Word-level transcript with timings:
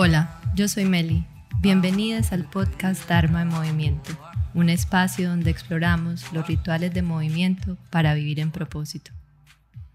Hola, 0.00 0.40
yo 0.54 0.68
soy 0.68 0.84
Meli. 0.84 1.26
Bienvenidas 1.60 2.30
al 2.30 2.48
podcast 2.48 3.08
Dharma 3.08 3.42
en 3.42 3.48
Movimiento, 3.48 4.10
un 4.54 4.70
espacio 4.70 5.28
donde 5.28 5.50
exploramos 5.50 6.32
los 6.32 6.46
rituales 6.46 6.94
de 6.94 7.02
movimiento 7.02 7.76
para 7.90 8.14
vivir 8.14 8.38
en 8.38 8.52
propósito. 8.52 9.10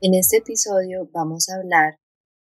En 0.01 0.13
este 0.13 0.39
episodio 0.39 1.09
vamos 1.13 1.47
a 1.47 1.55
hablar 1.55 2.01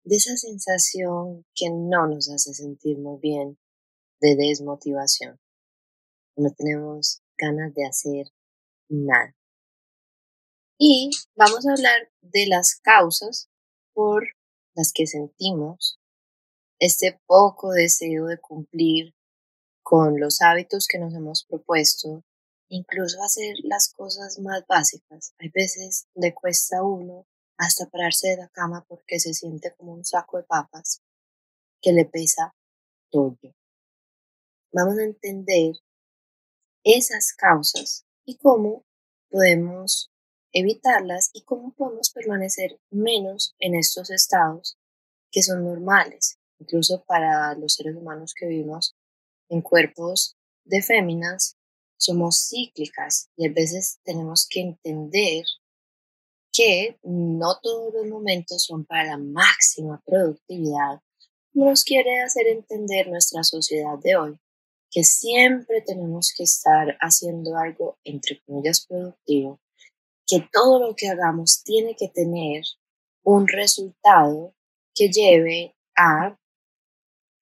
de 0.03 0.17
esa 0.17 0.35
sensación 0.35 1.45
que 1.55 1.69
no 1.69 2.07
nos 2.07 2.29
hace 2.29 2.53
sentir 2.53 2.97
muy 2.97 3.17
bien 3.21 3.57
de 4.19 4.35
desmotivación. 4.35 5.39
No 6.35 6.49
tenemos 6.53 7.21
ganas 7.37 7.73
de 7.73 7.85
hacer 7.85 8.25
nada. 8.89 9.33
Y 10.77 11.11
vamos 11.37 11.65
a 11.65 11.71
hablar 11.71 12.11
de 12.19 12.47
las 12.47 12.75
causas 12.83 13.49
por 13.93 14.25
las 14.75 14.91
que 14.93 15.07
sentimos 15.07 15.97
este 16.79 17.19
poco 17.25 17.71
deseo 17.71 18.27
de 18.27 18.39
cumplir 18.39 19.15
con 19.81 20.19
los 20.19 20.41
hábitos 20.41 20.87
que 20.87 20.99
nos 20.99 21.13
hemos 21.13 21.45
propuesto, 21.45 22.23
incluso 22.69 23.21
hacer 23.23 23.55
las 23.63 23.93
cosas 23.93 24.37
más 24.39 24.65
básicas. 24.67 25.33
Hay 25.39 25.49
veces 25.49 26.07
le 26.13 26.33
cuesta 26.33 26.79
a 26.79 26.83
uno 26.83 27.25
hasta 27.57 27.89
pararse 27.89 28.29
de 28.29 28.37
la 28.37 28.49
cama 28.49 28.85
porque 28.87 29.19
se 29.19 29.33
siente 29.33 29.73
como 29.75 29.93
un 29.93 30.05
saco 30.05 30.37
de 30.37 30.43
papas 30.43 31.01
que 31.81 31.93
le 31.93 32.05
pesa 32.05 32.53
todo. 33.09 33.37
Vamos 34.71 34.99
a 34.99 35.03
entender 35.03 35.75
esas 36.83 37.33
causas 37.33 38.05
y 38.25 38.37
cómo 38.37 38.85
podemos 39.29 40.11
evitarlas 40.51 41.31
y 41.33 41.43
cómo 41.43 41.73
podemos 41.73 42.11
permanecer 42.11 42.79
menos 42.89 43.55
en 43.59 43.75
estos 43.75 44.11
estados 44.11 44.77
que 45.31 45.41
son 45.41 45.63
normales 45.63 46.37
incluso 46.59 47.03
para 47.05 47.55
los 47.55 47.73
seres 47.73 47.95
humanos 47.95 48.33
que 48.33 48.47
vivimos 48.47 48.95
en 49.49 49.61
cuerpos 49.61 50.37
de 50.65 50.81
féminas, 50.81 51.57
somos 51.97 52.47
cíclicas 52.49 53.29
y 53.35 53.47
a 53.47 53.51
veces 53.51 53.99
tenemos 54.03 54.47
que 54.49 54.61
entender 54.61 55.45
que 56.51 56.97
no 57.03 57.59
todos 57.61 57.93
los 57.93 58.07
momentos 58.07 58.63
son 58.63 58.85
para 58.85 59.05
la 59.05 59.17
máxima 59.17 60.01
productividad, 60.05 61.01
nos 61.53 61.83
quiere 61.83 62.21
hacer 62.21 62.47
entender 62.47 63.07
nuestra 63.09 63.43
sociedad 63.43 63.97
de 64.03 64.15
hoy, 64.15 64.39
que 64.91 65.03
siempre 65.03 65.81
tenemos 65.81 66.33
que 66.35 66.43
estar 66.43 66.97
haciendo 66.99 67.57
algo, 67.57 67.97
entre 68.03 68.41
comillas, 68.41 68.85
productivo, 68.85 69.59
que 70.25 70.47
todo 70.51 70.79
lo 70.79 70.95
que 70.95 71.09
hagamos 71.09 71.63
tiene 71.63 71.95
que 71.95 72.09
tener 72.09 72.63
un 73.23 73.47
resultado 73.47 74.53
que 74.93 75.09
lleve 75.09 75.75
a 75.95 76.37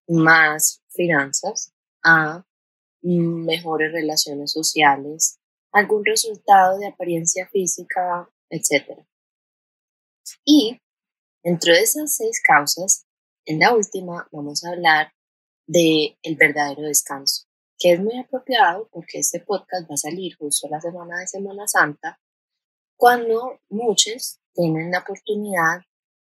más 0.07 0.81
finanzas, 0.89 1.73
a 2.03 2.43
mejores 3.01 3.91
relaciones 3.91 4.51
sociales, 4.51 5.39
algún 5.71 6.05
resultado 6.05 6.79
de 6.79 6.87
apariencia 6.87 7.47
física, 7.51 8.29
etc. 8.49 8.99
Y 10.43 10.79
dentro 11.43 11.73
de 11.73 11.81
esas 11.81 12.15
seis 12.15 12.41
causas, 12.41 13.05
en 13.45 13.59
la 13.59 13.73
última 13.75 14.27
vamos 14.31 14.63
a 14.63 14.69
hablar 14.69 15.11
de 15.67 16.17
el 16.23 16.35
verdadero 16.35 16.83
descanso, 16.83 17.45
que 17.77 17.93
es 17.93 17.99
muy 17.99 18.17
apropiado 18.17 18.87
porque 18.91 19.19
este 19.19 19.39
podcast 19.39 19.89
va 19.89 19.95
a 19.95 19.97
salir 19.97 20.35
justo 20.37 20.67
la 20.69 20.81
semana 20.81 21.19
de 21.19 21.27
Semana 21.27 21.67
Santa, 21.67 22.19
cuando 22.97 23.59
muchos 23.69 24.39
tienen 24.53 24.91
la 24.91 24.99
oportunidad 24.99 25.81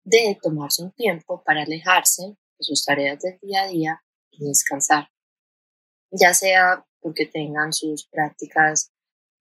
de 0.04 0.38
tomarse 0.42 0.84
un 0.84 0.92
tiempo 0.92 1.44
para 1.44 1.64
alejarse 1.64 2.36
sus 2.60 2.86
tareas 2.86 3.20
del 3.22 3.40
día 3.42 3.64
a 3.64 3.68
día 3.68 4.04
y 4.32 4.46
descansar, 4.46 5.10
ya 6.12 6.34
sea 6.34 6.86
porque 7.00 7.26
tengan 7.26 7.74
sus 7.74 8.08
prácticas 8.08 8.92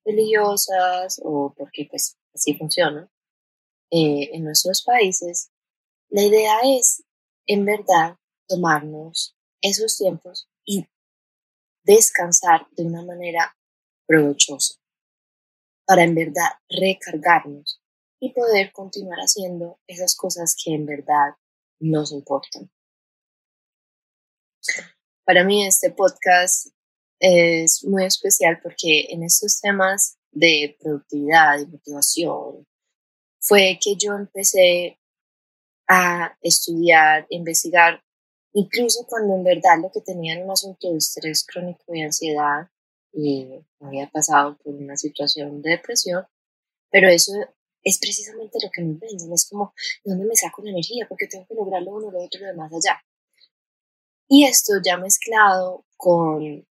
religiosas 0.05 1.21
o 1.23 1.55
porque 1.57 1.87
pues 1.91 2.19
así 2.35 2.55
funciona 2.55 3.11
eh, 3.91 4.31
en 4.33 4.45
nuestros 4.45 4.83
países, 4.83 5.51
la 6.09 6.23
idea 6.23 6.59
es 6.65 7.05
en 7.47 7.65
verdad 7.65 8.17
tomarnos 8.49 9.37
esos 9.63 9.97
tiempos 9.97 10.49
y 10.65 10.87
descansar 11.85 12.67
de 12.73 12.85
una 12.85 13.03
manera 13.03 13.57
provechosa 14.07 14.75
para 15.87 16.03
en 16.03 16.15
verdad 16.15 16.51
recargarnos 16.69 17.81
y 18.21 18.33
poder 18.33 18.73
continuar 18.73 19.19
haciendo 19.19 19.79
esas 19.87 20.17
cosas 20.17 20.57
que 20.63 20.75
en 20.75 20.87
verdad 20.87 21.35
nos 21.79 22.13
importan. 22.13 22.71
Para 25.25 25.45
mí 25.45 25.67
este 25.67 25.91
podcast 25.91 26.69
es 27.19 27.85
muy 27.85 28.05
especial 28.05 28.61
porque 28.63 29.07
en 29.11 29.23
estos 29.23 29.61
temas 29.61 30.19
de 30.33 30.77
productividad 30.81 31.61
y 31.61 31.67
motivación 31.67 32.67
fue 33.41 33.79
que 33.81 33.97
yo 33.97 34.15
empecé 34.15 34.99
a 35.89 36.37
estudiar, 36.43 37.27
investigar, 37.31 38.03
incluso 38.53 39.07
cuando 39.07 39.35
en 39.35 39.45
verdad 39.45 39.81
lo 39.81 39.91
que 39.91 40.01
tenía 40.01 40.35
era 40.35 40.45
un 40.45 40.51
asunto 40.51 40.91
de 40.91 40.99
estrés 40.99 41.45
crónico 41.47 41.83
y 41.95 42.03
ansiedad 42.03 42.69
y 43.13 43.61
había 43.81 44.09
pasado 44.11 44.57
por 44.59 44.75
una 44.75 44.97
situación 44.97 45.63
de 45.63 45.71
depresión, 45.71 46.27
pero 46.91 47.09
eso 47.09 47.33
es 47.83 47.99
precisamente 47.99 48.59
lo 48.63 48.71
que 48.71 48.83
me 48.83 48.95
venden, 48.95 49.33
es 49.33 49.49
como, 49.49 49.75
¿de 50.05 50.11
dónde 50.11 50.27
me 50.27 50.37
saco 50.37 50.63
la 50.63 50.71
energía? 50.71 51.07
Porque 51.09 51.27
tengo 51.27 51.47
que 51.47 51.55
lograr 51.55 51.83
lo 51.83 51.93
uno, 51.93 52.11
lo 52.11 52.23
otro, 52.23 52.41
lo 52.41 52.47
demás 52.47 52.73
allá. 52.73 52.99
Y 54.37 54.47
esto 54.47 54.73
ya 54.85 54.97
mezclado 54.97 55.87
con, 55.97 56.67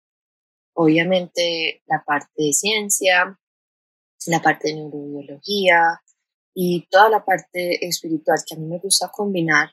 obviamente, 0.74 1.82
la 1.86 2.04
parte 2.06 2.30
de 2.36 2.52
ciencia, 2.52 3.36
la 4.26 4.40
parte 4.40 4.68
de 4.68 4.74
neurobiología 4.74 6.00
y 6.54 6.86
toda 6.88 7.10
la 7.10 7.24
parte 7.24 7.84
espiritual 7.84 8.38
que 8.46 8.54
a 8.54 8.58
mí 8.58 8.64
me 8.64 8.78
gusta 8.78 9.10
combinar, 9.12 9.72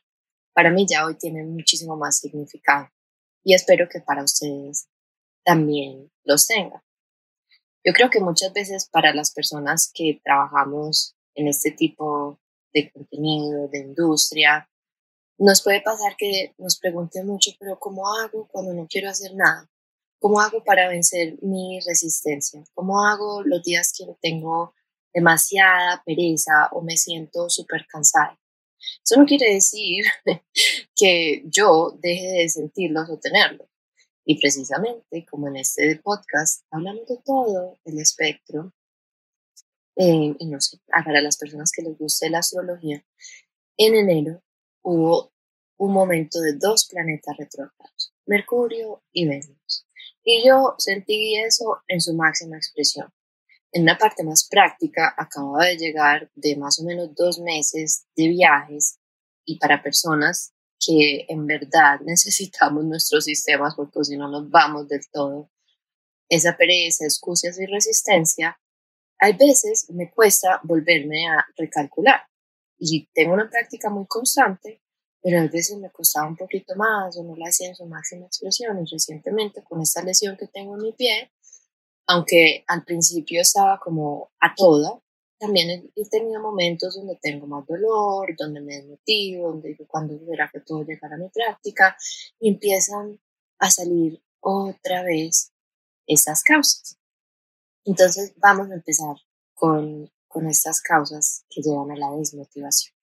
para 0.51 0.71
mí 0.71 0.87
ya 0.89 1.05
hoy 1.05 1.15
tiene 1.15 1.43
muchísimo 1.43 1.95
más 1.95 2.17
significado. 2.17 2.89
Y 3.43 3.53
espero 3.53 3.87
que 3.87 3.99
para 3.99 4.23
ustedes 4.23 4.87
también 5.43 6.11
los 6.23 6.47
tenga. 6.47 6.83
Yo 7.85 7.93
creo 7.93 8.09
que 8.09 8.19
muchas 8.19 8.51
veces 8.51 8.89
para 8.89 9.13
las 9.13 9.31
personas 9.31 9.91
que 9.93 10.19
trabajamos 10.23 11.15
en 11.35 11.47
este 11.49 11.69
tipo 11.69 12.39
de 12.73 12.91
contenido, 12.91 13.67
de 13.67 13.81
industria, 13.81 14.67
nos 15.37 15.63
puede 15.63 15.81
pasar 15.81 16.15
que 16.17 16.53
nos 16.57 16.77
pregunten 16.79 17.27
mucho, 17.27 17.51
pero 17.59 17.77
¿cómo 17.79 18.07
hago 18.13 18.47
cuando 18.47 18.73
no 18.73 18.87
quiero 18.89 19.09
hacer 19.09 19.35
nada? 19.35 19.69
¿Cómo 20.19 20.39
hago 20.39 20.63
para 20.63 20.87
vencer 20.87 21.37
mi 21.41 21.79
resistencia? 21.85 22.63
¿Cómo 22.73 23.05
hago 23.05 23.43
los 23.43 23.61
días 23.63 23.93
que 23.97 24.05
tengo 24.21 24.73
demasiada 25.13 26.01
pereza 26.05 26.69
o 26.71 26.81
me 26.81 26.97
siento 26.97 27.49
súper 27.49 27.85
cansada? 27.87 28.39
Eso 29.03 29.19
no 29.19 29.25
quiere 29.25 29.53
decir 29.53 30.05
que 30.95 31.43
yo 31.45 31.97
deje 31.99 32.27
de 32.27 32.49
sentirlos 32.49 33.09
o 33.09 33.17
tenerlos. 33.17 33.67
Y 34.25 34.39
precisamente, 34.39 35.25
como 35.29 35.47
en 35.49 35.57
este 35.57 35.97
podcast, 35.97 36.63
hablamos 36.71 37.05
de 37.07 37.19
todo 37.23 37.77
el 37.85 37.99
espectro, 37.99 38.73
eh, 39.97 40.35
y 40.39 40.47
no 40.47 40.59
sé, 40.59 40.79
para 40.87 41.21
las 41.21 41.37
personas 41.37 41.71
que 41.71 41.83
les 41.83 41.97
guste 41.97 42.29
la 42.29 42.39
astrología, 42.39 43.05
en 43.77 43.95
enero 43.95 44.41
hubo 44.85 45.33
un 45.77 45.93
momento 45.93 46.39
de 46.39 46.53
dos 46.53 46.87
planetas 46.87 47.35
retrógrados, 47.37 48.13
Mercurio 48.25 49.03
y 49.11 49.27
Venus. 49.27 49.87
Y 50.23 50.47
yo 50.47 50.75
sentí 50.77 51.35
eso 51.41 51.81
en 51.87 51.99
su 52.01 52.13
máxima 52.13 52.57
expresión. 52.57 53.11
En 53.71 53.81
una 53.81 53.97
parte 53.97 54.23
más 54.23 54.47
práctica, 54.47 55.13
acababa 55.17 55.65
de 55.65 55.77
llegar 55.77 56.31
de 56.35 56.55
más 56.55 56.79
o 56.79 56.83
menos 56.83 57.13
dos 57.15 57.39
meses 57.39 58.05
de 58.15 58.29
viajes 58.29 58.99
y 59.43 59.57
para 59.57 59.83
personas 59.83 60.53
que 60.79 61.25
en 61.27 61.45
verdad 61.45 61.99
necesitamos 62.05 62.85
nuestros 62.85 63.25
sistemas 63.25 63.73
porque 63.75 64.03
si 64.03 64.17
no 64.17 64.29
nos 64.29 64.49
vamos 64.49 64.87
del 64.87 65.01
todo, 65.11 65.49
esa 66.29 66.55
pereza, 66.55 67.05
excusas 67.05 67.59
y 67.59 67.65
resistencia, 67.65 68.59
hay 69.19 69.33
veces 69.33 69.89
me 69.89 70.11
cuesta 70.11 70.59
volverme 70.63 71.27
a 71.27 71.45
recalcular 71.57 72.21
y 72.77 73.07
tengo 73.13 73.33
una 73.33 73.49
práctica 73.49 73.89
muy 73.89 74.05
constante, 74.07 74.81
pero 75.21 75.39
a 75.39 75.47
veces 75.47 75.77
me 75.77 75.91
costaba 75.91 76.27
un 76.27 76.35
poquito 76.35 76.75
más 76.75 77.17
o 77.17 77.23
no 77.23 77.35
la 77.35 77.47
hacía 77.47 77.69
en 77.69 77.75
su 77.75 77.85
máxima 77.85 78.27
expresión. 78.27 78.77
Y 78.79 78.89
recientemente 78.91 79.63
con 79.63 79.81
esta 79.81 80.03
lesión 80.03 80.37
que 80.37 80.47
tengo 80.47 80.75
en 80.75 80.83
mi 80.83 80.93
pie, 80.93 81.31
aunque 82.07 82.63
al 82.67 82.83
principio 82.83 83.41
estaba 83.41 83.79
como 83.79 84.29
a 84.39 84.53
toda, 84.55 84.99
también 85.37 85.91
he 85.95 86.09
tenido 86.09 86.41
momentos 86.41 86.95
donde 86.95 87.17
tengo 87.21 87.47
más 87.47 87.65
dolor, 87.65 88.35
donde 88.37 88.61
me 88.61 88.75
desmotivo, 88.75 89.49
donde 89.49 89.69
digo 89.69 89.85
cuándo 89.87 90.17
será 90.25 90.49
que 90.51 90.61
puedo 90.61 90.83
llegar 90.83 91.13
a 91.13 91.17
mi 91.17 91.29
práctica 91.29 91.97
y 92.39 92.49
empiezan 92.49 93.19
a 93.59 93.69
salir 93.69 94.21
otra 94.39 95.03
vez 95.03 95.51
estas 96.07 96.43
causas. 96.43 96.97
Entonces 97.83 98.33
vamos 98.37 98.69
a 98.69 98.75
empezar 98.75 99.15
con 99.53 100.11
con 100.35 100.49
estas 100.49 100.81
causas 100.81 101.45
que 101.49 101.61
llevan 101.61 101.91
a 101.91 101.95
la 101.95 102.11
desmotivación. 102.17 102.93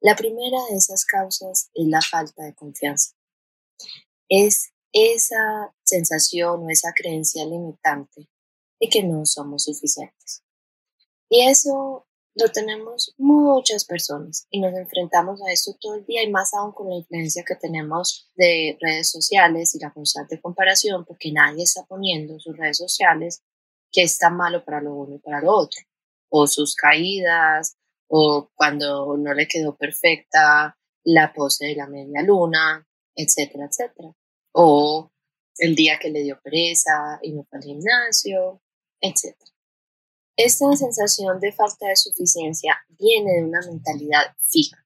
La 0.00 0.16
primera 0.16 0.56
de 0.70 0.78
esas 0.78 1.04
causas 1.04 1.68
es 1.74 1.86
la 1.88 2.00
falta 2.00 2.44
de 2.44 2.54
confianza. 2.54 3.14
Es 4.30 4.72
esa 4.92 5.74
sensación 5.84 6.64
o 6.64 6.70
esa 6.70 6.94
creencia 6.94 7.44
limitante 7.44 8.30
de 8.80 8.88
que 8.88 9.02
no 9.02 9.26
somos 9.26 9.64
suficientes. 9.64 10.42
Y 11.28 11.46
eso 11.46 12.06
lo 12.34 12.48
tenemos 12.48 13.14
muchas 13.18 13.84
personas 13.84 14.46
y 14.50 14.58
nos 14.58 14.72
enfrentamos 14.74 15.42
a 15.42 15.52
esto 15.52 15.76
todo 15.78 15.96
el 15.96 16.06
día 16.06 16.22
y 16.22 16.30
más 16.30 16.54
aún 16.54 16.72
con 16.72 16.88
la 16.88 16.96
influencia 16.96 17.44
que 17.46 17.56
tenemos 17.56 18.30
de 18.36 18.78
redes 18.80 19.10
sociales 19.10 19.74
y 19.74 19.80
la 19.80 19.92
constante 19.92 20.40
comparación 20.40 21.04
porque 21.04 21.30
nadie 21.30 21.64
está 21.64 21.84
poniendo 21.84 22.40
sus 22.40 22.56
redes 22.56 22.78
sociales 22.78 23.42
que 23.90 24.02
está 24.02 24.30
malo 24.30 24.64
para 24.64 24.80
lo 24.80 24.94
uno 24.94 25.16
y 25.16 25.18
para 25.18 25.42
lo 25.42 25.52
otro 25.54 25.82
o 26.34 26.46
sus 26.46 26.74
caídas 26.74 27.76
o 28.08 28.50
cuando 28.54 29.16
no 29.18 29.34
le 29.34 29.46
quedó 29.46 29.76
perfecta 29.76 30.76
la 31.04 31.32
pose 31.32 31.66
de 31.66 31.76
la 31.76 31.86
media 31.86 32.22
luna, 32.22 32.86
etcétera, 33.14 33.66
etcétera. 33.66 34.12
O 34.52 35.10
el 35.58 35.74
día 35.74 35.98
que 36.00 36.10
le 36.10 36.22
dio 36.22 36.40
pereza 36.42 37.18
y 37.22 37.32
no 37.32 37.44
fue 37.44 37.58
al 37.58 37.64
gimnasio, 37.64 38.62
etcétera. 39.00 39.50
Esta 40.36 40.74
sensación 40.74 41.38
de 41.38 41.52
falta 41.52 41.88
de 41.88 41.96
suficiencia 41.96 42.78
viene 42.98 43.34
de 43.34 43.44
una 43.44 43.60
mentalidad 43.66 44.34
fija. 44.40 44.78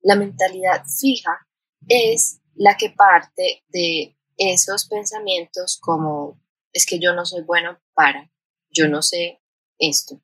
La 0.00 0.16
mentalidad 0.16 0.84
fija 0.84 1.46
es 1.86 2.40
la 2.54 2.76
que 2.76 2.90
parte 2.90 3.62
de 3.68 4.16
esos 4.36 4.88
pensamientos 4.88 5.78
como 5.80 6.40
es 6.72 6.86
que 6.86 6.98
yo 6.98 7.14
no 7.14 7.24
soy 7.24 7.42
bueno 7.42 7.78
para, 7.94 8.32
yo 8.70 8.88
no 8.88 9.02
sé 9.02 9.40
esto, 9.78 10.20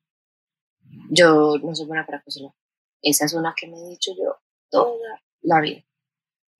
yo 1.09 1.57
no 1.57 1.75
soy 1.75 1.85
buena 1.85 2.05
para 2.05 2.21
cocinar. 2.21 2.53
Esa 3.01 3.25
es 3.25 3.33
una 3.33 3.53
que 3.55 3.67
me 3.67 3.77
he 3.77 3.89
dicho 3.89 4.11
yo 4.17 4.37
toda 4.69 5.21
la 5.41 5.61
vida. 5.61 5.85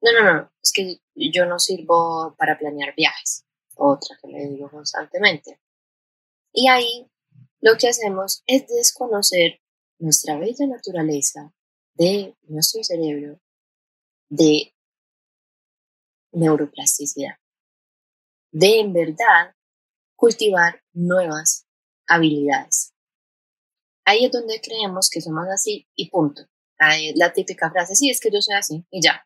No, 0.02 0.12
no, 0.12 0.34
no, 0.34 0.52
es 0.62 0.72
que 0.72 1.02
yo 1.16 1.46
no 1.46 1.58
sirvo 1.60 2.36
para 2.38 2.58
planear 2.58 2.94
viajes. 2.96 3.46
Otra 3.76 4.18
que 4.22 4.28
me 4.28 4.46
digo 4.48 4.70
constantemente. 4.70 5.60
Y 6.54 6.70
ahí 6.70 7.10
lo 7.60 7.78
que 7.78 7.90
hacemos 7.90 8.44
es 8.46 8.68
desconocer 8.68 9.60
nuestra 10.00 10.38
bella 10.38 10.68
naturaleza 10.68 11.54
de 11.96 12.36
nuestro 12.44 12.84
cerebro 12.84 13.40
de 14.30 14.74
neuroplasticidad, 16.32 17.38
de 18.52 18.80
en 18.80 18.94
verdad 18.94 19.56
cultivar 20.16 20.84
nuevas 20.94 21.68
habilidades. 22.08 22.95
Ahí 24.06 24.26
es 24.26 24.32
donde 24.32 24.62
creemos 24.62 25.10
que 25.10 25.20
somos 25.20 25.48
así 25.52 25.88
y 25.96 26.10
punto. 26.12 26.44
La 27.16 27.34
típica 27.34 27.72
frase, 27.72 27.96
sí, 27.96 28.10
es 28.12 28.20
que 28.20 28.30
yo 28.32 28.40
soy 28.40 28.56
así 28.56 28.86
y 28.92 29.02
ya. 29.02 29.26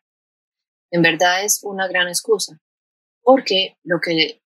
En 0.90 1.02
verdad 1.02 1.44
es 1.44 1.62
una 1.62 1.86
gran 1.86 2.08
excusa, 2.08 2.60
porque 3.22 3.76
lo 3.84 4.00
que 4.00 4.42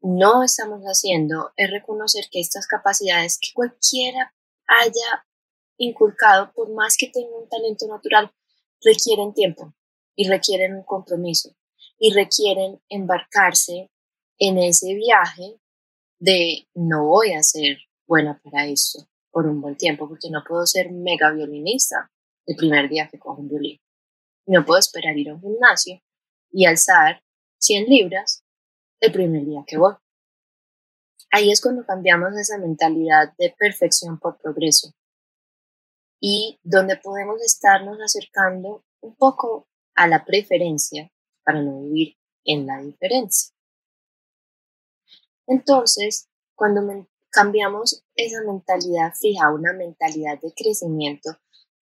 no 0.00 0.42
estamos 0.42 0.82
haciendo 0.84 1.52
es 1.56 1.70
reconocer 1.70 2.24
que 2.30 2.40
estas 2.40 2.66
capacidades 2.66 3.38
que 3.40 3.52
cualquiera 3.54 4.34
haya 4.66 5.26
inculcado, 5.78 6.52
por 6.52 6.72
más 6.74 6.96
que 6.96 7.08
tenga 7.08 7.36
un 7.36 7.48
talento 7.48 7.86
natural, 7.86 8.32
requieren 8.82 9.34
tiempo 9.34 9.72
y 10.16 10.28
requieren 10.28 10.74
un 10.74 10.82
compromiso 10.82 11.54
y 11.98 12.12
requieren 12.12 12.82
embarcarse 12.88 13.90
en 14.38 14.58
ese 14.58 14.94
viaje 14.94 15.60
de 16.18 16.66
no 16.74 17.06
voy 17.06 17.32
a 17.32 17.42
ser 17.42 17.78
buena 18.06 18.40
para 18.42 18.66
esto 18.66 19.06
por 19.36 19.46
un 19.46 19.60
buen 19.60 19.76
tiempo 19.76 20.08
porque 20.08 20.30
no 20.30 20.42
puedo 20.48 20.64
ser 20.64 20.90
mega 20.90 21.30
violinista 21.30 22.10
el 22.46 22.56
primer 22.56 22.88
día 22.88 23.06
que 23.12 23.18
cojo 23.18 23.42
un 23.42 23.50
violín. 23.50 23.78
No 24.46 24.64
puedo 24.64 24.78
esperar 24.78 25.14
ir 25.18 25.28
a 25.28 25.34
un 25.34 25.42
gimnasio 25.42 26.00
y 26.50 26.64
alzar 26.64 27.22
100 27.58 27.84
libras 27.84 28.46
el 28.98 29.12
primer 29.12 29.44
día 29.44 29.62
que 29.66 29.76
voy. 29.76 29.92
Ahí 31.30 31.50
es 31.50 31.60
cuando 31.60 31.84
cambiamos 31.84 32.34
esa 32.34 32.56
mentalidad 32.56 33.34
de 33.36 33.54
perfección 33.58 34.18
por 34.18 34.38
progreso 34.38 34.94
y 36.18 36.58
donde 36.62 36.96
podemos 36.96 37.42
estarnos 37.42 37.98
acercando 38.00 38.86
un 39.02 39.16
poco 39.16 39.68
a 39.96 40.08
la 40.08 40.24
preferencia 40.24 41.12
para 41.44 41.60
no 41.60 41.82
vivir 41.82 42.16
en 42.46 42.66
la 42.66 42.80
diferencia. 42.80 43.54
Entonces, 45.46 46.26
cuando 46.54 46.80
cambiamos 47.36 48.02
esa 48.14 48.40
mentalidad 48.46 49.12
fija 49.12 49.52
una 49.52 49.74
mentalidad 49.74 50.40
de 50.40 50.54
crecimiento, 50.54 51.36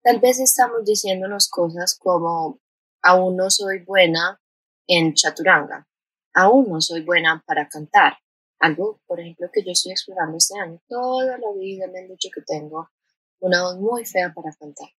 tal 0.02 0.20
vez 0.20 0.38
estamos 0.38 0.84
diciéndonos 0.84 1.48
cosas 1.48 1.98
como, 1.98 2.60
aún 3.00 3.36
no 3.36 3.48
soy 3.48 3.78
buena 3.78 4.38
en 4.86 5.14
chaturanga, 5.14 5.88
aún 6.34 6.68
no 6.68 6.82
soy 6.82 7.00
buena 7.02 7.42
para 7.46 7.66
cantar. 7.68 8.18
Algo, 8.58 9.00
por 9.06 9.18
ejemplo, 9.18 9.48
que 9.50 9.64
yo 9.64 9.72
estoy 9.72 9.92
explorando 9.92 10.36
este 10.36 10.58
año. 10.58 10.78
Toda 10.86 11.38
la 11.38 11.52
vida 11.58 11.86
me 11.86 12.00
han 12.00 12.08
dicho 12.08 12.28
que 12.34 12.42
tengo 12.42 12.90
una 13.38 13.62
voz 13.62 13.78
muy 13.78 14.04
fea 14.04 14.34
para 14.34 14.52
cantar. 14.52 14.90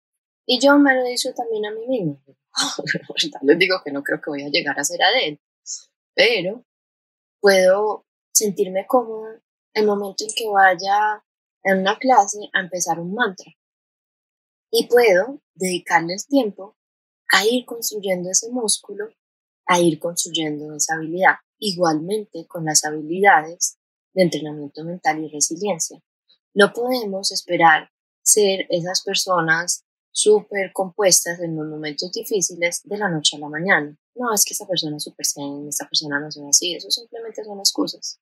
Y 0.48 0.60
yo 0.60 0.76
me 0.80 0.96
lo 0.96 1.04
dicho 1.04 1.32
también 1.36 1.68
a 1.68 1.72
mí 1.72 1.86
mismo. 1.88 2.20
Les 3.44 3.60
digo 3.60 3.80
que 3.86 3.92
no 3.92 4.02
creo 4.02 4.20
que 4.20 4.32
voy 4.32 4.42
a 4.42 4.50
llegar 4.50 4.80
a 4.80 4.84
ser 4.84 5.04
Adele, 5.04 5.40
pero 6.16 6.66
puedo 7.40 8.08
sentirme 8.34 8.88
cómoda 8.88 9.40
el 9.73 9.85
momento 9.85 10.23
en 10.23 10.33
que 10.35 10.47
vaya 10.47 11.23
en 11.63 11.79
una 11.79 11.97
clase 11.97 12.39
a 12.53 12.59
empezar 12.62 13.00
un 13.00 13.13
mantra. 13.13 13.51
Y 14.71 14.88
puedo 14.88 15.41
dedicarles 15.53 16.27
tiempo 16.27 16.75
a 17.29 17.45
ir 17.45 17.65
construyendo 17.65 18.29
ese 18.29 18.50
músculo 18.50 19.09
a 19.71 19.79
ir 19.79 20.00
construyendo 20.00 20.75
esa 20.75 20.95
habilidad. 20.95 21.35
Igualmente 21.57 22.45
con 22.47 22.65
las 22.65 22.83
habilidades 22.83 23.77
de 24.13 24.23
entrenamiento 24.23 24.83
mental 24.83 25.23
y 25.23 25.29
resiliencia. 25.29 26.01
No 26.53 26.73
podemos 26.73 27.31
esperar 27.31 27.89
ser 28.21 28.65
esas 28.69 29.01
personas 29.01 29.85
súper 30.12 30.73
compuestas 30.73 31.39
en 31.39 31.56
los 31.56 31.65
momentos 31.68 32.12
difíciles 32.12 32.81
de 32.83 32.97
la 32.97 33.09
noche 33.09 33.38
a 33.38 33.39
la 33.39 33.47
mañana. 33.47 33.97
No, 34.15 34.33
es 34.33 34.44
que 34.44 34.53
esa 34.53 34.68
persona 34.68 34.97
es 34.97 35.03
súper 35.03 35.25
zen, 35.25 35.68
esta 35.69 35.88
persona 35.88 36.19
no 36.19 36.27
es 36.27 36.38
así, 36.50 36.75
eso 36.75 36.91
simplemente 36.91 37.45
son 37.45 37.59
excusas. 37.59 38.19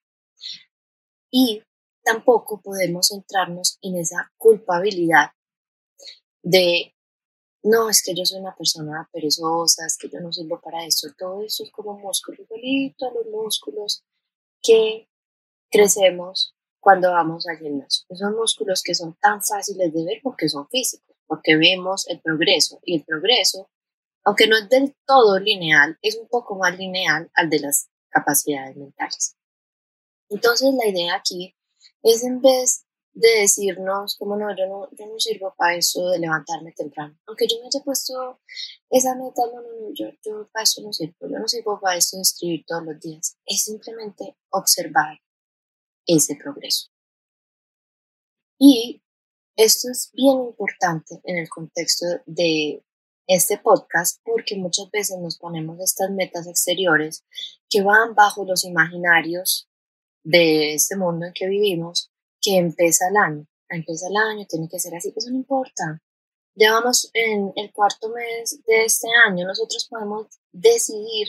Y 1.32 1.64
tampoco 2.04 2.62
podemos 2.62 3.08
centrarnos 3.08 3.78
en 3.82 3.98
esa 3.98 4.32
culpabilidad 4.38 5.32
de 6.42 6.94
no, 7.62 7.90
es 7.90 8.02
que 8.02 8.14
yo 8.16 8.26
soy 8.26 8.40
una 8.40 8.56
persona 8.56 9.10
perezosa, 9.12 9.86
es 9.86 9.98
que 9.98 10.08
yo 10.10 10.20
no 10.22 10.32
sirvo 10.32 10.62
para 10.62 10.86
eso. 10.86 11.10
Todo 11.18 11.44
eso 11.44 11.64
es 11.64 11.72
como 11.72 11.98
músculos, 11.98 12.40
igualito 12.40 13.12
los 13.12 13.26
músculos 13.28 14.04
que 14.62 15.10
crecemos 15.70 16.56
cuando 16.80 17.12
vamos 17.12 17.48
al 17.48 17.58
gimnasio. 17.58 18.06
Esos 18.10 18.32
músculos 18.32 18.82
que 18.82 18.96
son 18.96 19.16
tan 19.20 19.44
fáciles 19.44 19.94
de 19.94 20.06
ver 20.06 20.20
porque 20.24 20.48
son 20.48 20.68
físicos, 20.70 21.18
porque 21.28 21.58
vemos 21.58 22.08
el 22.08 22.22
progreso. 22.22 22.80
Y 22.84 22.98
el 22.98 23.04
progreso, 23.04 23.70
aunque 24.24 24.48
no 24.48 24.58
es 24.58 24.70
del 24.70 24.96
todo 25.06 25.38
lineal, 25.38 25.98
es 26.02 26.18
un 26.18 26.28
poco 26.30 26.56
más 26.56 26.78
lineal 26.78 27.30
al 27.34 27.50
de 27.50 27.60
las 27.60 27.90
capacidades 28.10 28.78
mentales. 28.78 29.36
Entonces 30.30 30.74
la 30.74 30.88
idea 30.88 31.16
aquí 31.16 31.56
es 32.04 32.24
en 32.24 32.42
vez 32.42 32.86
de 33.14 33.42
decirnos, 33.42 34.16
como 34.18 34.38
no, 34.38 34.56
yo 34.56 34.68
no, 34.68 34.90
yo 34.92 35.06
no 35.08 35.20
sirvo 35.20 35.54
para 35.58 35.76
eso 35.76 36.10
de 36.10 36.20
levantarme 36.20 36.72
temprano. 36.72 37.18
Aunque 37.26 37.48
yo 37.48 37.58
me 37.60 37.68
haya 37.68 37.84
puesto 37.84 38.40
esa 38.90 39.16
meta, 39.16 39.42
no, 39.48 39.62
no, 39.62 39.68
no, 39.82 39.94
yo, 39.94 40.08
yo 40.24 40.48
para 40.54 40.64
eso 40.64 40.82
no 40.82 40.94
sirvo. 40.94 41.16
Yo 41.22 41.40
no 41.40 41.48
sirvo 41.48 41.80
para 41.80 41.98
esto 41.98 42.18
de 42.18 42.22
escribir 42.22 42.64
todos 42.66 42.86
los 42.86 43.00
días. 43.00 43.38
Es 43.46 43.64
simplemente 43.64 44.38
observar 44.52 45.20
ese 46.06 46.36
progreso. 46.36 46.90
Y 48.58 49.04
esto 49.56 49.90
es 49.92 50.12
bien 50.14 50.40
importante 50.40 51.20
en 51.24 51.38
el 51.38 51.50
contexto 51.50 52.06
de 52.26 52.84
este 53.28 53.58
podcast 53.58 54.22
porque 54.24 54.56
muchas 54.56 54.90
veces 54.92 55.18
nos 55.20 55.38
ponemos 55.38 55.80
estas 55.80 56.10
metas 56.12 56.48
exteriores 56.48 57.26
que 57.70 57.82
van 57.82 58.16
bajo 58.16 58.44
los 58.44 58.66
imaginarios 58.66 59.69
de 60.24 60.74
este 60.74 60.96
mundo 60.96 61.26
en 61.26 61.34
que 61.34 61.48
vivimos 61.48 62.12
que 62.42 62.58
empieza 62.58 63.08
el 63.10 63.18
año. 63.18 63.48
Empieza 63.70 64.08
el 64.08 64.18
año, 64.18 64.46
tiene 64.48 64.68
que 64.68 64.80
ser 64.80 64.96
así, 64.96 65.14
eso 65.16 65.30
no 65.30 65.38
importa. 65.38 66.02
Ya 66.56 66.74
vamos 66.74 67.10
en 67.14 67.54
el 67.56 67.72
cuarto 67.72 68.10
mes 68.10 68.62
de 68.66 68.86
este 68.86 69.08
año, 69.26 69.46
nosotros 69.46 69.88
podemos 69.90 70.28
decidir 70.52 71.28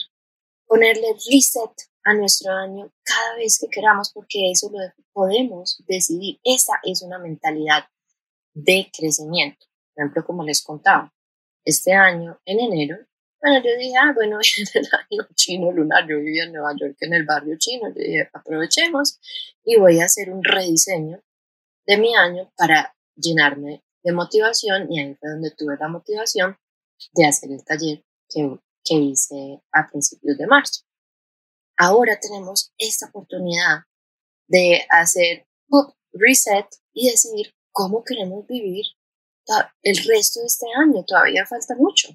ponerle 0.67 1.09
reset 1.31 1.71
a 2.05 2.15
nuestro 2.15 2.53
año 2.53 2.93
cada 3.03 3.35
vez 3.37 3.59
que 3.59 3.69
queramos, 3.69 4.13
porque 4.13 4.51
eso 4.51 4.71
lo 4.71 4.79
podemos 5.13 5.83
decidir. 5.87 6.39
Esa 6.43 6.75
es 6.83 7.03
una 7.03 7.19
mentalidad 7.19 7.85
de 8.55 8.91
crecimiento. 8.97 9.67
Por 9.95 10.05
ejemplo, 10.05 10.25
como 10.25 10.45
les 10.45 10.63
contaba, 10.63 11.13
este 11.65 11.93
año, 11.93 12.41
en 12.45 12.61
enero, 12.61 12.97
bueno, 13.41 13.63
yo 13.65 13.77
dije, 13.79 13.95
ah, 13.99 14.13
bueno, 14.15 14.39
en 14.39 14.67
el 14.75 14.89
año 14.93 15.29
chino 15.35 15.73
lunar, 15.73 16.07
yo 16.09 16.19
vivía 16.19 16.45
en 16.45 16.53
Nueva 16.53 16.73
York, 16.79 16.97
en 17.01 17.15
el 17.15 17.25
barrio 17.25 17.57
chino, 17.59 17.89
yo 17.89 17.95
dije, 17.95 18.29
aprovechemos 18.33 19.19
y 19.65 19.79
voy 19.79 20.01
a 20.01 20.05
hacer 20.05 20.31
un 20.31 20.45
rediseño 20.45 21.23
de 21.87 21.99
mi 21.99 22.15
año 22.15 22.53
para 22.57 22.95
llenarme 23.17 23.83
de 24.03 24.13
motivación 24.13 24.93
y 24.93 25.01
ahí 25.01 25.15
fue 25.15 25.31
donde 25.31 25.51
tuve 25.51 25.77
la 25.79 25.89
motivación 25.89 26.59
de 27.13 27.27
hacer 27.27 27.51
el 27.51 27.65
taller 27.65 28.05
que, 28.29 28.59
que 28.85 28.95
hice 28.95 29.61
a 29.73 29.89
principios 29.91 30.37
de 30.37 30.47
marzo. 30.47 30.83
ahora 31.77 32.19
tenemos 32.21 32.73
esta 32.79 33.07
oportunidad 33.07 33.85
de 34.49 34.87
hacer 34.91 35.47
un 35.69 35.93
reset 36.13 36.67
y 36.93 37.11
decir 37.11 37.55
cómo 37.73 38.05
queremos 38.05 38.47
vivir 38.47 38.85
el 39.83 39.97
resto 39.97 40.41
de 40.41 40.47
este 40.47 40.67
año. 40.77 41.05
Todavía 41.05 41.47
falta 41.47 41.75
mucho. 41.77 42.09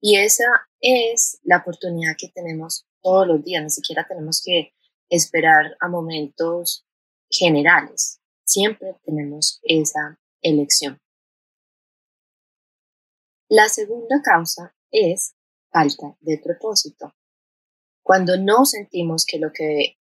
Y 0.00 0.16
esa 0.16 0.68
es 0.80 1.40
la 1.42 1.58
oportunidad 1.58 2.14
que 2.16 2.28
tenemos 2.28 2.86
todos 3.02 3.26
los 3.26 3.44
días. 3.44 3.62
Ni 3.62 3.70
siquiera 3.70 4.06
tenemos 4.06 4.42
que 4.44 4.72
esperar 5.08 5.76
a 5.80 5.88
momentos 5.88 6.86
generales. 7.30 8.20
Siempre 8.44 8.96
tenemos 9.04 9.60
esa 9.62 10.18
elección. 10.40 11.00
La 13.48 13.68
segunda 13.68 14.20
causa 14.22 14.74
es 14.90 15.34
falta 15.70 16.16
de 16.20 16.38
propósito. 16.38 17.14
Cuando 18.02 18.36
no 18.36 18.64
sentimos 18.64 19.24
que 19.26 19.38
lo 19.38 19.52
que 19.52 19.96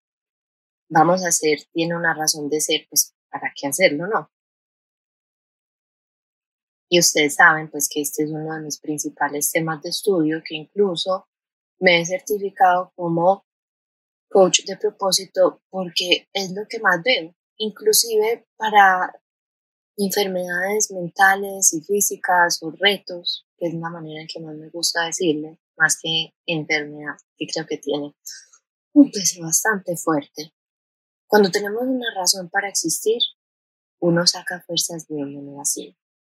vamos 0.90 1.24
a 1.24 1.30
hacer 1.30 1.60
tiene 1.72 1.96
una 1.96 2.14
razón 2.14 2.50
de 2.50 2.62
ser, 2.62 2.86
pues 2.90 3.14
¿para 3.30 3.52
qué 3.56 3.68
hacerlo? 3.68 4.08
No. 4.08 4.30
Y 6.94 7.00
ustedes 7.00 7.34
saben 7.34 7.72
pues 7.72 7.90
que 7.90 8.02
este 8.02 8.22
es 8.22 8.30
uno 8.30 8.54
de 8.54 8.62
mis 8.62 8.80
principales 8.80 9.50
temas 9.50 9.82
de 9.82 9.90
estudio, 9.90 10.44
que 10.48 10.54
incluso 10.54 11.28
me 11.80 12.00
he 12.00 12.06
certificado 12.06 12.94
como 12.96 13.48
coach 14.30 14.60
de 14.64 14.78
propósito 14.78 15.64
porque 15.72 16.28
es 16.32 16.52
lo 16.52 16.68
que 16.70 16.80
más 16.82 17.02
veo, 17.04 17.34
inclusive 17.58 18.46
para 18.58 19.12
enfermedades 19.98 20.92
mentales 20.92 21.74
y 21.74 21.82
físicas 21.82 22.62
o 22.62 22.70
retos, 22.70 23.48
que 23.58 23.70
es 23.70 23.74
la 23.74 23.90
manera 23.90 24.22
en 24.22 24.28
que 24.28 24.40
más 24.40 24.56
me 24.56 24.70
gusta 24.70 25.08
decirle, 25.08 25.60
más 25.76 25.98
que 26.00 26.36
enfermedad, 26.46 27.16
que 27.36 27.48
creo 27.48 27.66
que 27.66 27.80
tiene 27.80 28.14
un 28.94 29.10
peso 29.10 29.42
bastante 29.42 29.98
fuerte. 29.98 30.54
Cuando 31.26 31.50
tenemos 31.50 31.82
una 31.88 32.14
razón 32.16 32.52
para 32.52 32.70
existir, 32.70 33.18
uno 34.00 34.28
saca 34.28 34.62
fuerzas 34.68 35.08
de 35.08 35.16
donde 35.16 35.42
no 35.42 35.60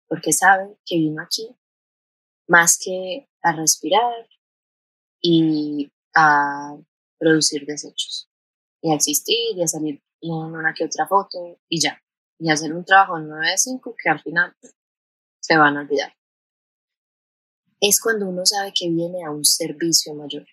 porque 0.07 0.33
sabe 0.33 0.77
que 0.85 0.97
vino 0.97 1.21
aquí 1.21 1.55
más 2.47 2.77
que 2.77 3.27
a 3.41 3.53
respirar 3.53 4.29
y 5.21 5.91
a 6.15 6.77
producir 7.17 7.65
desechos, 7.65 8.29
y 8.81 8.91
a 8.91 8.95
existir 8.95 9.57
y 9.57 9.63
a 9.63 9.67
salir 9.67 10.01
en 10.21 10.31
una 10.31 10.73
que 10.73 10.85
otra 10.85 11.07
foto 11.07 11.59
y 11.67 11.81
ya, 11.81 12.01
y 12.39 12.51
hacer 12.51 12.73
un 12.73 12.85
trabajo 12.85 13.17
en 13.17 13.27
9 13.27 13.49
de 13.49 13.57
5 13.57 13.95
que 13.97 14.09
al 14.09 14.21
final 14.21 14.55
se 15.39 15.57
van 15.57 15.77
a 15.77 15.81
olvidar 15.81 16.13
es 17.79 18.01
cuando 18.01 18.27
uno 18.27 18.45
sabe 18.45 18.73
que 18.73 18.89
viene 18.89 19.23
a 19.23 19.31
un 19.31 19.45
servicio 19.45 20.13
mayor. 20.13 20.45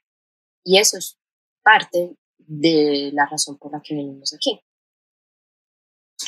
Y 0.65 0.79
eso 0.79 0.99
es 0.99 1.19
parte 1.63 2.17
de 2.39 3.11
la 3.13 3.27
razón 3.27 3.59
por 3.59 3.73
la 3.73 3.81
que 3.81 3.95
venimos 3.95 4.35
aquí. 4.35 4.61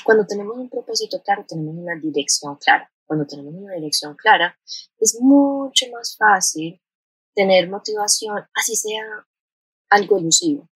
Cuando 0.04 0.26
tenemos 0.26 0.57
un 0.57 0.69
propósito 0.69 1.23
claro, 1.23 1.45
tenemos 1.47 1.75
una 1.76 1.97
dirección 1.97 2.57
clara. 2.57 2.90
Cuando 3.06 3.26
tenemos 3.26 3.54
una 3.54 3.75
dirección 3.75 4.16
clara, 4.16 4.58
es 4.99 5.18
mucho 5.20 5.87
más 5.92 6.16
fácil 6.16 6.80
tener 7.34 7.68
motivación, 7.68 8.44
así 8.54 8.76
sea 8.76 9.26
algo 9.90 10.18
elusivo. 10.18 10.68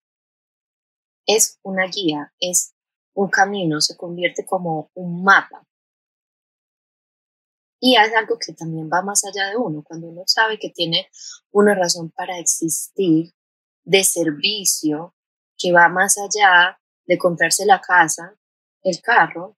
Es 1.27 1.59
una 1.63 1.87
guía, 1.87 2.33
es 2.41 2.75
un 3.15 3.29
camino, 3.29 3.81
se 3.81 3.97
convierte 3.97 4.45
como 4.45 4.91
un 4.95 5.23
mapa 5.23 5.69
y 7.81 7.97
es 7.97 8.13
algo 8.15 8.39
que 8.39 8.53
también 8.53 8.91
va 8.93 9.03
más 9.03 9.25
allá 9.25 9.51
de 9.51 9.57
uno, 9.57 9.83
cuando 9.83 10.09
uno 10.09 10.23
sabe 10.27 10.59
que 10.59 10.71
tiene 10.71 11.09
una 11.53 11.75
razón 11.75 12.11
para 12.11 12.39
existir 12.39 13.33
de 13.85 14.05
servicio, 14.05 15.15
que 15.57 15.73
va 15.73 15.89
más 15.89 16.19
allá 16.19 16.81
de 17.07 17.19
comprarse 17.19 17.65
la 17.67 17.81
casa, 17.81 18.37
el 18.83 19.01
carro, 19.01 19.57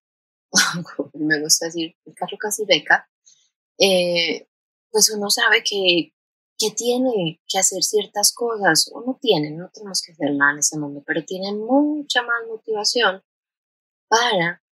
me 1.14 1.40
gusta 1.40 1.66
decir, 1.66 1.94
el 2.04 2.14
carro 2.14 2.36
casi 2.38 2.64
beca, 2.64 3.08
eh, 3.78 4.48
pues 4.90 5.10
uno 5.10 5.30
sabe 5.30 5.62
que, 5.62 6.12
que 6.58 6.70
tiene 6.72 7.40
que 7.48 7.58
hacer 7.58 7.82
ciertas 7.82 8.32
cosas, 8.34 8.90
o 8.92 9.00
no 9.02 9.18
tiene, 9.20 9.50
no 9.50 9.70
tenemos 9.72 10.02
que 10.02 10.12
hacer 10.12 10.34
nada 10.34 10.52
en 10.52 10.58
ese 10.58 10.78
momento, 10.78 11.04
pero 11.06 11.24
tiene 11.24 11.52
mucha 11.54 12.22
más 12.22 12.46
motivación 12.48 13.22
para 14.08 14.62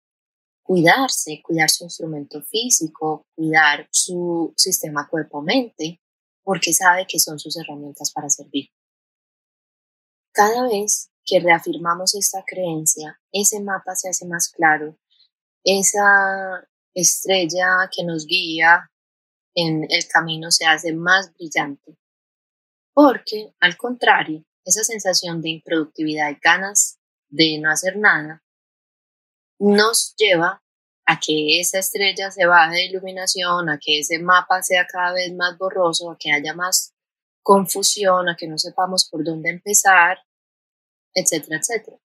cuidarse, 0.63 1.41
cuidar 1.43 1.71
su 1.71 1.85
instrumento 1.85 2.43
físico, 2.43 3.27
cuidar 3.35 3.89
su 3.91 4.53
sistema 4.57 5.09
cuerpo-mente, 5.09 6.03
porque 6.43 6.75
sabe 6.75 7.07
que 7.07 7.19
son 7.19 7.39
sus 7.39 7.57
herramientas 7.57 8.13
para 8.13 8.29
servir. 8.29 8.69
Cada 10.33 10.69
vez 10.69 11.11
que 11.25 11.41
reafirmamos 11.41 12.15
esta 12.15 12.45
creencia, 12.47 13.21
ese 13.33 13.61
mapa 13.61 13.95
se 13.97 14.09
hace 14.09 14.27
más 14.27 14.51
claro, 14.51 14.99
esa 15.69 16.67
estrella 16.95 17.91
que 17.95 18.05
nos 18.05 18.27
guía 18.27 18.91
en 19.55 19.87
el 19.91 20.07
camino 20.09 20.51
se 20.51 20.65
hace 20.65 20.95
más 20.95 21.33
brillante, 21.35 21.97
porque 22.95 23.53
al 23.61 23.77
contrario, 23.77 24.45
esa 24.65 24.83
sensación 24.85 25.43
de 25.43 25.51
improductividad 25.51 26.31
y 26.31 26.39
ganas 26.43 26.99
de 27.29 27.59
no 27.59 27.71
hacer 27.71 27.99
nada 27.99 28.43
nos 29.59 30.15
lleva 30.17 30.63
a 31.05 31.19
que 31.19 31.61
esa 31.61 31.79
estrella 31.79 32.31
se 32.31 32.47
baje 32.47 32.77
de 32.77 32.85
iluminación, 32.87 33.69
a 33.69 33.79
que 33.79 34.01
ese 34.01 34.19
mapa 34.19 34.63
sea 34.63 34.87
cada 34.87 35.13
vez 35.13 35.33
más 35.35 35.57
borroso, 35.59 36.11
a 36.11 36.19
que 36.19 36.33
haya 36.33 36.55
más 36.55 36.95
confusión, 37.43 38.29
a 38.29 38.37
que 38.37 38.47
no 38.47 38.59
sepamos 38.59 39.09
por 39.09 39.25
dónde 39.25 39.51
empezar, 39.51 40.19
etcétera, 41.15 41.59
etcétera. 41.59 41.99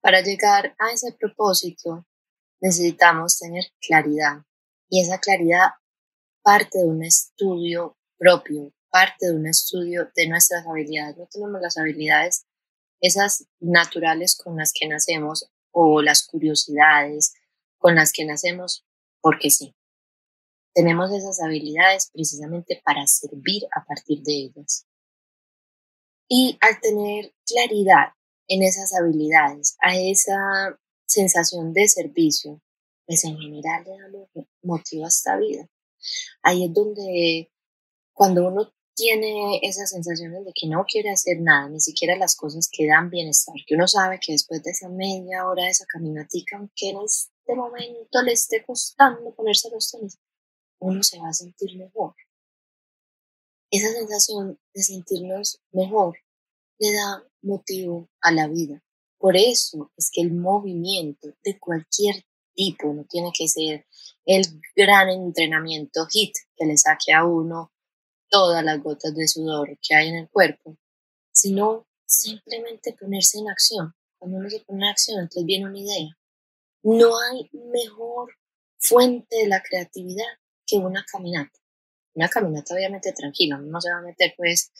Para 0.00 0.22
llegar 0.22 0.74
a 0.78 0.92
ese 0.92 1.12
propósito 1.12 2.06
necesitamos 2.60 3.38
tener 3.38 3.64
claridad 3.80 4.44
y 4.88 5.02
esa 5.02 5.18
claridad 5.18 5.70
parte 6.42 6.78
de 6.78 6.84
un 6.84 7.02
estudio 7.02 7.96
propio, 8.18 8.72
parte 8.90 9.26
de 9.26 9.34
un 9.34 9.46
estudio 9.46 10.10
de 10.14 10.28
nuestras 10.28 10.66
habilidades. 10.66 11.16
No 11.16 11.26
tenemos 11.26 11.60
las 11.60 11.76
habilidades 11.78 12.46
esas 13.00 13.46
naturales 13.60 14.36
con 14.36 14.56
las 14.56 14.72
que 14.72 14.88
nacemos 14.88 15.50
o 15.70 16.02
las 16.02 16.26
curiosidades 16.26 17.34
con 17.78 17.94
las 17.94 18.12
que 18.12 18.24
nacemos 18.24 18.84
porque 19.20 19.50
sí. 19.50 19.74
Tenemos 20.74 21.12
esas 21.12 21.40
habilidades 21.42 22.10
precisamente 22.12 22.80
para 22.84 23.06
servir 23.06 23.64
a 23.74 23.84
partir 23.84 24.22
de 24.22 24.32
ellas. 24.32 24.86
Y 26.28 26.58
al 26.60 26.80
tener 26.80 27.34
claridad 27.44 28.12
en 28.50 28.64
esas 28.64 28.92
habilidades, 28.94 29.76
a 29.80 29.96
esa 29.96 30.78
sensación 31.06 31.72
de 31.72 31.88
servicio, 31.88 32.60
pues 33.06 33.24
en 33.24 33.38
general 33.38 33.84
le 33.84 33.96
damos 33.96 34.28
motivo 34.62 35.04
a 35.04 35.08
esta 35.08 35.36
vida. 35.36 35.68
Ahí 36.42 36.64
es 36.64 36.74
donde 36.74 37.52
cuando 38.12 38.48
uno 38.48 38.72
tiene 38.94 39.60
esas 39.62 39.90
sensaciones 39.90 40.44
de 40.44 40.52
que 40.52 40.66
no 40.66 40.84
quiere 40.84 41.10
hacer 41.10 41.40
nada, 41.40 41.68
ni 41.68 41.78
siquiera 41.80 42.16
las 42.16 42.34
cosas 42.34 42.68
que 42.70 42.88
dan 42.88 43.08
bienestar, 43.08 43.54
que 43.66 43.76
uno 43.76 43.86
sabe 43.86 44.18
que 44.20 44.32
después 44.32 44.62
de 44.64 44.72
esa 44.72 44.88
media 44.88 45.46
hora 45.46 45.64
de 45.64 45.70
esa 45.70 45.86
caminatica, 45.86 46.58
aunque 46.58 46.90
en 46.90 46.98
este 47.04 47.54
momento 47.54 48.22
le 48.22 48.32
esté 48.32 48.64
costando 48.64 49.32
ponerse 49.32 49.70
los 49.70 49.92
tenis, 49.92 50.18
uno 50.80 51.04
se 51.04 51.20
va 51.20 51.28
a 51.28 51.32
sentir 51.32 51.76
mejor. 51.76 52.14
Esa 53.70 53.92
sensación 53.92 54.58
de 54.74 54.82
sentirnos 54.82 55.60
mejor 55.70 56.16
le 56.80 56.92
da 56.92 57.24
motivo 57.42 58.10
a 58.20 58.32
la 58.32 58.48
vida. 58.48 58.82
Por 59.18 59.36
eso 59.36 59.92
es 59.96 60.10
que 60.12 60.22
el 60.22 60.32
movimiento 60.32 61.28
de 61.44 61.58
cualquier 61.58 62.24
tipo 62.54 62.92
no 62.92 63.04
tiene 63.04 63.30
que 63.36 63.46
ser 63.46 63.86
el 64.24 64.44
gran 64.74 65.10
entrenamiento 65.10 66.06
HIT 66.10 66.32
que 66.56 66.64
le 66.64 66.76
saque 66.76 67.12
a 67.12 67.24
uno 67.24 67.72
todas 68.30 68.64
las 68.64 68.82
gotas 68.82 69.14
de 69.14 69.28
sudor 69.28 69.78
que 69.82 69.94
hay 69.94 70.08
en 70.08 70.16
el 70.16 70.30
cuerpo, 70.30 70.78
sino 71.32 71.86
simplemente 72.06 72.96
ponerse 72.98 73.38
en 73.38 73.50
acción. 73.50 73.94
Cuando 74.18 74.38
uno 74.38 74.48
se 74.48 74.60
pone 74.60 74.84
en 74.84 74.90
acción, 74.90 75.20
entonces 75.20 75.44
viene 75.44 75.66
una 75.66 75.78
idea. 75.78 76.16
No 76.82 77.20
hay 77.20 77.50
mejor 77.52 78.34
fuente 78.78 79.36
de 79.36 79.48
la 79.48 79.62
creatividad 79.62 80.38
que 80.66 80.78
una 80.78 81.04
caminata. 81.10 81.58
Una 82.14 82.28
caminata 82.28 82.74
obviamente 82.74 83.12
tranquila, 83.12 83.58
no 83.58 83.80
se 83.80 83.90
va 83.90 83.98
a 83.98 84.02
meter 84.02 84.34
pues 84.36 84.72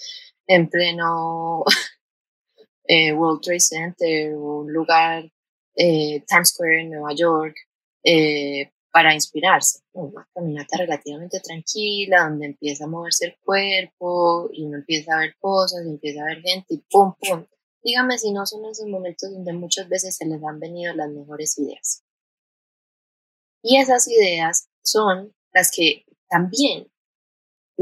en 0.50 0.68
pleno 0.68 1.64
eh, 2.84 3.12
World 3.12 3.40
Trade 3.40 3.60
Center 3.60 4.34
un 4.34 4.72
lugar, 4.72 5.30
eh, 5.76 6.24
Times 6.26 6.48
Square 6.48 6.80
en 6.80 6.90
Nueva 6.90 7.14
York, 7.14 7.54
eh, 8.02 8.72
para 8.92 9.14
inspirarse. 9.14 9.82
Una 9.92 10.28
caminata 10.34 10.76
relativamente 10.78 11.38
tranquila, 11.38 12.24
donde 12.24 12.46
empieza 12.46 12.84
a 12.84 12.88
moverse 12.88 13.26
el 13.26 13.36
cuerpo 13.44 14.50
y 14.52 14.64
uno 14.64 14.78
empieza 14.78 15.14
a 15.14 15.20
ver 15.20 15.36
cosas, 15.38 15.86
y 15.86 15.90
empieza 15.90 16.22
a 16.22 16.26
ver 16.26 16.42
gente 16.42 16.74
y 16.74 16.84
pum, 16.90 17.14
pum. 17.20 17.46
Dígame 17.84 18.18
si 18.18 18.32
no 18.32 18.44
son 18.44 18.64
esos 18.64 18.88
momentos 18.88 19.32
donde 19.32 19.52
muchas 19.52 19.88
veces 19.88 20.16
se 20.16 20.26
les 20.26 20.42
han 20.42 20.58
venido 20.58 20.92
las 20.94 21.10
mejores 21.10 21.56
ideas. 21.60 22.02
Y 23.62 23.76
esas 23.76 24.08
ideas 24.08 24.68
son 24.82 25.32
las 25.52 25.70
que 25.70 26.04
también 26.28 26.89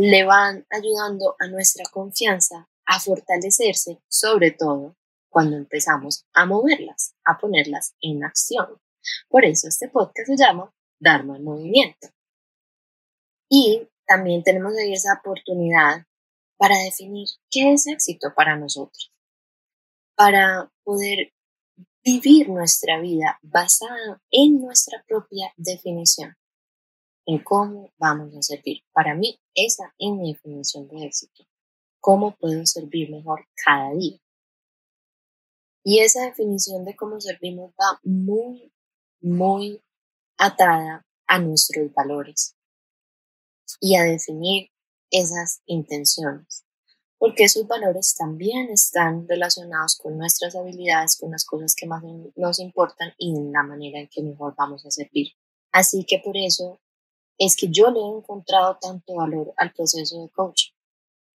le 0.00 0.24
van 0.24 0.64
ayudando 0.70 1.34
a 1.40 1.48
nuestra 1.48 1.84
confianza 1.90 2.68
a 2.86 3.00
fortalecerse, 3.00 4.00
sobre 4.08 4.52
todo 4.52 4.94
cuando 5.28 5.56
empezamos 5.56 6.24
a 6.32 6.46
moverlas, 6.46 7.16
a 7.24 7.36
ponerlas 7.36 7.96
en 8.00 8.22
acción. 8.22 8.80
Por 9.28 9.44
eso 9.44 9.66
este 9.66 9.88
podcast 9.88 10.28
se 10.28 10.36
llama 10.36 10.72
Dharma 11.00 11.36
en 11.36 11.42
Movimiento. 11.42 12.06
Y 13.50 13.88
también 14.06 14.44
tenemos 14.44 14.72
ahí 14.76 14.92
esa 14.92 15.14
oportunidad 15.14 16.06
para 16.58 16.78
definir 16.78 17.26
qué 17.50 17.72
es 17.72 17.88
éxito 17.88 18.28
para 18.36 18.56
nosotros, 18.56 19.12
para 20.14 20.70
poder 20.84 21.32
vivir 22.04 22.48
nuestra 22.50 23.00
vida 23.00 23.40
basada 23.42 24.22
en 24.30 24.60
nuestra 24.60 25.04
propia 25.08 25.52
definición, 25.56 26.36
en 27.28 27.44
cómo 27.44 27.92
vamos 27.98 28.34
a 28.34 28.42
servir. 28.42 28.82
Para 28.90 29.14
mí, 29.14 29.38
esa 29.54 29.94
es 29.98 30.10
mi 30.12 30.32
definición 30.32 30.88
de 30.88 31.04
éxito. 31.04 31.44
¿Cómo 32.00 32.34
puedo 32.34 32.64
servir 32.64 33.10
mejor 33.10 33.46
cada 33.66 33.92
día? 33.92 34.18
Y 35.84 35.98
esa 35.98 36.24
definición 36.24 36.86
de 36.86 36.96
cómo 36.96 37.20
servimos 37.20 37.72
va 37.72 38.00
muy, 38.02 38.72
muy 39.20 39.82
atada 40.38 41.06
a 41.26 41.38
nuestros 41.38 41.92
valores 41.92 42.56
y 43.78 43.96
a 43.96 44.04
definir 44.04 44.70
esas 45.10 45.60
intenciones, 45.66 46.64
porque 47.18 47.44
esos 47.44 47.66
valores 47.66 48.14
también 48.16 48.70
están 48.70 49.28
relacionados 49.28 49.98
con 49.98 50.16
nuestras 50.16 50.56
habilidades, 50.56 51.18
con 51.20 51.30
las 51.30 51.44
cosas 51.44 51.74
que 51.74 51.86
más 51.86 52.02
nos 52.36 52.58
importan 52.58 53.12
y 53.18 53.36
en 53.36 53.52
la 53.52 53.64
manera 53.64 54.00
en 54.00 54.08
que 54.08 54.22
mejor 54.22 54.54
vamos 54.56 54.86
a 54.86 54.90
servir. 54.90 55.32
Así 55.72 56.04
que 56.04 56.20
por 56.24 56.34
eso 56.38 56.80
es 57.38 57.56
que 57.56 57.68
yo 57.70 57.90
le 57.90 58.00
he 58.00 58.18
encontrado 58.18 58.78
tanto 58.80 59.14
valor 59.14 59.54
al 59.56 59.72
proceso 59.72 60.22
de 60.22 60.28
coaching, 60.30 60.72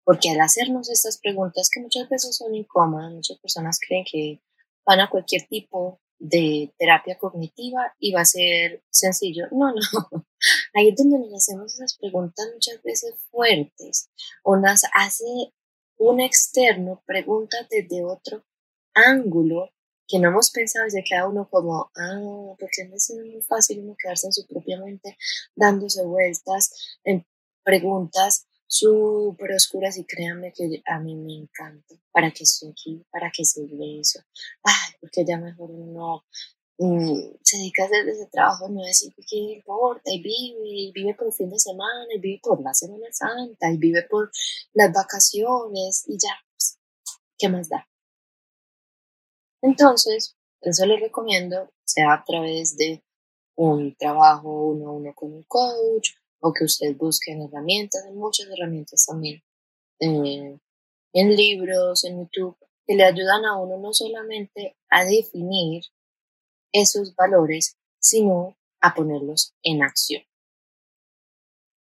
porque 0.03 0.29
al 0.29 0.41
hacernos 0.41 0.89
estas 0.89 1.17
preguntas 1.17 1.69
que 1.73 1.81
muchas 1.81 2.09
veces 2.09 2.35
son 2.35 2.53
incómodas, 2.53 3.11
muchas 3.11 3.37
personas 3.39 3.79
creen 3.79 4.05
que 4.09 4.41
van 4.85 4.99
a 4.99 5.09
cualquier 5.09 5.47
tipo 5.47 5.99
de 6.19 6.73
terapia 6.77 7.17
cognitiva 7.17 7.93
y 7.99 8.13
va 8.13 8.21
a 8.21 8.25
ser 8.25 8.83
sencillo. 8.89 9.45
No, 9.51 9.73
no. 9.73 9.79
Ahí 10.73 10.89
es 10.89 10.95
donde 10.95 11.19
nos 11.19 11.33
hacemos 11.33 11.73
esas 11.73 11.97
preguntas 11.97 12.45
muchas 12.53 12.81
veces 12.83 13.15
fuertes 13.31 14.09
o 14.43 14.55
nos 14.55 14.83
hace 14.93 15.53
un 15.97 16.21
externo 16.21 17.03
preguntas 17.05 17.67
desde 17.69 18.03
otro 18.03 18.45
ángulo 18.93 19.69
que 20.13 20.19
no 20.19 20.27
hemos 20.27 20.51
pensado 20.51 20.85
y 20.85 20.91
se 20.91 21.03
queda 21.03 21.27
uno 21.27 21.49
como, 21.49 21.89
ah, 21.97 22.55
porque 22.59 22.85
no 22.87 22.95
es 22.95 23.11
muy 23.15 23.41
fácil 23.41 23.79
uno 23.79 23.95
quedarse 23.97 24.27
en 24.27 24.33
su 24.33 24.45
propia 24.45 24.79
mente 24.79 25.17
dándose 25.55 26.05
vueltas 26.05 26.71
en 27.03 27.25
preguntas 27.63 28.45
súper 28.67 29.53
oscuras 29.53 29.97
y 29.97 30.05
créanme 30.05 30.53
que 30.53 30.83
a 30.85 30.99
mí 30.99 31.15
me 31.15 31.33
encanta. 31.33 31.95
¿Para 32.11 32.29
qué 32.29 32.43
estoy 32.43 32.69
aquí? 32.69 33.03
¿Para 33.11 33.31
qué 33.35 33.43
sirve 33.43 34.01
eso? 34.01 34.19
Ay, 34.61 34.93
porque 35.01 35.25
ya 35.25 35.39
mejor 35.39 35.71
uno 35.71 36.25
mm, 36.77 37.37
se 37.41 37.57
dedica 37.57 37.81
a 37.81 37.85
hacer 37.87 38.07
ese 38.07 38.27
trabajo, 38.27 38.69
no 38.69 38.83
decir 38.83 39.15
qué 39.27 39.35
importa, 39.35 40.11
y 40.11 40.21
vive, 40.21 40.59
y 40.63 40.91
vive 40.91 41.15
por 41.15 41.25
el 41.25 41.33
fin 41.33 41.49
de 41.49 41.57
semana, 41.57 42.05
y 42.15 42.19
vive 42.19 42.39
por 42.43 42.61
la 42.61 42.75
Semana 42.75 43.07
Santa, 43.11 43.71
y 43.71 43.77
vive 43.77 44.03
por 44.07 44.29
las 44.73 44.93
vacaciones, 44.93 46.03
y 46.07 46.19
ya, 46.19 46.35
pues, 46.55 46.77
¿qué 47.39 47.49
más 47.49 47.67
da? 47.67 47.87
Entonces, 49.63 50.35
eso 50.59 50.85
les 50.85 50.99
recomiendo, 50.99 51.71
sea 51.85 52.13
a 52.13 52.23
través 52.25 52.75
de 52.75 53.01
un 53.55 53.95
trabajo 53.95 54.67
uno 54.67 54.89
a 54.89 54.91
uno 54.91 55.13
con 55.15 55.33
un 55.33 55.43
coach, 55.43 56.09
o 56.41 56.51
que 56.51 56.65
usted 56.65 56.95
busque 56.97 57.31
en 57.31 57.43
herramientas, 57.43 58.03
hay 58.05 58.13
muchas 58.13 58.47
herramientas 58.49 59.05
también, 59.07 59.41
eh, 60.01 60.59
en 61.13 61.35
libros, 61.35 62.03
en 62.03 62.19
YouTube, 62.19 62.57
que 62.85 62.95
le 62.95 63.05
ayudan 63.05 63.45
a 63.45 63.57
uno 63.57 63.77
no 63.77 63.93
solamente 63.93 64.75
a 64.89 65.05
definir 65.05 65.83
esos 66.73 67.15
valores, 67.15 67.77
sino 67.99 68.57
a 68.81 68.93
ponerlos 68.93 69.55
en 69.63 69.81
acción. 69.81 70.23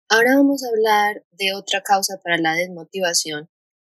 Ahora 0.09 0.37
vamos 0.37 0.63
a 0.63 0.69
hablar 0.69 1.23
de 1.31 1.53
otra 1.53 1.83
causa 1.83 2.19
para 2.23 2.37
la 2.37 2.55
desmotivación 2.55 3.49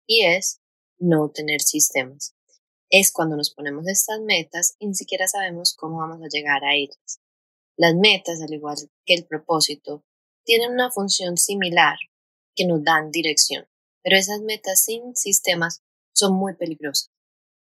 y 0.07 0.23
es 0.23 0.59
no 0.97 1.29
tener 1.29 1.61
sistemas. 1.61 2.34
Es 2.89 3.11
cuando 3.11 3.35
nos 3.35 3.53
ponemos 3.53 3.87
estas 3.87 4.19
metas 4.21 4.75
y 4.79 4.87
ni 4.87 4.95
siquiera 4.95 5.27
sabemos 5.27 5.75
cómo 5.75 5.97
vamos 5.97 6.21
a 6.21 6.29
llegar 6.29 6.63
a 6.63 6.75
ellas. 6.75 7.19
Las 7.77 7.95
metas, 7.95 8.41
al 8.41 8.53
igual 8.53 8.77
que 9.05 9.15
el 9.15 9.25
propósito, 9.25 10.03
tienen 10.45 10.71
una 10.71 10.91
función 10.91 11.37
similar 11.37 11.97
que 12.55 12.65
nos 12.65 12.83
dan 12.83 13.11
dirección, 13.11 13.67
pero 14.03 14.15
esas 14.15 14.41
metas 14.41 14.81
sin 14.81 15.15
sistemas 15.15 15.81
son 16.13 16.35
muy 16.35 16.55
peligrosas 16.55 17.09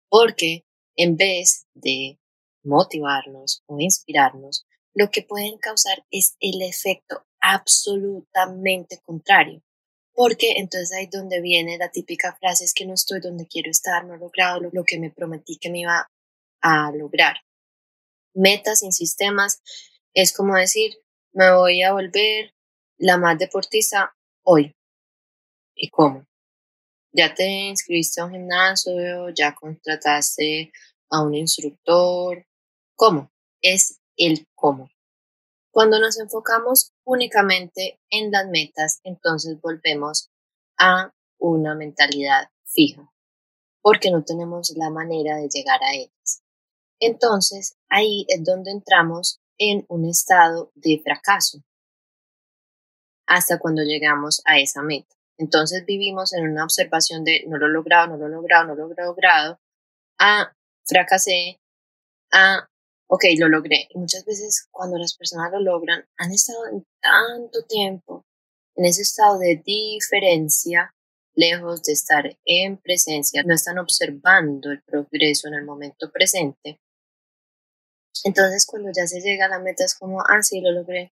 porque 0.09 0.65
en 0.97 1.15
vez 1.15 1.67
de 1.73 2.19
motivarnos 2.63 3.63
o 3.67 3.79
inspirarnos, 3.79 4.65
lo 4.93 5.11
que 5.11 5.21
pueden 5.21 5.57
causar 5.57 6.03
es 6.11 6.35
el 6.39 6.61
efecto 6.61 7.25
absolutamente 7.39 8.99
contrario. 9.05 9.61
Porque 10.19 10.55
entonces 10.57 10.91
ahí 10.91 11.07
donde 11.07 11.39
viene 11.39 11.77
la 11.77 11.91
típica 11.91 12.35
frase 12.35 12.65
es 12.65 12.73
que 12.73 12.85
no 12.85 12.93
estoy 12.93 13.21
donde 13.21 13.47
quiero 13.47 13.71
estar, 13.71 14.03
no 14.03 14.15
he 14.15 14.17
logrado 14.17 14.59
lo, 14.59 14.69
lo 14.73 14.83
que 14.83 14.99
me 14.99 15.11
prometí 15.11 15.55
que 15.55 15.69
me 15.69 15.79
iba 15.79 16.11
a 16.59 16.91
lograr. 16.91 17.37
Metas 18.33 18.81
sin 18.81 18.91
sistemas 18.91 19.61
es 20.13 20.33
como 20.33 20.57
decir, 20.57 20.91
me 21.31 21.55
voy 21.55 21.83
a 21.83 21.93
volver 21.93 22.53
la 22.97 23.17
más 23.17 23.39
deportista 23.39 24.13
hoy. 24.43 24.75
¿Y 25.73 25.89
cómo? 25.89 26.27
Ya 27.13 27.33
te 27.33 27.47
inscribiste 27.69 28.19
a 28.19 28.25
un 28.25 28.31
gimnasio, 28.31 29.29
ya 29.29 29.55
contrataste 29.55 30.73
a 31.11 31.21
un 31.21 31.33
instructor. 31.33 32.45
¿Cómo? 32.97 33.31
Es 33.61 34.01
el 34.17 34.45
cómo. 34.53 34.89
Cuando 35.71 35.99
nos 35.99 36.19
enfocamos 36.19 36.93
únicamente 37.03 37.99
en 38.09 38.31
las 38.31 38.47
metas, 38.47 38.99
entonces 39.03 39.59
volvemos 39.61 40.31
a 40.77 41.13
una 41.37 41.75
mentalidad 41.75 42.49
fija, 42.65 43.11
porque 43.81 44.11
no 44.11 44.23
tenemos 44.23 44.73
la 44.75 44.89
manera 44.89 45.37
de 45.37 45.47
llegar 45.47 45.79
a 45.83 45.93
ellas. 45.93 46.43
Entonces, 46.99 47.77
ahí 47.89 48.25
es 48.27 48.43
donde 48.43 48.71
entramos 48.71 49.39
en 49.57 49.85
un 49.89 50.05
estado 50.05 50.71
de 50.75 51.01
fracaso, 51.03 51.63
hasta 53.27 53.59
cuando 53.59 53.83
llegamos 53.83 54.41
a 54.45 54.59
esa 54.59 54.81
meta. 54.81 55.15
Entonces 55.37 55.85
vivimos 55.85 56.33
en 56.33 56.49
una 56.49 56.63
observación 56.65 57.23
de 57.23 57.45
no 57.47 57.57
lo 57.57 57.67
he 57.67 57.69
logrado, 57.69 58.07
no 58.07 58.17
lo 58.17 58.27
he 58.27 58.29
logrado, 58.29 58.67
no 58.67 58.75
lo 58.75 58.91
he 58.91 59.05
logrado, 59.05 59.59
ah, 60.17 60.51
fracasé, 60.85 61.61
ah, 62.33 62.68
ok, 63.09 63.23
lo 63.37 63.49
logré. 63.49 63.87
Muchas 63.95 64.25
veces 64.25 64.67
cuando 64.71 64.97
las 64.97 65.15
personas 65.15 65.51
lo 65.51 65.59
logran, 65.59 66.05
han 66.17 66.31
estado 66.31 66.67
en 66.67 66.85
tanto 67.01 67.65
tiempo 67.67 68.25
en 68.75 68.85
ese 68.85 69.01
estado 69.01 69.39
de 69.39 69.61
diferencia, 69.65 70.95
lejos 71.35 71.83
de 71.83 71.93
estar 71.93 72.37
en 72.45 72.77
presencia, 72.77 73.43
no 73.43 73.53
están 73.53 73.77
observando 73.77 74.71
el 74.71 74.81
progreso 74.83 75.49
en 75.49 75.55
el 75.55 75.65
momento 75.65 76.11
presente. 76.11 76.79
Entonces 78.23 78.65
cuando 78.65 78.91
ya 78.95 79.05
se 79.07 79.19
llega 79.19 79.45
a 79.45 79.49
la 79.49 79.59
meta 79.59 79.83
es 79.83 79.95
como, 79.95 80.21
ah, 80.21 80.41
sí, 80.41 80.61
lo 80.61 80.71
logré. 80.71 81.13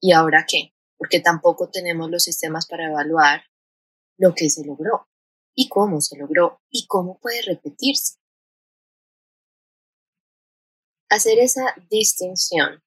¿Y 0.00 0.12
ahora 0.12 0.44
qué? 0.46 0.74
porque 1.04 1.20
tampoco 1.20 1.68
tenemos 1.68 2.10
los 2.10 2.22
sistemas 2.22 2.66
para 2.66 2.86
evaluar 2.86 3.42
lo 4.16 4.34
que 4.34 4.48
se 4.48 4.64
logró 4.64 5.06
y 5.54 5.68
cómo 5.68 6.00
se 6.00 6.16
logró 6.16 6.60
y 6.70 6.86
cómo 6.86 7.18
puede 7.18 7.42
repetirse. 7.42 8.16
Hacer 11.14 11.38
esa 11.38 11.76
distinción 11.88 12.82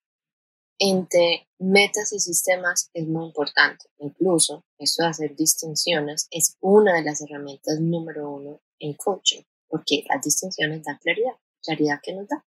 entre 0.79 1.47
metas 1.59 2.11
y 2.11 2.19
sistemas 2.19 2.89
es 2.93 3.07
muy 3.07 3.27
importante. 3.27 3.85
Incluso 3.99 4.65
esto 4.77 5.03
de 5.03 5.09
hacer 5.09 5.33
distinciones 5.33 6.27
es 6.29 6.57
una 6.59 6.95
de 6.95 7.03
las 7.03 7.21
herramientas 7.21 7.79
número 7.79 8.29
uno 8.29 8.59
en 8.79 8.95
coaching, 8.95 9.43
porque 9.69 10.03
las 10.09 10.21
distinciones 10.21 10.83
dan 10.83 10.97
claridad, 10.97 11.37
claridad 11.63 12.01
que 12.03 12.15
nos 12.15 12.27
da. 12.27 12.45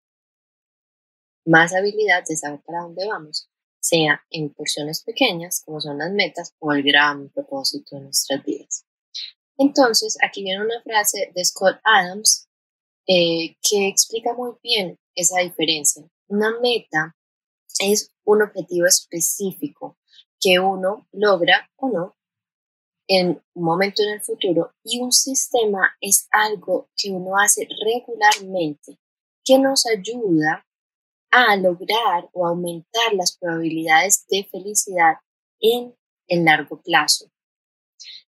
Más 1.47 1.73
habilidad 1.73 2.25
de 2.29 2.37
saber 2.37 2.61
para 2.61 2.83
dónde 2.83 3.09
vamos 3.09 3.49
sea 3.81 4.23
en 4.29 4.53
porciones 4.53 5.03
pequeñas, 5.03 5.62
como 5.64 5.81
son 5.81 5.97
las 5.97 6.12
metas, 6.12 6.55
o 6.59 6.75
el 6.75 6.83
gran 6.83 7.31
propósito 7.31 7.97
de 7.97 8.03
nuestras 8.03 8.45
vidas. 8.45 8.85
Entonces, 9.57 10.19
aquí 10.23 10.43
viene 10.43 10.62
una 10.62 10.83
frase 10.83 11.33
de 11.35 11.43
Scott 11.43 11.81
Adams 11.85 12.50
eh, 13.07 13.57
que 13.63 13.89
explica 13.89 14.35
muy 14.35 14.53
bien 14.63 14.99
esa 15.15 15.41
diferencia. 15.41 16.05
Una 16.29 16.59
meta 16.61 17.17
es 17.81 18.13
un 18.25 18.43
objetivo 18.43 18.87
específico 18.87 19.97
que 20.41 20.59
uno 20.59 21.07
logra 21.13 21.69
o 21.77 21.89
no 21.89 22.17
en 23.09 23.43
un 23.55 23.65
momento 23.65 24.03
en 24.03 24.11
el 24.11 24.23
futuro 24.23 24.73
y 24.85 25.01
un 25.01 25.11
sistema 25.11 25.97
es 26.01 26.29
algo 26.31 26.89
que 26.97 27.11
uno 27.11 27.37
hace 27.37 27.67
regularmente 27.85 28.99
que 29.45 29.59
nos 29.59 29.85
ayuda 29.87 30.65
a 31.33 31.57
lograr 31.57 32.29
o 32.33 32.47
aumentar 32.47 33.13
las 33.15 33.37
probabilidades 33.37 34.27
de 34.29 34.45
felicidad 34.45 35.15
en 35.61 35.95
el 36.29 36.45
largo 36.45 36.81
plazo. 36.81 37.31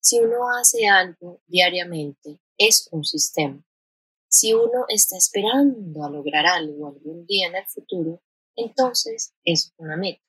Si 0.01 0.21
uno 0.21 0.49
hace 0.59 0.87
algo 0.87 1.41
diariamente, 1.47 2.41
es 2.57 2.89
un 2.93 3.05
sistema. 3.05 3.63
Si 4.31 4.53
uno 4.53 4.85
está 4.89 5.17
esperando 5.17 6.05
a 6.05 6.11
lograr 6.11 6.45
algo 6.45 6.89
algún 6.89 7.25
día 7.27 7.49
en 7.49 7.57
el 7.57 7.67
futuro, 7.67 8.21
entonces 8.57 9.33
es 9.43 9.73
una 9.79 9.97
meta. 9.97 10.23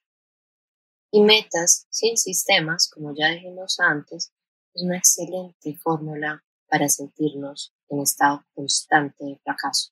Y 1.12 1.22
metas 1.22 1.86
sin 1.90 2.16
sistemas, 2.16 2.90
como 2.90 3.14
ya 3.14 3.28
dijimos 3.30 3.78
antes, 3.80 4.32
es 4.74 4.84
una 4.84 4.98
excelente 4.98 5.76
fórmula 5.76 6.42
para 6.70 6.88
sentirnos 6.88 7.74
en 7.90 8.00
estado 8.00 8.46
constante 8.54 9.26
de 9.26 9.38
fracaso. 9.44 9.92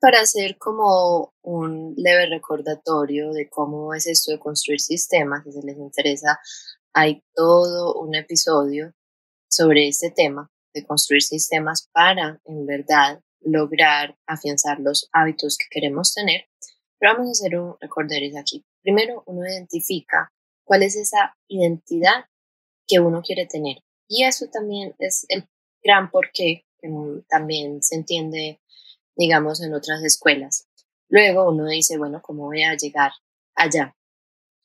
Para 0.00 0.22
hacer 0.22 0.58
como 0.58 1.34
un 1.42 1.94
leve 1.96 2.26
recordatorio 2.26 3.32
de 3.32 3.48
cómo 3.48 3.94
es 3.94 4.08
esto 4.08 4.32
de 4.32 4.40
construir 4.40 4.80
sistemas, 4.80 5.44
si 5.44 5.52
se 5.52 5.62
les 5.62 5.76
interesa, 5.76 6.40
hay 6.94 7.22
todo 7.34 7.94
un 7.94 8.16
episodio 8.16 8.92
sobre 9.48 9.86
este 9.86 10.10
tema 10.10 10.50
de 10.72 10.86
construir 10.86 11.22
sistemas 11.22 11.88
para, 11.92 12.40
en 12.44 12.66
verdad, 12.66 13.20
lograr 13.40 14.16
afianzar 14.26 14.80
los 14.80 15.08
hábitos 15.12 15.56
que 15.56 15.66
queremos 15.70 16.14
tener. 16.14 16.44
Pero 16.98 17.14
vamos 17.14 17.28
a 17.28 17.32
hacer 17.32 17.58
un 17.58 17.76
recorderis 17.80 18.36
aquí. 18.36 18.64
Primero, 18.82 19.22
uno 19.26 19.46
identifica 19.46 20.32
cuál 20.64 20.82
es 20.82 20.96
esa 20.96 21.36
identidad 21.48 22.26
que 22.86 23.00
uno 23.00 23.22
quiere 23.22 23.46
tener. 23.46 23.78
Y 24.08 24.24
eso 24.24 24.48
también 24.52 24.94
es 24.98 25.24
el 25.28 25.48
gran 25.82 26.10
porqué 26.10 26.66
que 26.78 26.88
también 27.28 27.82
se 27.82 27.96
entiende, 27.96 28.60
digamos, 29.16 29.62
en 29.62 29.74
otras 29.74 30.02
escuelas. 30.02 30.66
Luego 31.08 31.50
uno 31.50 31.66
dice, 31.66 31.98
bueno, 31.98 32.20
¿cómo 32.22 32.46
voy 32.46 32.62
a 32.62 32.76
llegar 32.76 33.12
allá? 33.54 33.96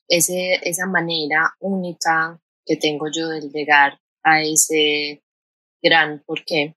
Ese, 0.08 0.60
esa 0.62 0.86
manera 0.86 1.54
única 1.60 2.40
que 2.64 2.76
tengo 2.76 3.06
yo 3.12 3.28
de 3.28 3.40
llegar 3.48 3.98
a 4.22 4.42
ese 4.42 5.22
gran 5.86 6.22
porqué. 6.24 6.76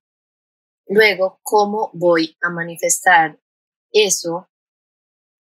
Luego, 0.86 1.40
¿cómo 1.42 1.90
voy 1.92 2.36
a 2.40 2.50
manifestar 2.50 3.38
eso 3.92 4.48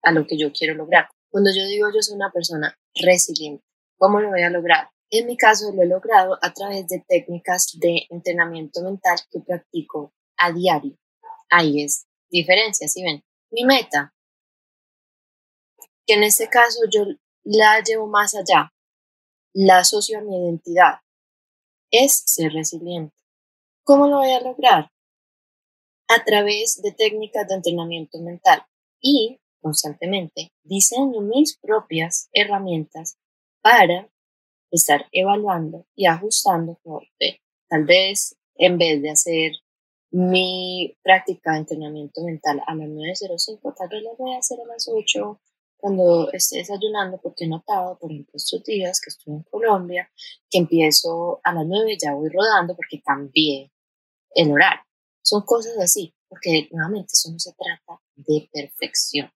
a 0.02 0.12
lo 0.12 0.26
que 0.26 0.36
yo 0.36 0.52
quiero 0.52 0.74
lograr? 0.74 1.08
Cuando 1.30 1.50
yo 1.56 1.66
digo 1.66 1.88
yo 1.94 2.02
soy 2.02 2.16
una 2.16 2.30
persona 2.30 2.76
resiliente, 2.94 3.64
¿cómo 3.96 4.20
lo 4.20 4.30
voy 4.30 4.42
a 4.42 4.50
lograr? 4.50 4.90
En 5.10 5.26
mi 5.26 5.36
caso 5.36 5.72
lo 5.72 5.82
he 5.82 5.86
logrado 5.86 6.38
a 6.42 6.52
través 6.52 6.88
de 6.88 7.04
técnicas 7.06 7.78
de 7.78 8.06
entrenamiento 8.10 8.82
mental 8.82 9.18
que 9.30 9.40
practico 9.40 10.12
a 10.36 10.52
diario. 10.52 10.96
Ahí 11.50 11.82
es 11.82 12.06
diferencia, 12.30 12.88
¿sí 12.88 13.02
ven? 13.02 13.22
Mi 13.50 13.64
meta, 13.64 14.14
que 16.06 16.14
en 16.14 16.24
este 16.24 16.48
caso 16.48 16.80
yo 16.90 17.04
la 17.44 17.80
llevo 17.82 18.06
más 18.06 18.34
allá, 18.34 18.72
la 19.54 19.78
asocio 19.78 20.18
a 20.18 20.22
mi 20.22 20.36
identidad, 20.36 21.00
es 21.90 22.22
ser 22.26 22.52
resiliente. 22.52 23.21
¿Cómo 23.84 24.06
lo 24.06 24.18
voy 24.18 24.30
a 24.30 24.40
lograr? 24.40 24.92
A 26.08 26.24
través 26.24 26.80
de 26.82 26.92
técnicas 26.92 27.48
de 27.48 27.56
entrenamiento 27.56 28.20
mental 28.20 28.64
y 29.00 29.40
constantemente 29.60 30.52
diseño 30.62 31.20
mis 31.20 31.58
propias 31.58 32.28
herramientas 32.32 33.18
para 33.60 34.08
estar 34.70 35.06
evaluando 35.10 35.84
y 35.96 36.06
ajustando 36.06 36.78
tal 37.68 37.84
vez 37.84 38.36
en 38.54 38.78
vez 38.78 39.02
de 39.02 39.10
hacer 39.10 39.52
mi 40.12 40.96
práctica 41.02 41.52
de 41.52 41.58
entrenamiento 41.58 42.22
mental 42.22 42.62
a 42.66 42.74
las 42.74 42.88
9.05, 42.88 43.74
tal 43.76 43.88
vez 43.88 44.02
lo 44.02 44.14
voy 44.16 44.34
a 44.34 44.38
hacer 44.38 44.60
a 44.60 44.66
las 44.66 44.88
8 44.88 45.40
cuando 45.82 46.30
esté 46.32 46.58
desayunando, 46.58 47.20
porque 47.20 47.44
he 47.44 47.48
notado, 47.48 47.98
por 47.98 48.12
ejemplo, 48.12 48.34
estos 48.36 48.62
días 48.62 49.00
que 49.00 49.10
estoy 49.10 49.34
en 49.34 49.42
Colombia, 49.42 50.08
que 50.48 50.58
empiezo 50.58 51.40
a 51.42 51.52
las 51.52 51.66
9 51.66 51.98
ya 52.00 52.14
voy 52.14 52.30
rodando 52.32 52.76
porque 52.76 53.02
cambié 53.02 53.72
el 54.36 54.52
horario. 54.52 54.84
Son 55.22 55.42
cosas 55.42 55.76
así, 55.78 56.14
porque 56.28 56.68
nuevamente 56.70 57.14
eso 57.14 57.32
no 57.32 57.38
se 57.40 57.52
trata 57.54 58.00
de 58.14 58.48
perfección. 58.52 59.32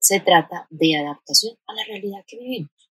Se 0.00 0.18
trata 0.18 0.66
de 0.68 0.98
adaptación 0.98 1.56
a 1.68 1.74
la 1.74 1.84
realidad 1.84 2.24
que 2.26 2.38
vivimos. 2.38 2.90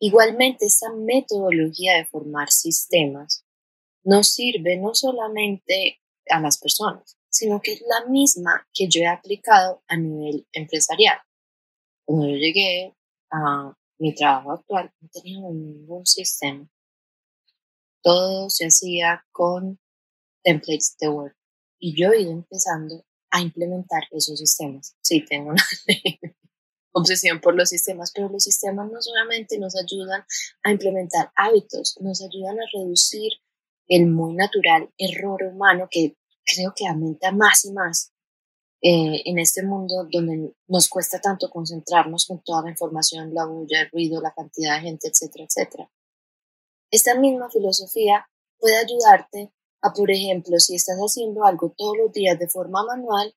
Igualmente, 0.00 0.64
esta 0.64 0.90
metodología 0.94 1.98
de 1.98 2.06
formar 2.06 2.48
sistemas 2.48 3.44
nos 4.02 4.28
sirve 4.28 4.78
no 4.78 4.94
solamente 4.94 6.00
a 6.30 6.40
las 6.40 6.56
personas, 6.56 7.18
sino 7.36 7.60
que 7.60 7.74
es 7.74 7.82
la 7.82 8.06
misma 8.06 8.66
que 8.72 8.88
yo 8.88 9.02
he 9.02 9.06
aplicado 9.06 9.82
a 9.88 9.96
nivel 9.96 10.46
empresarial. 10.52 11.18
Cuando 12.04 12.28
yo 12.28 12.36
llegué 12.36 12.96
a 13.30 13.74
mi 13.98 14.14
trabajo 14.14 14.52
actual, 14.52 14.90
no 15.00 15.08
tenía 15.12 15.40
ningún 15.40 16.06
sistema. 16.06 16.66
Todo 18.02 18.48
se 18.48 18.66
hacía 18.66 19.24
con 19.32 19.78
templates 20.42 20.96
de 20.98 21.08
Word. 21.08 21.34
Y 21.78 22.00
yo 22.00 22.12
he 22.12 22.22
ido 22.22 22.32
empezando 22.32 23.04
a 23.30 23.42
implementar 23.42 24.04
esos 24.12 24.38
sistemas. 24.38 24.96
Sí, 25.02 25.22
tengo 25.26 25.50
una 25.50 25.64
obsesión 26.92 27.40
por 27.40 27.54
los 27.54 27.68
sistemas, 27.68 28.12
pero 28.14 28.30
los 28.30 28.44
sistemas 28.44 28.90
no 28.90 29.02
solamente 29.02 29.58
nos 29.58 29.74
ayudan 29.76 30.24
a 30.62 30.70
implementar 30.70 31.32
hábitos, 31.36 31.98
nos 32.00 32.22
ayudan 32.22 32.58
a 32.60 32.66
reducir 32.72 33.32
el 33.88 34.06
muy 34.06 34.34
natural 34.34 34.90
error 34.96 35.42
humano 35.42 35.88
que 35.90 36.16
creo 36.46 36.72
que 36.74 36.86
aumenta 36.86 37.32
más 37.32 37.64
y 37.64 37.72
más 37.72 38.12
eh, 38.80 39.22
en 39.24 39.38
este 39.38 39.62
mundo 39.62 40.06
donde 40.10 40.54
nos 40.68 40.88
cuesta 40.88 41.20
tanto 41.20 41.50
concentrarnos 41.50 42.26
con 42.26 42.42
toda 42.42 42.62
la 42.62 42.70
información, 42.70 43.34
la 43.34 43.46
bulla, 43.46 43.82
el 43.82 43.90
ruido, 43.90 44.20
la 44.20 44.32
cantidad 44.32 44.76
de 44.76 44.82
gente, 44.82 45.08
etcétera, 45.08 45.44
etcétera. 45.44 45.90
Esta 46.90 47.18
misma 47.18 47.50
filosofía 47.50 48.28
puede 48.58 48.76
ayudarte 48.76 49.52
a, 49.82 49.92
por 49.92 50.10
ejemplo, 50.10 50.58
si 50.58 50.76
estás 50.76 50.96
haciendo 50.98 51.44
algo 51.44 51.74
todos 51.76 51.96
los 51.96 52.12
días 52.12 52.38
de 52.38 52.48
forma 52.48 52.84
manual, 52.84 53.34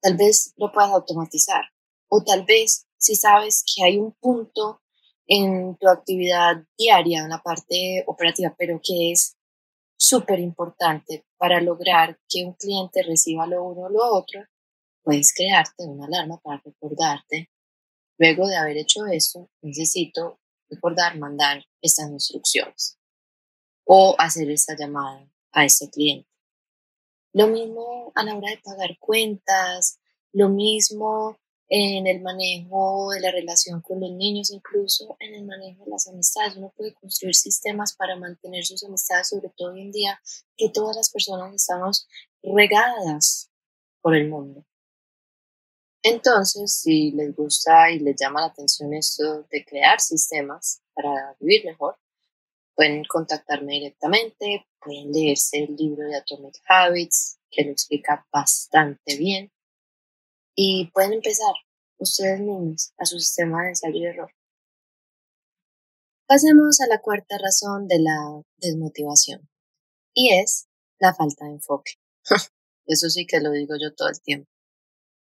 tal 0.00 0.16
vez 0.16 0.54
lo 0.56 0.72
puedas 0.72 0.90
automatizar. 0.90 1.64
O 2.08 2.22
tal 2.22 2.44
vez 2.44 2.86
si 2.96 3.14
sabes 3.14 3.64
que 3.64 3.84
hay 3.84 3.98
un 3.98 4.12
punto 4.12 4.80
en 5.26 5.76
tu 5.76 5.88
actividad 5.88 6.64
diaria, 6.78 7.20
en 7.20 7.28
la 7.28 7.42
parte 7.42 8.04
operativa, 8.06 8.54
pero 8.58 8.80
que 8.82 9.12
es 9.12 9.36
súper 9.98 10.38
importante 10.38 11.26
para 11.36 11.60
lograr 11.60 12.18
que 12.28 12.44
un 12.44 12.54
cliente 12.54 13.02
reciba 13.02 13.46
lo 13.46 13.64
uno 13.64 13.86
o 13.86 13.90
lo 13.90 14.14
otro, 14.14 14.44
puedes 15.02 15.34
crearte 15.34 15.84
una 15.84 16.06
alarma 16.06 16.40
para 16.40 16.62
recordarte. 16.64 17.50
Luego 18.18 18.46
de 18.46 18.56
haber 18.56 18.76
hecho 18.78 19.06
eso, 19.06 19.50
necesito 19.60 20.40
recordar 20.70 21.18
mandar 21.18 21.64
estas 21.82 22.10
instrucciones 22.10 22.98
o 23.84 24.14
hacer 24.18 24.50
esta 24.50 24.76
llamada 24.76 25.28
a 25.52 25.64
ese 25.64 25.90
cliente. 25.90 26.28
Lo 27.32 27.48
mismo 27.48 28.12
a 28.14 28.22
la 28.22 28.36
hora 28.36 28.50
de 28.50 28.58
pagar 28.58 28.98
cuentas, 28.98 29.98
lo 30.32 30.48
mismo 30.48 31.38
en 31.68 32.06
el 32.06 32.22
manejo 32.22 33.10
de 33.10 33.20
la 33.20 33.30
relación 33.30 33.82
con 33.82 34.00
los 34.00 34.10
niños, 34.12 34.50
incluso 34.50 35.16
en 35.20 35.34
el 35.34 35.44
manejo 35.44 35.84
de 35.84 35.90
las 35.90 36.08
amistades. 36.08 36.56
Uno 36.56 36.72
puede 36.76 36.94
construir 36.94 37.34
sistemas 37.34 37.94
para 37.94 38.16
mantener 38.16 38.64
sus 38.64 38.82
amistades, 38.84 39.28
sobre 39.28 39.50
todo 39.56 39.72
hoy 39.72 39.82
en 39.82 39.92
día 39.92 40.20
que 40.56 40.70
todas 40.70 40.96
las 40.96 41.10
personas 41.10 41.54
estamos 41.54 42.08
regadas 42.42 43.50
por 44.00 44.16
el 44.16 44.28
mundo. 44.28 44.64
Entonces, 46.02 46.80
si 46.80 47.10
les 47.10 47.34
gusta 47.34 47.90
y 47.90 47.98
les 47.98 48.16
llama 48.18 48.40
la 48.40 48.46
atención 48.46 48.94
esto 48.94 49.42
de 49.50 49.64
crear 49.64 50.00
sistemas 50.00 50.80
para 50.94 51.36
vivir 51.40 51.66
mejor, 51.66 51.98
pueden 52.74 53.04
contactarme 53.04 53.74
directamente, 53.74 54.66
pueden 54.80 55.12
leerse 55.12 55.64
el 55.64 55.76
libro 55.76 56.06
de 56.06 56.16
Atomic 56.16 56.54
Habits, 56.66 57.40
que 57.50 57.64
lo 57.64 57.72
explica 57.72 58.26
bastante 58.32 59.16
bien 59.16 59.52
y 60.60 60.90
pueden 60.90 61.12
empezar 61.12 61.54
ustedes 61.98 62.40
mismos 62.40 62.92
a 62.98 63.06
su 63.06 63.20
sistema 63.20 63.62
de 63.62 63.68
ensayo 63.68 63.94
y 63.94 64.06
error. 64.06 64.32
Pasemos 66.26 66.80
a 66.80 66.88
la 66.88 67.00
cuarta 67.00 67.38
razón 67.38 67.86
de 67.86 68.00
la 68.00 68.42
desmotivación 68.56 69.48
y 70.12 70.34
es 70.34 70.66
la 70.98 71.14
falta 71.14 71.44
de 71.44 71.52
enfoque. 71.52 71.92
Eso 72.86 73.08
sí 73.08 73.24
que 73.24 73.38
lo 73.38 73.52
digo 73.52 73.76
yo 73.80 73.94
todo 73.94 74.08
el 74.08 74.20
tiempo. 74.20 74.50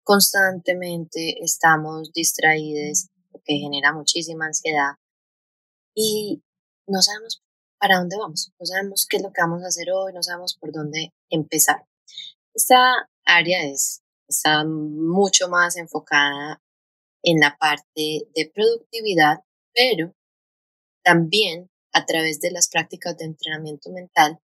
Constantemente 0.04 1.42
estamos 1.42 2.12
distraídos, 2.12 3.08
lo 3.32 3.40
que 3.42 3.54
genera 3.54 3.94
muchísima 3.94 4.44
ansiedad 4.44 4.96
y 5.94 6.42
no 6.86 7.00
sabemos 7.00 7.42
para 7.78 7.96
dónde 7.96 8.18
vamos, 8.18 8.52
no 8.60 8.66
sabemos 8.66 9.06
qué 9.08 9.16
es 9.16 9.22
lo 9.22 9.32
que 9.32 9.40
vamos 9.40 9.62
a 9.64 9.68
hacer 9.68 9.86
hoy, 9.94 10.12
no 10.12 10.22
sabemos 10.22 10.58
por 10.60 10.72
dónde 10.72 11.14
empezar. 11.30 11.86
Esta 12.52 13.08
área 13.24 13.64
es 13.64 14.02
está 14.32 14.64
mucho 14.64 15.48
más 15.48 15.76
enfocada 15.76 16.60
en 17.22 17.38
la 17.38 17.56
parte 17.58 18.26
de 18.34 18.52
productividad, 18.52 19.38
pero 19.72 20.14
también 21.04 21.70
a 21.92 22.04
través 22.04 22.40
de 22.40 22.50
las 22.50 22.68
prácticas 22.68 23.16
de 23.16 23.26
entrenamiento 23.26 23.90
mental 23.90 24.38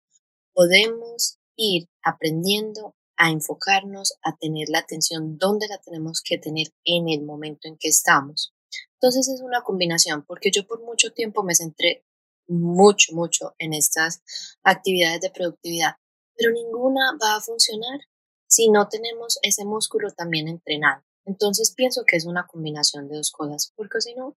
podemos 0.52 1.38
ir 1.56 1.88
aprendiendo 2.02 2.94
a 3.16 3.30
enfocarnos, 3.30 4.18
a 4.22 4.36
tener 4.36 4.68
la 4.68 4.80
atención 4.80 5.38
donde 5.38 5.68
la 5.68 5.78
tenemos 5.78 6.22
que 6.22 6.38
tener 6.38 6.68
en 6.84 7.08
el 7.08 7.22
momento 7.22 7.68
en 7.68 7.76
que 7.78 7.88
estamos. 7.88 8.52
Entonces 8.94 9.28
es 9.28 9.40
una 9.40 9.62
combinación, 9.62 10.24
porque 10.26 10.50
yo 10.52 10.66
por 10.66 10.82
mucho 10.82 11.12
tiempo 11.12 11.42
me 11.42 11.54
centré 11.54 12.04
mucho, 12.48 13.14
mucho 13.14 13.54
en 13.58 13.72
estas 13.72 14.22
actividades 14.62 15.20
de 15.20 15.30
productividad, 15.30 15.94
pero 16.36 16.52
ninguna 16.52 17.16
va 17.22 17.36
a 17.36 17.40
funcionar 17.40 18.00
si 18.46 18.70
no 18.70 18.88
tenemos 18.88 19.38
ese 19.42 19.64
músculo 19.64 20.10
también 20.10 20.48
entrenado. 20.48 21.02
Entonces 21.24 21.74
pienso 21.74 22.04
que 22.06 22.16
es 22.16 22.24
una 22.24 22.46
combinación 22.46 23.08
de 23.08 23.16
dos 23.16 23.32
cosas, 23.32 23.72
porque 23.74 24.00
si 24.00 24.14
no, 24.14 24.36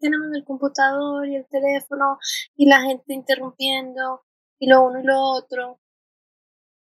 tenemos 0.00 0.32
el 0.34 0.44
computador 0.44 1.28
y 1.28 1.36
el 1.36 1.46
teléfono 1.46 2.18
y 2.56 2.66
la 2.66 2.82
gente 2.82 3.14
interrumpiendo 3.14 4.22
y 4.58 4.68
lo 4.68 4.82
uno 4.82 5.00
y 5.00 5.04
lo 5.04 5.20
otro, 5.20 5.78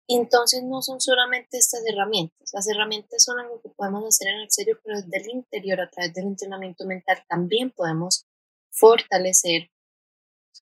entonces 0.07 0.63
no 0.65 0.83
son 0.83 1.01
solamente 1.01 1.59
estas 1.59 1.83
herramientas, 1.87 2.51
las 2.53 2.69
herramientas 2.69 3.23
son 3.23 3.39
algo 3.39 3.61
que 3.61 3.71
podemos 3.71 4.05
hacer 4.07 4.29
en 4.29 4.41
el 4.41 4.51
serio, 4.51 4.79
pero 4.83 5.01
desde 5.01 5.19
el 5.19 5.31
interior, 5.31 5.81
a 5.81 5.91
través 5.91 6.15
del 6.15 6.27
entrenamiento 6.27 6.85
mental, 6.85 7.19
también 7.29 7.71
podemos 7.71 8.27
fortalecer 8.71 9.71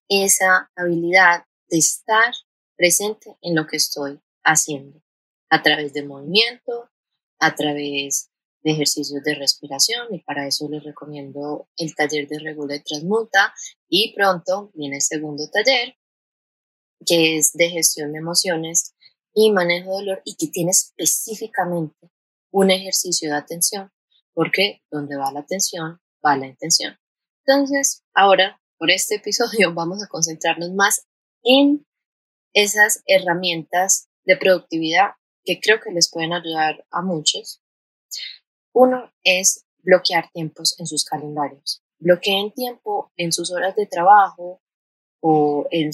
esa 0.07 0.71
habilidad 0.75 1.45
de 1.67 1.77
estar 1.77 2.33
presente 2.75 3.37
en 3.41 3.55
lo 3.55 3.67
que 3.67 3.77
estoy 3.77 4.19
haciendo, 4.43 5.01
a 5.49 5.61
través 5.61 5.93
de 5.93 6.03
movimiento, 6.03 6.89
a 7.39 7.55
través 7.55 8.29
de 8.61 8.71
ejercicios 8.71 9.23
de 9.23 9.35
respiración, 9.35 10.13
y 10.13 10.19
para 10.19 10.47
eso 10.47 10.67
les 10.69 10.83
recomiendo 10.83 11.69
el 11.77 11.95
taller 11.95 12.27
de 12.27 12.39
regula 12.39 12.75
y 12.75 12.83
transmuta, 12.83 13.53
y 13.87 14.13
pronto 14.13 14.71
viene 14.73 14.97
el 14.97 15.01
segundo 15.01 15.49
taller, 15.49 15.95
que 17.05 17.37
es 17.37 17.53
de 17.53 17.69
gestión 17.69 18.11
de 18.11 18.19
emociones 18.19 18.93
y 19.33 19.51
manejo 19.51 19.91
de 19.91 20.05
dolor 20.05 20.21
y 20.25 20.35
que 20.35 20.47
tiene 20.47 20.71
específicamente 20.71 22.11
un 22.51 22.71
ejercicio 22.71 23.29
de 23.29 23.37
atención, 23.37 23.91
porque 24.33 24.81
donde 24.91 25.15
va 25.15 25.31
la 25.31 25.41
atención, 25.41 25.99
va 26.25 26.35
la 26.35 26.47
intención. 26.47 26.97
Entonces, 27.45 28.03
ahora, 28.13 28.61
por 28.77 28.91
este 28.91 29.15
episodio, 29.15 29.73
vamos 29.73 30.03
a 30.03 30.07
concentrarnos 30.07 30.71
más 30.71 31.07
en 31.43 31.85
esas 32.53 33.03
herramientas 33.05 34.09
de 34.25 34.35
productividad 34.35 35.11
que 35.49 35.59
creo 35.59 35.79
que 35.81 35.91
les 35.91 36.11
pueden 36.11 36.31
ayudar 36.31 36.85
a 36.91 37.01
muchos. 37.01 37.59
Uno 38.71 39.11
es 39.23 39.65
bloquear 39.79 40.29
tiempos 40.31 40.79
en 40.79 40.85
sus 40.85 41.03
calendarios. 41.03 41.81
Bloqueen 41.97 42.51
tiempo 42.51 43.11
en 43.17 43.31
sus 43.31 43.51
horas 43.51 43.75
de 43.75 43.87
trabajo 43.87 44.61
o 45.21 45.67
en 45.71 45.91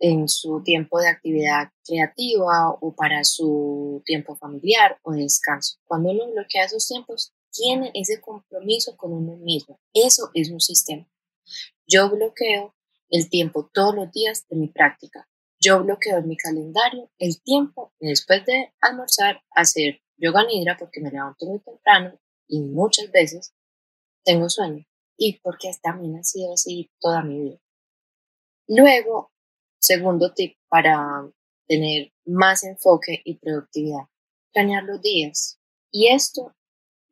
en 0.00 0.28
su 0.28 0.64
tiempo 0.64 0.98
de 0.98 1.06
actividad 1.06 1.70
creativa 1.86 2.70
o 2.80 2.92
para 2.92 3.22
su 3.22 4.02
tiempo 4.04 4.34
familiar 4.34 4.98
o 5.02 5.12
descanso. 5.12 5.78
Cuando 5.84 6.10
uno 6.10 6.28
bloquea 6.32 6.64
esos 6.64 6.88
tiempos, 6.88 7.32
tiene 7.52 7.92
ese 7.94 8.20
compromiso 8.20 8.96
con 8.96 9.12
uno 9.12 9.36
mismo. 9.36 9.78
Eso 9.94 10.30
es 10.34 10.50
un 10.50 10.60
sistema. 10.60 11.08
Yo 11.86 12.10
bloqueo 12.10 12.74
el 13.10 13.30
tiempo 13.30 13.70
todos 13.72 13.94
los 13.94 14.10
días 14.10 14.44
de 14.48 14.56
mi 14.56 14.66
práctica. 14.66 15.28
Yo 15.62 15.82
bloqueo 15.82 16.18
en 16.18 16.28
mi 16.28 16.36
calendario 16.36 17.10
el 17.18 17.40
tiempo 17.42 17.92
después 18.00 18.44
de 18.46 18.72
almorzar 18.80 19.42
hacer 19.50 20.00
yoga 20.16 20.44
nidra 20.44 20.76
porque 20.78 21.00
me 21.00 21.10
levanto 21.10 21.46
muy 21.46 21.60
temprano 21.60 22.18
y 22.48 22.60
muchas 22.60 23.10
veces 23.12 23.54
tengo 24.24 24.48
sueño 24.48 24.84
y 25.16 25.38
porque 25.40 25.70
también 25.82 26.16
ha 26.16 26.24
sido 26.24 26.54
así 26.54 26.90
toda 27.00 27.22
mi 27.22 27.40
vida. 27.40 27.58
Luego 28.66 29.32
Segundo 29.82 30.32
tip 30.32 30.56
para 30.68 31.28
tener 31.66 32.12
más 32.24 32.62
enfoque 32.62 33.20
y 33.24 33.36
productividad, 33.38 34.04
planear 34.52 34.84
los 34.84 35.02
días. 35.02 35.58
Y 35.90 36.06
esto 36.06 36.54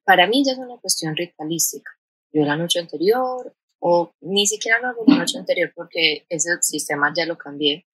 para 0.04 0.28
mí 0.28 0.44
ya 0.46 0.52
es 0.52 0.58
una 0.58 0.78
cuestión 0.78 1.16
ritualística. 1.16 1.90
Yo 2.32 2.44
la 2.44 2.56
noche 2.56 2.78
anterior, 2.78 3.56
o 3.80 4.12
ni 4.20 4.46
siquiera 4.46 4.78
lo 4.78 4.86
hago 4.86 5.04
la 5.08 5.16
noche 5.16 5.36
anterior 5.36 5.72
porque 5.74 6.26
ese 6.28 6.50
sistema 6.60 7.12
ya 7.12 7.26
lo 7.26 7.36
cambié, 7.36 7.88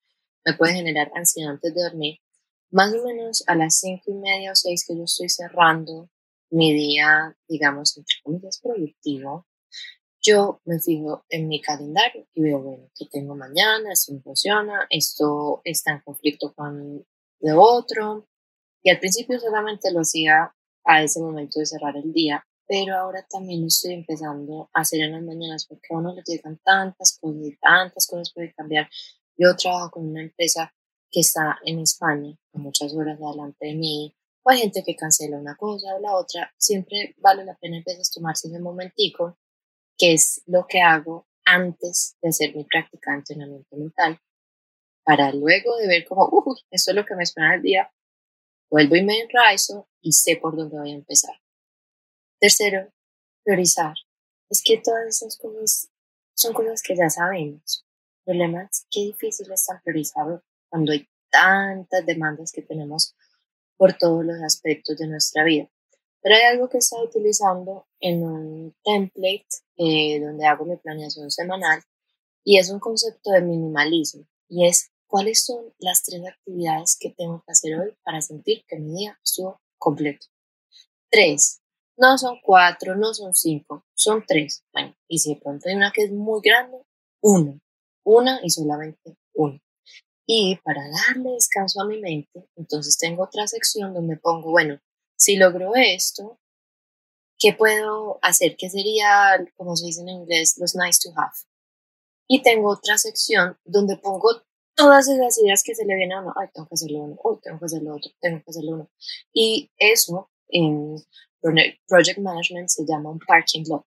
me 0.47 0.55
puede 0.55 0.75
generar 0.75 1.11
ansiedad 1.15 1.51
antes 1.51 1.75
de 1.75 1.83
dormir. 1.83 2.19
Más 2.71 2.95
o 2.95 3.05
menos 3.05 3.43
a 3.49 3.57
las 3.57 3.81
cinco 3.81 4.05
y 4.07 4.15
media 4.15 4.53
o 4.53 4.55
seis 4.55 4.85
que 4.87 4.97
yo 4.97 5.05
estoy 5.05 5.29
cerrando 5.29 6.09
mi 6.51 6.73
día, 6.73 7.37
digamos, 7.49 7.97
entre 7.97 8.15
comillas, 8.23 8.61
productivo, 8.63 9.47
yo 10.23 10.61
me 10.65 10.79
fijo 10.81 11.25
en 11.29 11.49
mi 11.49 11.61
calendario 11.61 12.27
y 12.35 12.43
veo, 12.43 12.61
bueno, 12.61 12.89
que 12.97 13.07
tengo 13.07 13.35
mañana, 13.35 13.93
esto 13.93 14.13
no 14.15 14.21
funciona, 14.23 14.87
esto 14.89 15.61
está 15.65 15.93
en 15.93 16.01
conflicto 16.01 16.55
con 16.55 17.05
lo 17.41 17.63
otro. 17.63 18.29
Y 18.83 18.91
al 18.91 19.01
principio 19.01 19.39
solamente 19.41 19.93
lo 19.93 20.01
hacía 20.01 20.53
a 20.85 21.03
ese 21.03 21.21
momento 21.21 21.59
de 21.59 21.67
cerrar 21.67 21.97
el 21.97 22.13
día, 22.13 22.45
pero 22.69 22.97
ahora 22.97 23.27
también 23.29 23.63
lo 23.63 23.67
estoy 23.67 23.95
empezando 23.95 24.71
a 24.73 24.81
hacer 24.81 25.01
en 25.01 25.13
las 25.13 25.23
mañanas 25.23 25.67
porque 25.67 25.89
a 25.91 25.99
uno 25.99 26.15
le 26.15 26.23
llegan 26.25 26.59
tantas 26.65 27.19
cosas 27.21 27.43
y 27.43 27.57
tantas 27.57 28.07
cosas 28.07 28.33
pueden 28.33 28.53
cambiar. 28.57 28.89
Yo 29.37 29.55
trabajo 29.57 29.91
con 29.91 30.09
una 30.09 30.23
empresa 30.23 30.75
que 31.11 31.21
está 31.21 31.59
en 31.65 31.81
España, 31.81 32.37
con 32.51 32.63
muchas 32.63 32.95
horas 32.95 33.21
adelante 33.21 33.67
de 33.67 33.75
mí, 33.75 34.17
o 34.43 34.51
hay 34.51 34.61
gente 34.61 34.83
que 34.85 34.97
cancela 34.97 35.39
una 35.39 35.57
cosa 35.57 35.95
o 35.95 36.01
la 36.01 36.15
otra, 36.15 36.55
siempre 36.57 37.15
vale 37.19 37.45
la 37.45 37.57
pena 37.57 37.79
a 37.79 37.83
veces 37.85 38.11
tomarse 38.11 38.49
ese 38.49 38.61
momentico 38.61 39.39
que 39.99 40.13
es 40.13 40.43
lo 40.47 40.67
que 40.69 40.81
hago 40.81 41.27
antes 41.45 42.17
de 42.21 42.29
hacer 42.29 42.55
mi 42.55 42.65
práctica 42.65 43.13
de 43.13 43.19
entrenamiento 43.19 43.77
mental, 43.77 44.21
para 45.05 45.33
luego 45.33 45.77
de 45.77 45.87
ver 45.87 46.05
como, 46.05 46.29
uy, 46.31 46.57
esto 46.71 46.91
es 46.91 46.97
lo 46.97 47.05
que 47.05 47.15
me 47.15 47.23
espera 47.23 47.55
el 47.55 47.63
día, 47.63 47.93
vuelvo 48.71 48.97
y 48.97 49.05
me 49.05 49.21
enraizo 49.21 49.89
y 50.01 50.13
sé 50.13 50.37
por 50.37 50.57
dónde 50.57 50.79
voy 50.79 50.91
a 50.91 50.97
empezar. 50.97 51.35
Tercero, 52.39 52.93
priorizar. 53.45 53.95
Es 54.51 54.63
que 54.63 54.79
todas 54.79 55.07
esas 55.07 55.37
cosas 55.39 55.89
son 56.35 56.53
cosas 56.53 56.83
que 56.83 56.97
ya 56.97 57.09
sabemos. 57.09 57.86
El 58.27 58.33
problema 58.39 58.65
es 58.65 58.87
qué 58.91 59.03
difícil 59.03 59.51
es 59.53 59.67
tan 59.67 59.81
priorizar 59.83 60.43
cuando 60.69 60.91
hay 60.91 61.09
tantas 61.31 62.05
demandas 62.05 62.51
que 62.51 62.63
tenemos 62.63 63.15
por 63.77 63.97
todos 63.97 64.25
los 64.25 64.43
aspectos 64.43 64.97
de 64.99 65.07
nuestra 65.07 65.45
vida. 65.45 65.71
Pero 66.23 66.35
hay 66.35 66.43
algo 66.43 66.69
que 66.69 66.79
estoy 66.79 67.07
utilizando 67.07 67.87
en 68.01 68.25
un 68.25 68.77
template 68.83 69.47
eh, 69.77 70.19
donde 70.19 70.45
hago 70.45 70.65
mi 70.65 70.77
planeación 70.77 71.31
semanal 71.31 71.81
y 72.43 72.59
es 72.59 72.69
un 72.69 72.81
concepto 72.81 73.31
de 73.31 73.43
minimalismo 73.43 74.27
y 74.49 74.67
es 74.67 74.91
cuáles 75.07 75.45
son 75.45 75.73
las 75.79 76.03
tres 76.03 76.21
actividades 76.27 76.97
que 76.99 77.11
tengo 77.11 77.45
que 77.47 77.53
hacer 77.53 77.79
hoy 77.79 77.97
para 78.03 78.21
sentir 78.23 78.65
que 78.67 78.77
mi 78.77 78.99
día 78.99 79.17
estuvo 79.25 79.61
completo. 79.79 80.27
Tres. 81.11 81.61
No 81.97 82.19
son 82.19 82.41
cuatro, 82.43 82.97
no 82.97 83.15
son 83.15 83.35
cinco, 83.35 83.85
son 83.95 84.25
tres. 84.27 84.65
Bueno, 84.73 84.97
y 85.09 85.19
si 85.21 85.35
de 85.35 85.41
pronto 85.41 85.69
hay 85.69 85.77
una 85.77 85.93
que 85.93 86.03
es 86.03 86.11
muy 86.11 86.41
grande, 86.43 86.79
uno. 87.23 87.61
Una 88.07 88.39
y 88.41 88.51
solamente 88.51 89.17
una. 89.35 89.61
Y 90.27 90.57
para 90.63 90.83
darle 90.89 91.33
descanso 91.33 91.81
a 91.81 91.87
mi 91.87 92.01
mente, 92.01 92.49
entonces 92.55 92.97
tengo 92.99 93.25
otra 93.25 93.49
sección 93.49 93.93
donde 93.93 94.17
pongo, 94.17 94.53
bueno, 94.53 94.81
si 95.17 95.37
logro 95.37 95.73
esto, 95.75 96.39
¿qué 97.37 97.53
puedo 97.53 98.21
hacer? 98.23 98.57
¿Qué 98.57 98.71
sería, 98.71 99.45
como 99.57 99.75
se 99.75 99.87
dice 99.87 100.03
en 100.03 100.11
inglés, 100.11 100.57
los 100.57 100.77
nice 100.77 101.01
to 101.03 101.11
have? 101.19 101.35
Y 102.29 102.43
tengo 102.43 102.71
otra 102.71 102.97
sección 102.97 103.59
donde 103.65 103.97
pongo 103.97 104.29
todas 104.77 105.09
esas 105.09 105.37
ideas 105.39 105.65
que 105.65 105.75
se 105.75 105.85
le 105.85 105.97
vienen 105.97 106.19
a 106.19 106.23
uno. 106.23 106.35
Ay, 106.37 106.47
tengo 106.55 106.69
que 106.69 106.75
hacerlo 106.75 106.99
uno, 107.01 107.17
hoy 107.25 107.39
tengo 107.43 107.59
que 107.59 107.65
hacerlo 107.65 107.97
otro, 107.97 108.13
tengo 108.21 108.39
que 108.39 108.51
hacerlo 108.51 108.71
uno. 108.73 108.91
Y 109.33 109.73
eso 109.79 110.31
en 110.49 110.95
Project 111.89 112.19
Management 112.21 112.69
se 112.69 112.85
llama 112.87 113.11
un 113.11 113.19
parking 113.19 113.65
lot. 113.69 113.87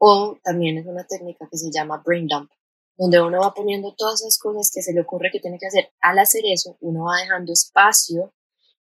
O 0.00 0.36
también 0.42 0.78
es 0.78 0.86
una 0.86 1.04
técnica 1.06 1.48
que 1.48 1.56
se 1.56 1.70
llama 1.70 2.02
brain 2.04 2.26
dump, 2.26 2.50
donde 2.98 3.22
uno 3.22 3.40
va 3.40 3.54
poniendo 3.54 3.94
todas 3.96 4.20
esas 4.20 4.38
cosas 4.38 4.70
que 4.74 4.82
se 4.82 4.92
le 4.92 5.00
ocurre 5.00 5.30
que 5.32 5.40
tiene 5.40 5.58
que 5.58 5.68
hacer. 5.68 5.92
Al 6.00 6.18
hacer 6.18 6.42
eso, 6.44 6.76
uno 6.80 7.04
va 7.04 7.22
dejando 7.22 7.52
espacio 7.52 8.34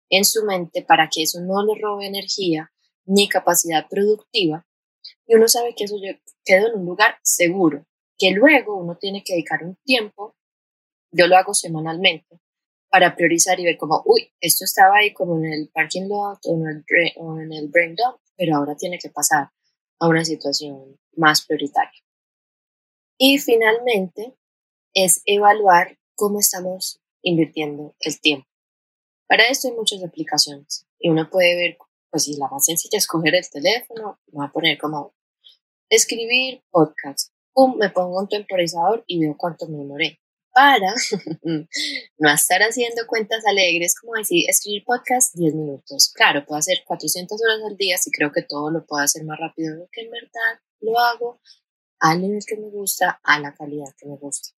en 0.10 0.25
su 0.25 0.43
mente 0.45 0.82
para 0.82 1.10
que 1.12 1.23
eso 1.23 1.39
no 1.41 1.63
le 1.63 1.80
robe 1.80 2.08
energía 2.08 2.71
ni 3.06 3.30
capacidad 3.30 3.88
productiva 3.88 4.65
y 5.28 5.36
uno 5.36 5.47
sabe 5.47 5.73
que 5.75 5.86
eso 5.86 5.95
quedó 6.43 6.67
en 6.67 6.80
un 6.80 6.86
lugar 6.86 7.17
seguro, 7.23 7.86
que 8.17 8.32
luego 8.32 8.75
uno 8.75 8.97
tiene 8.97 9.23
que 9.23 9.34
dedicar 9.34 9.63
un 9.63 9.75
tiempo, 9.84 10.36
yo 11.12 11.28
lo 11.28 11.36
hago 11.36 11.54
semanalmente, 11.54 12.39
para 12.89 13.15
priorizar 13.15 13.60
y 13.60 13.65
ver 13.65 13.78
como, 13.78 14.01
uy, 14.06 14.32
esto 14.39 14.63
estaba 14.65 14.97
ahí 14.97 15.13
como 15.13 15.38
en 15.38 15.51
el 15.51 15.69
parking 15.73 16.08
lot 16.08 16.39
o 16.45 16.56
en 16.56 16.67
el, 16.67 16.86
o 17.17 17.39
en 17.39 17.51
el 17.51 17.67
brain 17.69 17.95
dump, 17.95 18.19
pero 18.38 18.56
ahora 18.56 18.75
tiene 18.75 18.99
que 18.99 19.10
pasar 19.10 19.49
a 19.99 20.08
una 20.08 20.23
situación 20.23 20.97
más 21.15 21.45
prioritaria. 21.45 22.05
Y 23.17 23.38
finalmente 23.39 24.36
es 24.93 25.21
evaluar 25.25 25.97
cómo 26.15 26.39
estamos 26.39 27.01
invirtiendo 27.21 27.95
el 27.99 28.19
tiempo. 28.19 28.47
Para 29.28 29.47
esto 29.47 29.67
hay 29.67 29.73
muchas 29.73 30.04
aplicaciones 30.04 30.86
y 30.99 31.10
uno 31.10 31.30
puede 31.30 31.56
ver, 31.56 31.78
pues 32.12 32.23
si 32.23 32.38
la 32.38 32.47
más 32.47 32.65
sencilla 32.65 32.97
es 32.97 33.08
coger 33.08 33.36
el 33.36 33.49
teléfono, 33.49 34.19
voy 34.28 34.45
a 34.45 34.51
poner 34.51 34.78
como 34.78 35.13
escribir 35.89 36.63
podcast. 36.69 37.32
Pum, 37.54 37.78
me 37.78 37.89
pongo 37.89 38.19
un 38.19 38.28
temporizador 38.28 39.04
y 39.08 39.19
veo 39.19 39.36
cuánto 39.38 39.67
me 39.67 39.78
demoré. 39.78 40.19
para 40.54 40.93
no 42.17 42.34
estar 42.34 42.62
haciendo 42.62 43.06
cuentas 43.08 43.45
alegres, 43.45 43.93
como 43.99 44.13
decir, 44.13 44.45
escribir 44.49 44.84
podcast 44.86 45.36
10 45.36 45.54
minutos. 45.54 46.12
Claro, 46.13 46.45
puedo 46.45 46.60
hacer 46.60 46.78
400 46.86 47.41
horas 47.41 47.60
al 47.69 47.75
día 47.75 47.97
si 47.97 48.10
creo 48.12 48.32
que 48.32 48.41
todo 48.41 48.71
lo 48.71 48.86
puedo 48.86 49.04
hacer 49.04 49.25
más 49.25 49.38
rápido 49.39 49.88
que 49.91 50.01
en 50.01 50.12
verdad 50.12 50.60
lo 50.80 50.97
hago, 50.99 51.39
al 51.99 52.21
nivel 52.21 52.43
que 52.45 52.58
me 52.58 52.69
gusta, 52.69 53.19
a 53.23 53.39
la 53.39 53.53
calidad 53.53 53.93
que 53.97 54.08
me 54.08 54.17
gusta. 54.17 54.49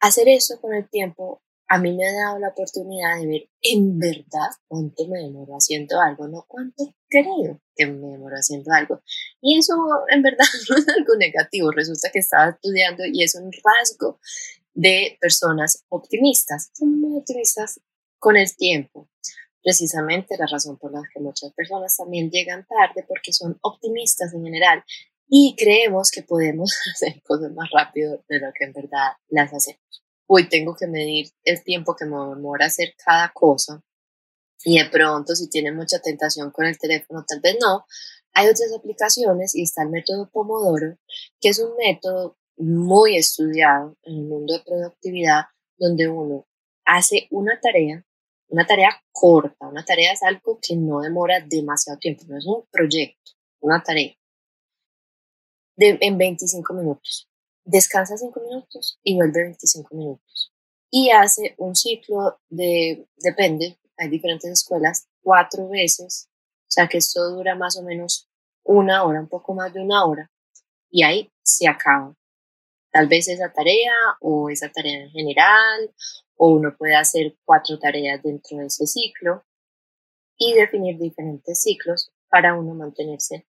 Hacer 0.00 0.28
eso 0.28 0.60
con 0.60 0.74
el 0.74 0.88
tiempo 0.88 1.42
a 1.72 1.78
mí 1.78 1.90
me 1.94 2.06
ha 2.06 2.12
dado 2.12 2.38
la 2.38 2.48
oportunidad 2.48 3.18
de 3.18 3.26
ver 3.26 3.50
en 3.62 3.98
verdad 3.98 4.50
cuánto 4.68 5.08
me 5.08 5.20
demoro 5.20 5.54
haciendo 5.54 5.98
algo, 5.98 6.28
no 6.28 6.44
cuánto 6.46 6.94
creo 7.08 7.62
que 7.74 7.86
me 7.86 8.08
demoro 8.08 8.36
haciendo 8.36 8.70
algo. 8.72 9.00
Y 9.40 9.58
eso 9.58 9.74
en 10.10 10.20
verdad 10.20 10.44
no 10.68 10.76
es 10.76 10.86
algo 10.88 11.16
negativo, 11.16 11.70
resulta 11.70 12.10
que 12.12 12.18
estaba 12.18 12.50
estudiando 12.50 13.04
y 13.10 13.22
es 13.22 13.34
un 13.36 13.50
rasgo 13.64 14.20
de 14.74 15.16
personas 15.18 15.82
optimistas, 15.88 16.70
son 16.74 17.00
muy 17.00 17.18
optimistas 17.18 17.80
con 18.18 18.36
el 18.36 18.54
tiempo. 18.54 19.08
Precisamente 19.62 20.36
la 20.36 20.46
razón 20.46 20.76
por 20.76 20.92
la 20.92 21.00
que 21.14 21.20
muchas 21.20 21.54
personas 21.54 21.96
también 21.96 22.30
llegan 22.30 22.66
tarde 22.66 23.02
porque 23.08 23.32
son 23.32 23.58
optimistas 23.62 24.34
en 24.34 24.44
general 24.44 24.84
y 25.34 25.56
creemos 25.56 26.10
que 26.10 26.22
podemos 26.22 26.76
hacer 26.94 27.22
cosas 27.22 27.52
más 27.52 27.70
rápido 27.72 28.22
de 28.28 28.38
lo 28.38 28.52
que 28.52 28.66
en 28.66 28.74
verdad 28.74 29.12
las 29.28 29.50
hacemos. 29.54 29.80
Hoy 30.26 30.46
tengo 30.50 30.76
que 30.76 30.86
medir 30.86 31.30
el 31.44 31.64
tiempo 31.64 31.96
que 31.96 32.04
me 32.04 32.18
demora 32.34 32.66
hacer 32.66 32.92
cada 33.02 33.32
cosa 33.32 33.82
y 34.62 34.78
de 34.78 34.90
pronto 34.90 35.34
si 35.34 35.48
tiene 35.48 35.72
mucha 35.72 36.00
tentación 36.00 36.50
con 36.50 36.66
el 36.66 36.78
teléfono, 36.78 37.24
tal 37.26 37.40
vez 37.40 37.56
no. 37.58 37.86
Hay 38.34 38.46
otras 38.46 38.72
aplicaciones 38.76 39.54
y 39.54 39.62
está 39.62 39.82
el 39.82 39.88
método 39.88 40.28
Pomodoro, 40.30 40.98
que 41.40 41.48
es 41.48 41.58
un 41.58 41.76
método 41.76 42.36
muy 42.58 43.16
estudiado 43.16 43.96
en 44.02 44.14
el 44.14 44.24
mundo 44.24 44.52
de 44.52 44.64
productividad, 44.64 45.44
donde 45.78 46.08
uno 46.08 46.46
hace 46.84 47.26
una 47.30 47.58
tarea, 47.58 48.04
una 48.48 48.66
tarea 48.66 49.02
corta, 49.10 49.66
una 49.66 49.84
tarea 49.84 50.12
es 50.12 50.22
algo 50.22 50.58
que 50.60 50.76
no 50.76 51.00
demora 51.00 51.40
demasiado 51.40 51.98
tiempo, 51.98 52.24
no 52.28 52.36
es 52.36 52.46
un 52.46 52.64
proyecto, 52.70 53.32
una 53.60 53.82
tarea, 53.82 54.14
en 55.82 56.18
25 56.18 56.74
minutos. 56.74 57.28
Descansa 57.64 58.16
5 58.16 58.40
minutos 58.40 58.98
y 59.02 59.14
vuelve 59.14 59.42
25 59.42 59.94
minutos. 59.94 60.52
Y 60.90 61.10
hace 61.10 61.54
un 61.58 61.74
ciclo 61.74 62.40
de, 62.48 63.06
depende, 63.16 63.78
hay 63.96 64.08
diferentes 64.08 64.50
escuelas, 64.50 65.08
cuatro 65.22 65.68
veces, 65.68 66.28
o 66.62 66.70
sea 66.70 66.88
que 66.88 66.98
esto 66.98 67.30
dura 67.30 67.54
más 67.54 67.76
o 67.76 67.82
menos 67.82 68.28
una 68.64 69.04
hora, 69.04 69.20
un 69.20 69.28
poco 69.28 69.54
más 69.54 69.72
de 69.72 69.80
una 69.80 70.04
hora, 70.04 70.30
y 70.90 71.02
ahí 71.02 71.32
se 71.42 71.68
acaba. 71.68 72.14
Tal 72.90 73.08
vez 73.08 73.28
esa 73.28 73.50
tarea 73.52 73.92
o 74.20 74.50
esa 74.50 74.70
tarea 74.70 75.04
en 75.04 75.10
general, 75.10 75.94
o 76.36 76.48
uno 76.48 76.76
puede 76.76 76.94
hacer 76.94 77.36
cuatro 77.44 77.78
tareas 77.78 78.22
dentro 78.22 78.58
de 78.58 78.66
ese 78.66 78.86
ciclo 78.86 79.44
y 80.36 80.54
definir 80.54 80.98
diferentes 80.98 81.62
ciclos 81.62 82.12
para 82.28 82.54
uno 82.54 82.74
mantenerse 82.74 83.46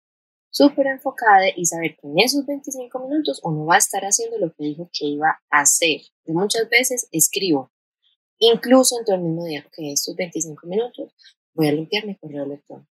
súper 0.52 0.88
enfocada 0.88 1.46
y 1.56 1.66
saber 1.66 1.96
que 1.96 2.08
en 2.08 2.20
esos 2.20 2.46
25 2.46 3.00
minutos 3.08 3.40
uno 3.44 3.66
va 3.66 3.76
a 3.76 3.80
estar 3.80 4.04
haciendo 4.04 4.38
lo 4.38 4.54
que 4.54 4.66
dijo 4.66 4.90
que 4.94 5.06
iba 5.06 5.42
a 5.50 5.62
hacer. 5.62 6.02
Muchas 6.26 6.70
veces 6.70 7.08
escribo, 7.12 7.72
incluso 8.38 9.00
en 9.00 9.06
todo 9.06 9.16
el 9.16 9.24
mismo 9.24 9.46
día, 9.46 9.66
que 9.76 9.94
estos 9.94 10.16
25 10.16 10.68
minutos 10.68 11.14
voy 11.54 11.68
a 11.68 11.72
limpiar 11.72 12.06
mi 12.06 12.16
correo 12.16 12.44
electrónico. 12.44 12.90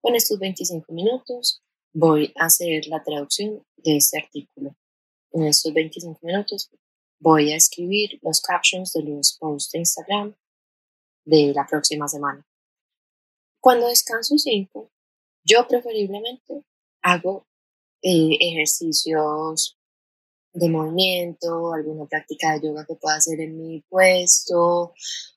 Con 0.00 0.14
estos 0.14 0.38
25 0.38 0.92
minutos 0.92 1.62
voy 1.92 2.32
a 2.36 2.46
hacer 2.46 2.86
la 2.88 3.02
traducción 3.02 3.64
de 3.76 3.96
este 3.96 4.18
artículo. 4.18 4.76
En 5.32 5.44
estos 5.44 5.72
25 5.72 6.18
minutos 6.22 6.70
voy 7.20 7.52
a 7.52 7.56
escribir 7.56 8.18
los 8.22 8.40
captions 8.40 8.92
de 8.92 9.02
los 9.02 9.36
posts 9.38 9.70
de 9.72 9.78
Instagram 9.80 10.36
de 11.24 11.52
la 11.54 11.66
próxima 11.66 12.08
semana. 12.08 12.44
Cuando 13.60 13.88
descanso 13.88 14.38
5, 14.38 14.90
yo 15.44 15.66
preferiblemente 15.66 16.64
hago 17.12 17.46
eh, 18.02 18.36
ejercicios 18.40 19.78
de 20.52 20.68
movimiento, 20.68 21.72
alguna 21.72 22.06
práctica 22.06 22.52
de 22.52 22.68
yoga 22.68 22.86
que 22.86 22.94
pueda 22.94 23.16
hacer 23.16 23.40
en 23.40 23.56
mi 23.56 23.80
puesto, 23.88 24.92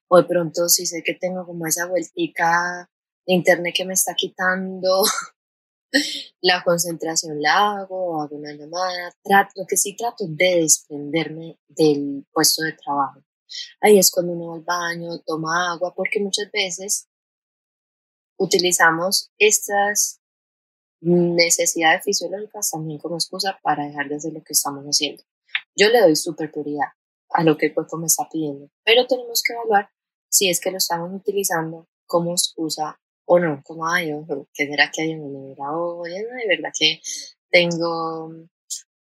o 0.07 0.17
de 0.17 0.23
pronto 0.23 0.67
si 0.69 0.86
sé 0.86 1.03
que 1.03 1.13
tengo 1.13 1.45
como 1.45 1.67
esa 1.67 1.88
vueltica 1.88 2.89
de 3.25 3.34
internet 3.34 3.73
que 3.75 3.86
me 3.86 3.93
está 3.93 4.13
quitando 4.15 5.03
la 6.41 6.63
concentración 6.63 7.41
la 7.41 7.79
hago, 7.79 8.21
hago 8.21 8.36
una 8.36 8.53
llamada, 8.53 9.13
trato, 9.23 9.51
lo 9.55 9.65
que 9.67 9.77
sí 9.77 9.95
trato 9.95 10.25
de 10.27 10.62
desprenderme 10.62 11.60
del 11.67 12.25
puesto 12.31 12.63
de 12.63 12.73
trabajo. 12.73 13.23
Ahí 13.81 13.99
es 13.99 14.12
cuando 14.12 14.34
uno 14.34 14.47
va 14.47 14.55
al 14.55 14.63
baño, 14.63 15.19
toma 15.25 15.73
agua, 15.73 15.93
porque 15.93 16.21
muchas 16.21 16.49
veces 16.51 17.10
utilizamos 18.38 19.31
estas 19.38 20.20
necesidades 21.01 22.03
fisiológicas 22.03 22.71
también 22.71 22.99
como 22.99 23.15
excusa 23.15 23.59
para 23.63 23.85
dejar 23.85 24.07
de 24.07 24.15
hacer 24.15 24.33
lo 24.33 24.43
que 24.43 24.53
estamos 24.53 24.85
haciendo. 24.85 25.23
Yo 25.75 25.89
le 25.89 25.99
doy 25.99 26.15
super 26.15 26.51
prioridad 26.51 26.89
a 27.31 27.43
lo 27.43 27.57
que 27.57 27.67
el 27.67 27.73
cuerpo 27.73 27.97
me 27.97 28.07
está 28.07 28.27
pidiendo, 28.31 28.69
pero 28.83 29.07
tenemos 29.07 29.41
que 29.41 29.53
evaluar 29.53 29.89
si 30.29 30.49
es 30.49 30.59
que 30.59 30.71
lo 30.71 30.77
estamos 30.77 31.11
utilizando 31.13 31.87
como 32.05 32.31
excusa 32.31 32.99
o 33.25 33.39
no, 33.39 33.61
como, 33.63 33.87
ay, 33.87 34.11
¿qué 34.53 34.67
será 34.67 34.91
que 34.91 35.03
hay 35.03 35.11
en 35.11 35.21
la 35.21 35.39
nevera 35.39 35.71
hoy? 35.77 36.11
No, 36.11 36.35
de 36.35 36.47
verdad 36.47 36.71
que 36.77 36.99
tengo, 37.49 38.29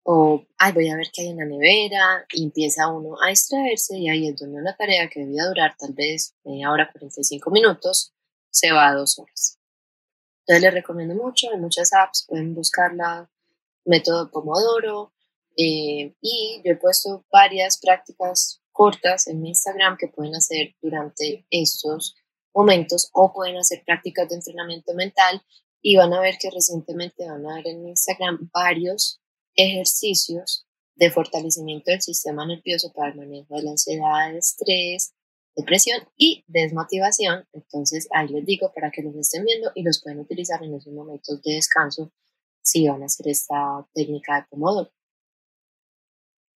o, 0.03 0.45
ay, 0.57 0.71
voy 0.73 0.89
a 0.89 0.95
ver 0.95 1.07
qué 1.13 1.23
hay 1.23 1.29
en 1.29 1.37
la 1.37 1.45
nevera, 1.45 2.25
y 2.33 2.45
empieza 2.45 2.87
uno 2.87 3.15
a 3.21 3.29
extraerse, 3.29 3.97
y 3.97 4.09
ahí 4.09 4.27
es 4.27 4.37
donde 4.37 4.61
una 4.61 4.75
tarea 4.75 5.09
que 5.09 5.21
debía 5.21 5.45
durar 5.45 5.75
tal 5.77 5.93
vez 5.93 6.33
media 6.45 6.71
hora, 6.71 6.89
45 6.91 7.51
minutos, 7.51 8.13
se 8.49 8.71
va 8.71 8.89
a 8.89 8.93
dos 8.93 9.19
horas. 9.19 9.60
Entonces 10.41 10.63
les 10.63 10.73
recomiendo 10.73 11.15
mucho, 11.15 11.49
hay 11.51 11.59
muchas 11.59 11.93
apps, 11.93 12.25
pueden 12.27 12.55
buscarla, 12.55 13.29
método 13.85 14.29
Pomodoro, 14.31 15.13
eh, 15.57 16.15
y 16.21 16.61
yo 16.63 16.73
he 16.73 16.75
puesto 16.77 17.25
varias 17.31 17.79
prácticas 17.79 18.61
cortas 18.71 19.27
en 19.27 19.41
mi 19.41 19.49
Instagram 19.49 19.97
que 19.97 20.07
pueden 20.07 20.35
hacer 20.35 20.75
durante 20.81 21.45
estos 21.49 22.15
momentos 22.53 23.09
o 23.13 23.33
pueden 23.33 23.57
hacer 23.57 23.83
prácticas 23.85 24.29
de 24.29 24.35
entrenamiento 24.35 24.93
mental 24.93 25.41
y 25.81 25.97
van 25.97 26.13
a 26.13 26.21
ver 26.21 26.35
que 26.39 26.49
recientemente 26.51 27.27
van 27.27 27.45
a 27.45 27.55
ver 27.55 27.67
en 27.67 27.87
Instagram 27.89 28.49
varios 28.53 29.21
ejercicios 29.55 30.65
de 30.95 31.11
fortalecimiento 31.11 31.91
del 31.91 32.01
sistema 32.01 32.45
nervioso 32.45 32.91
para 32.93 33.11
el 33.11 33.17
manejo 33.17 33.55
de 33.55 33.63
la 33.63 33.71
ansiedad, 33.71 34.29
el 34.29 34.37
estrés, 34.37 35.13
depresión 35.55 36.07
y 36.17 36.43
desmotivación. 36.47 37.47
Entonces 37.53 38.07
ahí 38.11 38.27
les 38.29 38.45
digo 38.45 38.71
para 38.73 38.91
que 38.91 39.01
los 39.01 39.15
estén 39.15 39.45
viendo 39.45 39.71
y 39.75 39.83
los 39.83 40.01
pueden 40.01 40.19
utilizar 40.19 40.63
en 40.63 40.75
esos 40.75 40.93
momentos 40.93 41.41
de 41.41 41.55
descanso 41.55 42.11
si 42.61 42.87
van 42.87 43.01
a 43.03 43.05
hacer 43.05 43.27
esta 43.27 43.87
técnica 43.93 44.35
de 44.35 44.47
Pomodoro. 44.49 44.91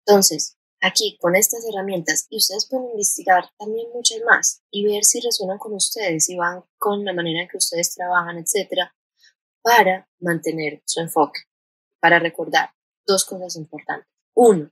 Entonces, 0.06 0.58
aquí 0.82 1.18
con 1.20 1.36
estas 1.36 1.66
herramientas 1.68 2.28
y 2.30 2.38
ustedes 2.38 2.68
pueden 2.70 2.92
investigar 2.92 3.50
también 3.58 3.88
muchas 3.94 4.20
más 4.26 4.62
y 4.70 4.86
ver 4.86 5.04
si 5.04 5.20
resuenan 5.20 5.58
con 5.58 5.74
ustedes, 5.74 6.26
si 6.26 6.36
van 6.36 6.64
con 6.78 7.04
la 7.04 7.14
manera 7.14 7.42
en 7.42 7.48
que 7.48 7.58
ustedes 7.58 7.96
trabajan, 7.96 8.38
etcétera, 8.38 8.96
para 9.64 10.08
mantener 10.20 10.84
su 10.86 11.02
enfoque, 11.02 11.42
para 12.00 12.20
recordar 12.20 12.70
dos 13.08 13.26
cosas 13.26 13.56
importantes. 13.56 14.08
Uno, 14.36 14.70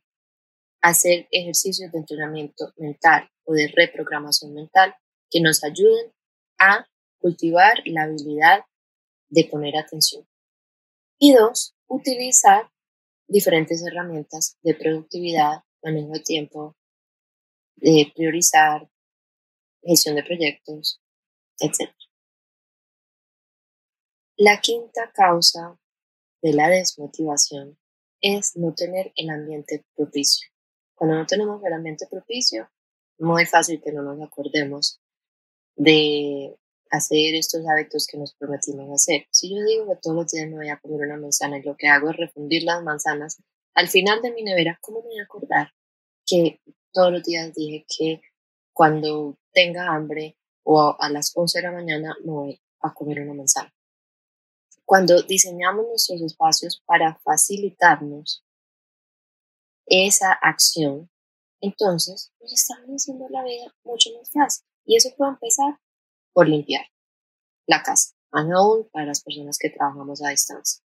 hacer 0.84 1.28
ejercicios 1.32 1.92
de 1.92 1.98
entrenamiento 1.98 2.74
mental 2.76 3.30
o 3.46 3.54
de 3.54 3.72
reprogramación 3.74 4.54
mental 4.54 4.94
que 5.32 5.40
nos 5.42 5.64
ayuden 5.64 6.14
a 6.60 6.86
cultivar 7.20 7.82
la 7.86 8.04
habilidad 8.04 8.66
de 9.30 9.46
poner 9.46 9.78
atención. 9.78 10.28
Y 11.18 11.34
dos, 11.34 11.74
utilizar 11.88 12.70
diferentes 13.28 13.82
herramientas 13.82 14.58
de 14.62 14.76
productividad, 14.76 15.64
manejo 15.82 16.12
de 16.12 16.20
tiempo, 16.20 16.76
de 17.78 18.12
priorizar, 18.14 18.90
gestión 19.82 20.16
de 20.16 20.24
proyectos, 20.24 21.02
etc. 21.60 21.92
La 24.36 24.60
quinta 24.60 25.12
causa 25.14 25.80
de 26.42 26.54
la 26.54 26.68
desmotivación 26.68 27.80
es 28.20 28.58
no 28.58 28.74
tener 28.74 29.14
el 29.16 29.30
ambiente 29.30 29.86
propicio. 29.96 30.53
Cuando 30.96 31.18
no 31.18 31.26
tenemos 31.26 31.64
el 31.64 31.74
ambiente 31.74 32.08
propicio, 32.10 32.70
muy 33.20 33.46
fácil 33.46 33.82
que 33.82 33.92
no 33.92 34.02
nos 34.02 34.22
acordemos 34.22 35.00
de 35.76 36.56
hacer 36.90 37.36
estos 37.36 37.68
hábitos 37.68 38.06
que 38.06 38.18
nos 38.18 38.36
prometimos 38.36 38.90
hacer. 38.92 39.26
Si 39.32 39.50
yo 39.50 39.64
digo 39.66 39.88
que 39.88 40.00
todos 40.02 40.16
los 40.16 40.32
días 40.32 40.48
me 40.48 40.58
voy 40.58 40.70
a 40.70 40.80
comer 40.80 41.08
una 41.08 41.18
manzana 41.18 41.58
y 41.58 41.64
lo 41.64 41.76
que 41.76 41.88
hago 41.88 42.12
es 42.12 42.18
refundir 42.18 42.64
las 42.64 42.84
manzanas, 42.84 43.42
al 43.74 43.88
final 43.88 44.22
de 44.22 44.32
mi 44.32 44.44
nevera, 44.44 44.78
¿cómo 44.82 45.02
me 45.02 45.08
voy 45.08 45.20
a 45.20 45.24
acordar 45.24 45.74
que 46.26 46.62
todos 46.92 47.12
los 47.12 47.24
días 47.24 47.52
dije 47.54 47.86
que 47.98 48.22
cuando 48.72 49.38
tenga 49.52 49.88
hambre 49.94 50.38
o 50.64 50.96
a 51.00 51.10
las 51.10 51.32
11 51.36 51.60
de 51.60 51.64
la 51.64 51.72
mañana 51.72 52.16
me 52.24 52.32
voy 52.32 52.62
a 52.82 52.94
comer 52.94 53.22
una 53.22 53.34
manzana? 53.34 53.74
Cuando 54.86 55.24
diseñamos 55.24 55.88
nuestros 55.88 56.22
espacios 56.22 56.84
para 56.86 57.16
facilitarnos 57.24 58.44
esa 59.86 60.32
acción, 60.32 61.10
entonces 61.62 62.32
nos 62.40 62.54
estamos 62.54 62.90
haciendo 62.90 63.28
la 63.30 63.44
vida 63.44 63.74
mucho 63.84 64.10
más 64.18 64.30
fácil. 64.32 64.66
Y 64.86 64.98
eso 64.98 65.10
puede 65.16 65.32
empezar 65.32 65.80
por 66.34 66.48
limpiar 66.48 66.86
la 67.68 67.82
casa, 67.82 68.16
más 68.32 68.46
aún 68.52 68.90
para 68.92 69.06
las 69.06 69.24
personas 69.24 69.58
que 69.58 69.70
trabajamos 69.70 70.22
a 70.24 70.30
distancia. 70.30 70.84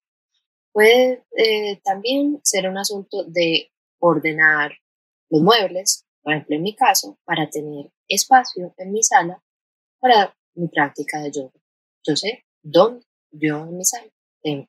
Puede 0.71 1.25
eh, 1.35 1.81
también 1.83 2.39
ser 2.43 2.69
un 2.69 2.77
asunto 2.77 3.23
de 3.23 3.71
ordenar 3.99 4.71
los 5.29 5.41
muebles, 5.41 6.05
por 6.21 6.33
ejemplo 6.33 6.55
en 6.55 6.63
mi 6.63 6.75
caso, 6.75 7.17
para 7.25 7.49
tener 7.49 7.91
espacio 8.07 8.73
en 8.77 8.91
mi 8.91 9.01
sala 9.01 9.43
para 9.99 10.35
mi 10.53 10.67
práctica 10.67 11.19
de 11.21 11.31
yoga. 11.31 11.59
Yo 12.03 12.15
sé 12.15 12.45
dónde 12.61 13.05
yo 13.31 13.63
en 13.63 13.77
mi 13.77 13.85
sala 13.85 14.11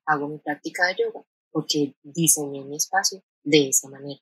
hago 0.06 0.28
mi 0.28 0.38
práctica 0.38 0.86
de 0.86 0.96
yoga 0.96 1.24
porque 1.50 1.94
diseñé 2.02 2.64
mi 2.64 2.76
espacio 2.76 3.22
de 3.48 3.68
esa 3.68 3.88
manera. 3.88 4.20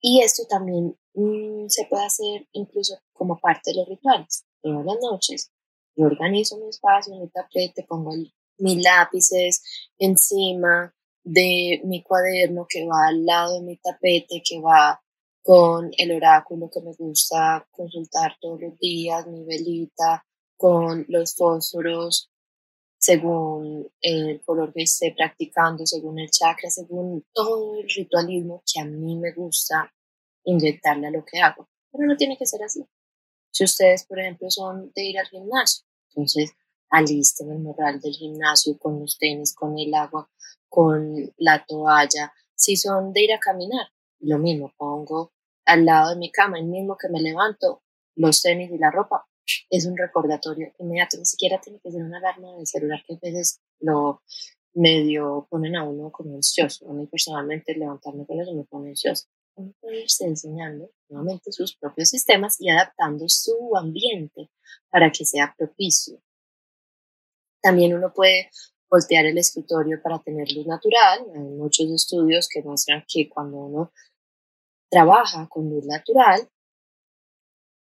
Y 0.00 0.20
esto 0.20 0.44
también 0.48 0.96
mm, 1.14 1.66
se 1.68 1.86
puede 1.86 2.04
hacer 2.04 2.46
incluso 2.52 2.98
como 3.12 3.38
parte 3.38 3.70
de 3.70 3.78
los 3.78 3.88
rituales. 3.88 4.44
Todas 4.60 4.84
las 4.84 4.96
noches 5.00 5.50
yo 5.96 6.06
organizo 6.06 6.58
mi 6.58 6.68
espacio, 6.68 7.14
mi 7.14 7.28
tapete, 7.28 7.84
pongo 7.84 8.12
mis 8.58 8.84
lápices 8.84 9.62
encima 9.98 10.94
de 11.22 11.80
mi 11.84 12.02
cuaderno 12.02 12.66
que 12.68 12.86
va 12.86 13.08
al 13.08 13.24
lado 13.24 13.54
de 13.54 13.62
mi 13.62 13.76
tapete, 13.76 14.42
que 14.44 14.60
va 14.60 15.00
con 15.42 15.90
el 15.96 16.12
oráculo 16.12 16.70
que 16.70 16.80
me 16.80 16.94
gusta 16.94 17.66
consultar 17.70 18.36
todos 18.40 18.60
los 18.60 18.78
días, 18.78 19.26
mi 19.26 19.44
velita, 19.44 20.26
con 20.56 21.04
los 21.08 21.34
fósforos, 21.34 22.30
según 23.04 23.86
el 24.00 24.40
color 24.46 24.72
que 24.72 24.84
esté 24.84 25.12
practicando, 25.14 25.84
según 25.84 26.18
el 26.20 26.30
chakra, 26.30 26.70
según 26.70 27.22
todo 27.34 27.78
el 27.78 27.86
ritualismo 27.86 28.62
que 28.64 28.80
a 28.80 28.86
mí 28.86 29.14
me 29.16 29.30
gusta 29.32 29.92
inyectarle 30.44 31.08
a 31.08 31.10
lo 31.10 31.22
que 31.22 31.38
hago. 31.38 31.68
Pero 31.92 32.06
no 32.06 32.16
tiene 32.16 32.38
que 32.38 32.46
ser 32.46 32.62
así. 32.62 32.82
Si 33.50 33.62
ustedes, 33.62 34.06
por 34.06 34.20
ejemplo, 34.20 34.50
son 34.50 34.90
de 34.94 35.04
ir 35.04 35.18
al 35.18 35.26
gimnasio, 35.26 35.84
entonces 36.08 36.52
alisten 36.88 37.52
el 37.52 37.58
morral 37.58 38.00
del 38.00 38.14
gimnasio 38.14 38.78
con 38.78 38.98
los 38.98 39.18
tenis, 39.18 39.54
con 39.54 39.78
el 39.78 39.92
agua, 39.92 40.30
con 40.70 41.30
la 41.36 41.62
toalla. 41.66 42.32
Si 42.54 42.74
son 42.78 43.12
de 43.12 43.24
ir 43.24 43.34
a 43.34 43.38
caminar, 43.38 43.86
lo 44.20 44.38
mismo, 44.38 44.72
pongo 44.78 45.34
al 45.66 45.84
lado 45.84 46.08
de 46.08 46.16
mi 46.16 46.32
cama, 46.32 46.58
el 46.58 46.64
mismo 46.64 46.96
que 46.96 47.10
me 47.10 47.20
levanto, 47.20 47.82
los 48.14 48.40
tenis 48.40 48.70
y 48.70 48.78
la 48.78 48.90
ropa, 48.90 49.28
es 49.70 49.86
un 49.86 49.96
recordatorio 49.96 50.72
inmediato, 50.78 51.18
ni 51.18 51.24
siquiera 51.24 51.60
tiene 51.60 51.80
que 51.80 51.90
ser 51.90 52.02
una 52.02 52.18
alarma 52.18 52.56
de 52.56 52.66
celular 52.66 53.02
que 53.06 53.14
a 53.14 53.18
veces 53.20 53.60
lo 53.80 54.22
medio 54.74 55.46
ponen 55.50 55.76
a 55.76 55.84
uno 55.84 56.10
como 56.10 56.36
ansioso. 56.36 56.88
A 56.88 56.92
mí 56.92 57.06
personalmente 57.06 57.74
levantarme 57.74 58.26
con 58.26 58.40
eso 58.40 58.54
me 58.54 58.64
pone 58.64 58.90
ansioso. 58.90 59.26
Uno 59.56 59.72
puede 59.80 60.02
irse 60.02 60.24
enseñando 60.24 60.90
nuevamente 61.08 61.52
sus 61.52 61.76
propios 61.76 62.08
sistemas 62.08 62.56
y 62.60 62.70
adaptando 62.70 63.28
su 63.28 63.76
ambiente 63.76 64.50
para 64.90 65.12
que 65.12 65.24
sea 65.24 65.54
propicio. 65.56 66.20
También 67.62 67.94
uno 67.94 68.12
puede 68.12 68.50
voltear 68.90 69.26
el 69.26 69.38
escritorio 69.38 70.02
para 70.02 70.20
tener 70.20 70.50
luz 70.52 70.66
natural. 70.66 71.20
Hay 71.34 71.40
muchos 71.40 71.90
estudios 71.90 72.48
que 72.48 72.62
muestran 72.62 73.04
que 73.06 73.28
cuando 73.28 73.58
uno 73.58 73.92
trabaja 74.90 75.48
con 75.48 75.70
luz 75.70 75.86
natural, 75.86 76.48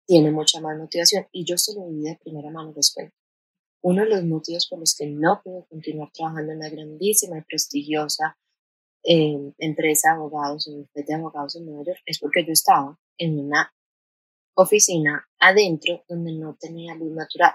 tiene 0.07 0.31
mucha 0.31 0.61
más 0.61 0.79
motivación 0.79 1.27
y 1.33 1.45
yo 1.45 1.57
se 1.57 1.75
lo 1.75 1.89
vi 1.89 2.03
de 2.03 2.19
primera 2.23 2.51
mano 2.51 2.73
después. 2.75 3.13
Uno 3.83 4.03
de 4.03 4.09
los 4.09 4.25
motivos 4.25 4.67
por 4.69 4.79
los 4.79 4.95
que 4.95 5.07
no 5.07 5.41
puedo 5.43 5.67
continuar 5.67 6.11
trabajando 6.13 6.53
en 6.53 6.61
la 6.61 6.71
grandísima 6.71 7.39
y 7.39 7.43
prestigiosa 7.43 8.39
eh, 9.03 9.53
empresa 9.59 10.09
de 10.09 10.15
abogados, 10.15 10.67
en 10.69 10.89
de 10.95 11.15
abogados 11.15 11.57
en 11.57 11.67
Nueva 11.67 11.85
York, 11.85 12.01
es 12.07 12.19
porque 12.19 12.45
yo 12.47 12.53
estaba 12.53 12.99
en 13.19 13.39
una 13.39 13.75
oficina 14.55 15.29
adentro 15.39 16.03
donde 16.09 16.33
no 16.33 16.57
tenía 16.59 16.95
luz 16.95 17.13
natural. 17.13 17.53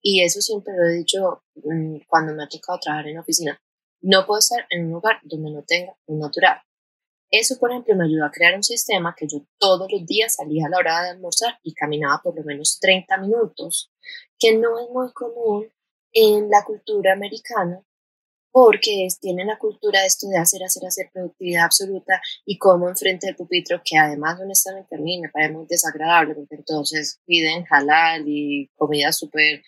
Y 0.00 0.22
eso 0.22 0.40
siempre 0.40 0.72
lo 0.76 0.84
he 0.84 0.98
dicho 0.98 1.42
mm, 1.56 1.96
cuando 2.06 2.32
me 2.34 2.44
ha 2.44 2.48
tocado 2.48 2.78
trabajar 2.78 3.08
en 3.08 3.18
oficina. 3.18 3.60
No 4.02 4.24
puedo 4.24 4.38
estar 4.38 4.66
en 4.70 4.86
un 4.86 4.92
lugar 4.92 5.18
donde 5.24 5.50
no 5.50 5.64
tenga 5.64 5.96
luz 6.06 6.18
natural. 6.18 6.58
Eso, 7.30 7.58
por 7.58 7.70
ejemplo, 7.70 7.96
me 7.96 8.04
ayudó 8.04 8.24
a 8.24 8.30
crear 8.30 8.54
un 8.54 8.62
sistema 8.62 9.14
que 9.16 9.26
yo 9.26 9.44
todos 9.58 9.90
los 9.90 10.06
días 10.06 10.36
salía 10.36 10.66
a 10.66 10.70
la 10.70 10.78
hora 10.78 11.02
de 11.02 11.10
almorzar 11.10 11.58
y 11.62 11.74
caminaba 11.74 12.20
por 12.22 12.36
lo 12.36 12.44
menos 12.44 12.78
30 12.80 13.18
minutos, 13.18 13.90
que 14.38 14.56
no 14.56 14.78
es 14.78 14.88
muy 14.90 15.12
común 15.12 15.68
en 16.12 16.48
la 16.48 16.64
cultura 16.64 17.12
americana, 17.12 17.82
porque 18.52 19.08
tienen 19.20 19.48
la 19.48 19.58
cultura 19.58 20.00
de 20.00 20.06
esto 20.06 20.28
de 20.28 20.38
hacer, 20.38 20.62
hacer, 20.64 20.86
hacer 20.86 21.10
productividad 21.12 21.64
absoluta 21.64 22.22
y 22.46 22.56
como 22.56 22.88
enfrente 22.88 23.26
del 23.26 23.36
pupitro, 23.36 23.82
que 23.84 23.98
además 23.98 24.40
honestamente 24.40 24.96
a 24.96 24.98
mí 24.98 25.20
me 25.20 25.28
parece 25.28 25.52
muy 25.52 25.66
desagradable, 25.66 26.34
porque 26.34 26.54
entonces 26.54 27.20
piden 27.26 27.66
halal 27.68 28.24
y 28.26 28.70
comidas 28.76 29.18
súper 29.18 29.62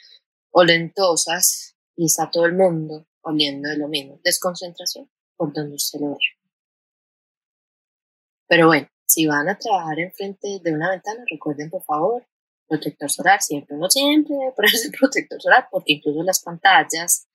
olentosas 0.53 1.77
y 1.97 2.07
está 2.07 2.31
todo 2.31 2.47
el 2.47 2.55
mundo 2.55 3.07
oliendo 3.21 3.69
de 3.69 3.77
lo 3.77 3.89
mismo. 3.89 4.21
Desconcentración 4.25 5.11
por 5.37 5.53
donde 5.53 5.75
usted 5.77 6.01
lo 6.01 6.11
vea. 6.11 6.38
Pero 8.49 8.67
bueno, 8.67 8.89
si 9.07 9.27
van 9.27 9.49
a 9.49 9.59
trabajar 9.59 10.01
enfrente 10.01 10.61
de 10.63 10.73
una 10.73 10.91
ventana, 10.91 11.23
recuerden 11.31 11.71
por 11.71 11.85
favor, 11.85 12.27
protector 12.67 13.11
solar, 13.11 13.41
siempre, 13.41 13.77
no 13.77 13.89
siempre 13.89 14.35
ponerse 14.57 14.91
protector 14.91 15.41
solar, 15.41 15.69
porque 15.71 15.95
incluso 15.95 16.23
las 16.23 16.43
pantallas 16.43 17.29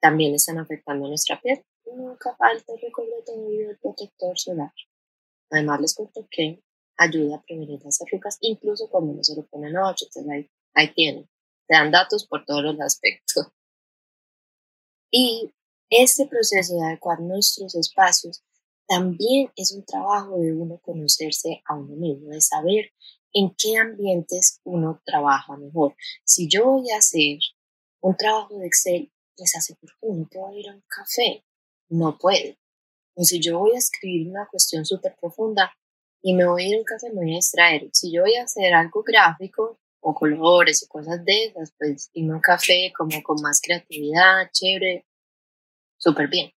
también 0.00 0.34
están 0.34 0.58
afectando 0.58 1.08
nuestra 1.08 1.40
piel. 1.40 1.64
Nunca 1.94 2.34
falta 2.36 2.72
el 2.72 2.80
recordatorio 2.80 3.68
del 3.68 3.78
protector 3.78 4.38
solar. 4.38 4.72
Además 5.50 5.80
les 5.80 5.94
cuento 5.94 6.26
que 6.30 6.62
ayuda 6.98 7.36
a 7.36 7.42
prevenir 7.42 7.80
las 7.84 8.00
arrugas, 8.02 8.38
incluso 8.40 8.88
cuando 8.90 9.14
no 9.14 9.24
se 9.24 9.36
lo 9.36 9.46
ponen 9.46 9.72
noche, 9.72 10.06
entonces 10.06 10.30
ahí, 10.30 10.50
ahí 10.74 10.92
tienen, 10.94 11.28
te 11.66 11.74
dan 11.74 11.90
datos 11.90 12.26
por 12.26 12.44
todos 12.44 12.62
los 12.62 12.80
aspectos. 12.80 13.48
Y 15.10 15.54
este 15.88 16.26
proceso 16.26 16.74
de 16.74 16.84
adecuar 16.84 17.20
nuestros 17.20 17.74
espacios 17.74 18.42
también 18.88 19.52
es 19.54 19.72
un 19.72 19.84
trabajo 19.84 20.38
de 20.38 20.54
uno 20.54 20.78
conocerse 20.78 21.62
a 21.66 21.74
uno 21.74 21.94
mismo, 21.94 22.30
de 22.30 22.40
saber 22.40 22.90
en 23.32 23.54
qué 23.56 23.76
ambientes 23.76 24.60
uno 24.64 25.00
trabaja 25.04 25.56
mejor. 25.56 25.94
Si 26.24 26.48
yo 26.48 26.64
voy 26.64 26.90
a 26.90 26.96
hacer 26.96 27.38
un 28.00 28.16
trabajo 28.16 28.58
de 28.58 28.66
Excel, 28.66 29.12
les 29.36 29.54
aseguro 29.54 29.94
que 30.00 30.06
uno 30.06 30.28
va 30.42 30.48
a 30.50 30.54
ir 30.54 30.68
a 30.70 30.74
un 30.74 30.82
café, 30.88 31.44
no 31.90 32.16
puede. 32.18 32.58
O 33.14 33.24
si 33.24 33.40
yo 33.40 33.58
voy 33.58 33.74
a 33.74 33.78
escribir 33.78 34.28
una 34.28 34.48
cuestión 34.50 34.84
súper 34.86 35.14
profunda 35.20 35.72
y 36.22 36.34
me 36.34 36.46
voy 36.46 36.64
a 36.64 36.68
ir 36.68 36.76
a 36.76 36.78
un 36.78 36.84
café, 36.84 37.10
me 37.10 37.22
voy 37.22 37.32
a 37.32 37.36
distraer. 37.36 37.90
Si 37.92 38.10
yo 38.10 38.22
voy 38.22 38.36
a 38.36 38.44
hacer 38.44 38.72
algo 38.72 39.02
gráfico 39.02 39.78
o 40.00 40.14
colores 40.14 40.82
o 40.82 40.88
cosas 40.88 41.22
de 41.24 41.46
esas, 41.46 41.72
pues 41.78 42.10
irme 42.14 42.32
a 42.32 42.36
un 42.36 42.40
café 42.40 42.92
como 42.96 43.22
con 43.22 43.42
más 43.42 43.60
creatividad, 43.60 44.50
chévere, 44.50 45.04
súper 45.98 46.28
bien. 46.28 46.52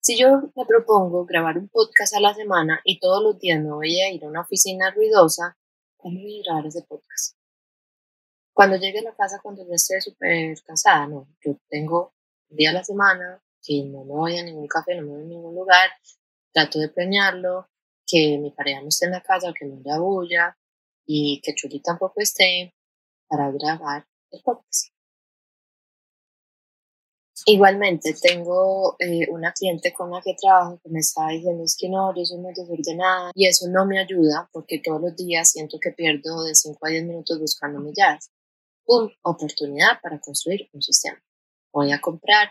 Si 0.00 0.18
yo 0.18 0.52
me 0.54 0.64
propongo 0.66 1.24
grabar 1.26 1.58
un 1.58 1.68
podcast 1.68 2.14
a 2.14 2.20
la 2.20 2.34
semana 2.34 2.80
y 2.84 2.98
todos 2.98 3.22
los 3.22 3.38
días 3.38 3.60
me 3.62 3.72
voy 3.72 4.00
a 4.00 4.10
ir 4.10 4.24
a 4.24 4.28
una 4.28 4.42
oficina 4.42 4.90
ruidosa, 4.90 5.56
¿cómo 5.96 6.20
voy 6.20 6.40
a 6.40 6.42
grabar 6.44 6.66
ese 6.66 6.82
podcast? 6.82 7.36
Cuando 8.52 8.76
llegue 8.76 9.00
a 9.00 9.02
la 9.02 9.14
casa, 9.14 9.40
cuando 9.42 9.66
ya 9.66 9.74
esté 9.74 10.00
súper 10.00 10.56
cansada, 10.62 11.06
no, 11.08 11.26
yo 11.44 11.56
tengo 11.68 12.14
un 12.50 12.56
día 12.56 12.70
a 12.70 12.74
la 12.74 12.84
semana 12.84 13.42
que 13.62 13.82
no 13.84 14.04
me 14.04 14.12
voy 14.12 14.38
a 14.38 14.44
ningún 14.44 14.68
café, 14.68 14.94
no 14.94 15.02
me 15.02 15.08
voy 15.08 15.22
a 15.22 15.26
ningún 15.26 15.54
lugar, 15.54 15.90
trato 16.52 16.78
de 16.78 16.88
planearlo, 16.88 17.68
que 18.06 18.38
mi 18.38 18.50
pareja 18.50 18.82
no 18.82 18.88
esté 18.88 19.06
en 19.06 19.12
la 19.12 19.22
casa, 19.22 19.52
que 19.58 19.64
no 19.64 19.80
haya 19.80 19.98
bulla 19.98 20.56
y 21.06 21.40
que 21.40 21.54
Chuli 21.54 21.80
tampoco 21.80 22.20
esté 22.20 22.74
para 23.26 23.50
grabar 23.50 24.06
el 24.30 24.42
podcast. 24.42 24.93
Igualmente, 27.46 28.14
tengo 28.14 28.96
eh, 28.98 29.28
una 29.30 29.52
cliente 29.52 29.92
con 29.92 30.10
la 30.10 30.22
que 30.22 30.34
trabajo 30.34 30.80
que 30.82 30.88
me 30.88 31.00
está 31.00 31.28
diciendo 31.28 31.62
es 31.62 31.76
que 31.78 31.90
no, 31.90 32.14
yo 32.16 32.24
soy 32.24 32.38
muy 32.38 32.54
desordenada 32.54 33.32
y 33.34 33.46
eso 33.46 33.68
no 33.68 33.84
me 33.84 33.98
ayuda 34.00 34.48
porque 34.50 34.80
todos 34.82 35.02
los 35.02 35.14
días 35.14 35.50
siento 35.50 35.78
que 35.78 35.90
pierdo 35.90 36.42
de 36.44 36.54
5 36.54 36.78
a 36.80 36.88
10 36.88 37.04
minutos 37.04 37.38
buscando 37.38 37.80
millas. 37.80 38.30
¡Pum! 38.86 39.10
Oportunidad 39.22 40.00
para 40.02 40.18
construir 40.20 40.70
un 40.72 40.80
sistema. 40.80 41.22
Voy 41.70 41.92
a 41.92 42.00
comprar 42.00 42.48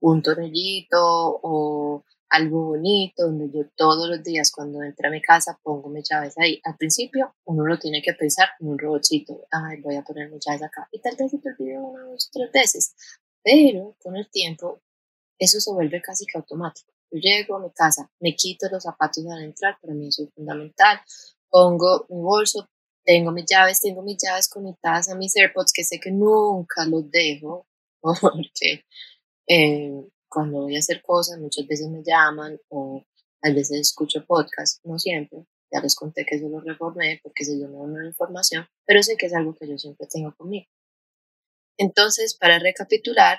un 0.00 0.22
tornillito 0.22 1.40
o 1.42 2.04
algo 2.28 2.66
bonito 2.66 3.24
donde 3.24 3.50
yo 3.52 3.68
todos 3.76 4.08
los 4.08 4.22
días 4.22 4.52
cuando 4.52 4.82
entro 4.82 5.08
a 5.08 5.10
mi 5.10 5.22
casa 5.22 5.58
pongo 5.62 5.88
mis 5.88 6.08
llaves 6.08 6.38
ahí. 6.38 6.60
Al 6.64 6.76
principio 6.76 7.34
uno 7.46 7.64
lo 7.66 7.78
tiene 7.78 8.00
que 8.00 8.12
pensar 8.12 8.48
en 8.60 8.68
un 8.68 8.78
robotcito. 8.78 9.46
Ay, 9.50 9.80
voy 9.80 9.96
a 9.96 10.02
poner 10.02 10.30
mis 10.30 10.44
llaves 10.44 10.62
acá. 10.62 10.88
Y 10.92 11.00
tal 11.00 11.16
vez 11.16 11.30
se 11.32 11.38
te 11.38 11.50
olvide 11.50 11.78
una, 11.78 12.04
dos, 12.04 12.30
tres 12.32 12.50
veces. 12.52 12.94
Pero 13.46 13.94
con 14.02 14.16
el 14.16 14.28
tiempo 14.28 14.80
eso 15.38 15.60
se 15.60 15.72
vuelve 15.72 16.02
casi 16.02 16.26
que 16.26 16.36
automático. 16.36 16.92
Yo 17.12 17.20
llego 17.20 17.54
a 17.54 17.60
mi 17.60 17.70
casa, 17.70 18.10
me 18.18 18.34
quito 18.34 18.66
los 18.68 18.82
zapatos 18.82 19.24
al 19.28 19.44
entrar, 19.44 19.78
para 19.80 19.94
mí 19.94 20.08
eso 20.08 20.24
es 20.24 20.34
fundamental. 20.34 21.00
Pongo 21.48 22.06
mi 22.08 22.20
bolso, 22.20 22.68
tengo 23.04 23.30
mis 23.30 23.44
llaves, 23.46 23.80
tengo 23.80 24.02
mis 24.02 24.16
llaves 24.20 24.48
conectadas 24.48 25.08
a 25.08 25.14
mis 25.14 25.36
AirPods 25.36 25.72
que 25.72 25.84
sé 25.84 26.00
que 26.00 26.10
nunca 26.10 26.84
los 26.86 27.08
dejo 27.08 27.68
porque 28.02 28.84
eh, 29.46 30.08
cuando 30.28 30.62
voy 30.62 30.74
a 30.74 30.80
hacer 30.80 31.00
cosas 31.02 31.38
muchas 31.38 31.68
veces 31.68 31.88
me 31.88 32.02
llaman 32.02 32.58
o 32.68 33.04
a 33.42 33.50
veces 33.50 33.78
escucho 33.78 34.26
podcast, 34.26 34.84
no 34.84 34.98
siempre, 34.98 35.46
Ya 35.70 35.80
les 35.80 35.94
conté 35.94 36.26
que 36.26 36.40
yo 36.40 36.48
lo 36.48 36.60
reformé 36.60 37.20
porque 37.22 37.44
se 37.44 37.54
llenó 37.54 37.78
una 37.78 38.04
información, 38.04 38.66
pero 38.84 39.04
sé 39.04 39.16
que 39.16 39.26
es 39.26 39.34
algo 39.34 39.54
que 39.54 39.68
yo 39.68 39.78
siempre 39.78 40.08
tengo 40.08 40.34
conmigo. 40.34 40.66
Entonces, 41.78 42.36
para 42.36 42.58
recapitular, 42.58 43.38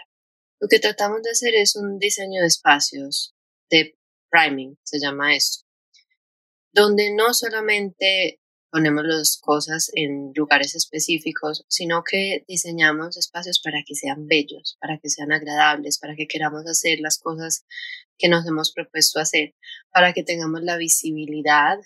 lo 0.59 0.67
que 0.67 0.79
tratamos 0.79 1.21
de 1.23 1.31
hacer 1.31 1.55
es 1.55 1.75
un 1.75 1.99
diseño 1.99 2.41
de 2.41 2.47
espacios, 2.47 3.35
de 3.69 3.97
priming, 4.29 4.77
se 4.83 4.99
llama 4.99 5.35
esto, 5.35 5.65
donde 6.73 7.13
no 7.13 7.33
solamente 7.33 8.39
ponemos 8.71 9.03
las 9.05 9.39
cosas 9.41 9.89
en 9.93 10.31
lugares 10.35 10.75
específicos, 10.75 11.65
sino 11.67 12.03
que 12.03 12.43
diseñamos 12.47 13.17
espacios 13.17 13.61
para 13.63 13.83
que 13.85 13.95
sean 13.95 14.27
bellos, 14.27 14.77
para 14.79 14.99
que 14.99 15.09
sean 15.09 15.31
agradables, 15.31 15.99
para 15.99 16.15
que 16.15 16.27
queramos 16.27 16.65
hacer 16.67 16.99
las 16.99 17.17
cosas 17.17 17.65
que 18.17 18.27
nos 18.27 18.45
hemos 18.45 18.71
propuesto 18.73 19.19
hacer, 19.19 19.55
para 19.91 20.13
que 20.13 20.23
tengamos 20.23 20.61
la 20.63 20.77
visibilidad 20.77 21.79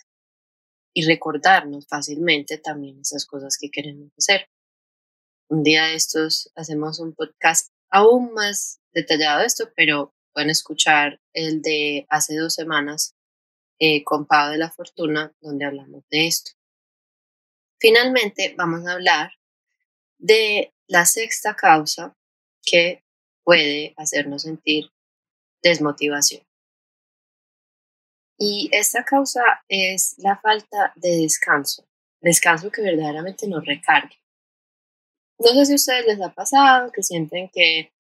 y 0.93 1.05
recordarnos 1.05 1.87
fácilmente 1.87 2.57
también 2.57 2.99
esas 2.99 3.25
cosas 3.25 3.57
que 3.59 3.69
queremos 3.69 4.11
hacer. 4.17 4.49
Un 5.51 5.63
día 5.63 5.87
de 5.87 5.95
estos 5.95 6.49
hacemos 6.55 7.01
un 7.01 7.13
podcast 7.13 7.73
aún 7.89 8.31
más 8.33 8.79
detallado 8.93 9.41
de 9.41 9.47
esto, 9.47 9.69
pero 9.75 10.15
pueden 10.31 10.49
escuchar 10.49 11.19
el 11.33 11.61
de 11.61 12.07
hace 12.09 12.37
dos 12.37 12.53
semanas 12.53 13.17
eh, 13.77 14.01
con 14.05 14.27
Pau 14.27 14.49
de 14.49 14.57
la 14.57 14.71
Fortuna, 14.71 15.35
donde 15.41 15.65
hablamos 15.65 16.05
de 16.09 16.27
esto. 16.27 16.51
Finalmente, 17.81 18.55
vamos 18.57 18.87
a 18.87 18.93
hablar 18.93 19.31
de 20.19 20.73
la 20.87 21.05
sexta 21.05 21.53
causa 21.53 22.15
que 22.63 23.03
puede 23.43 23.93
hacernos 23.97 24.43
sentir 24.43 24.85
desmotivación. 25.61 26.47
Y 28.37 28.69
esta 28.71 29.03
causa 29.03 29.43
es 29.67 30.15
la 30.17 30.39
falta 30.39 30.93
de 30.95 31.17
descanso, 31.17 31.85
descanso 32.21 32.71
que 32.71 32.83
verdaderamente 32.83 33.49
nos 33.49 33.65
recargue. 33.65 34.20
No 35.43 35.47
sé 35.55 35.65
si 35.65 35.71
a 35.71 35.75
ustedes 35.75 36.05
les 36.05 36.21
ha 36.21 36.31
pasado 36.31 36.91
que 36.91 37.01
sienten 37.01 37.49
que 37.49 37.91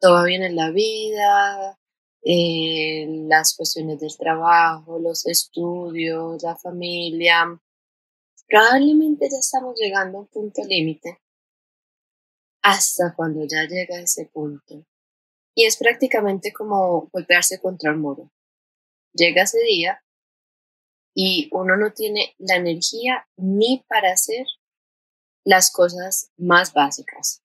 todo 0.00 0.14
va 0.14 0.24
bien 0.24 0.42
en 0.42 0.56
la 0.56 0.70
vida, 0.70 1.78
eh, 2.24 3.06
las 3.28 3.54
cuestiones 3.56 4.00
del 4.00 4.16
trabajo, 4.16 4.98
los 4.98 5.24
estudios, 5.26 6.42
la 6.42 6.56
familia. 6.56 7.56
Probablemente 8.48 9.28
ya 9.30 9.38
estamos 9.38 9.78
llegando 9.78 10.18
a 10.18 10.20
un 10.22 10.26
punto 10.26 10.62
límite 10.64 11.20
hasta 12.62 13.14
cuando 13.14 13.44
ya 13.44 13.62
llega 13.68 14.00
ese 14.00 14.26
punto. 14.26 14.84
Y 15.54 15.66
es 15.66 15.76
prácticamente 15.76 16.52
como 16.52 17.08
golpearse 17.12 17.60
contra 17.60 17.92
el 17.92 17.98
muro. 17.98 18.28
Llega 19.12 19.42
ese 19.42 19.62
día 19.62 20.02
y 21.14 21.48
uno 21.52 21.76
no 21.76 21.92
tiene 21.92 22.34
la 22.38 22.56
energía 22.56 23.28
ni 23.36 23.84
para 23.86 24.12
hacer 24.12 24.46
las 25.44 25.72
cosas 25.72 26.30
más 26.36 26.72
básicas 26.72 27.42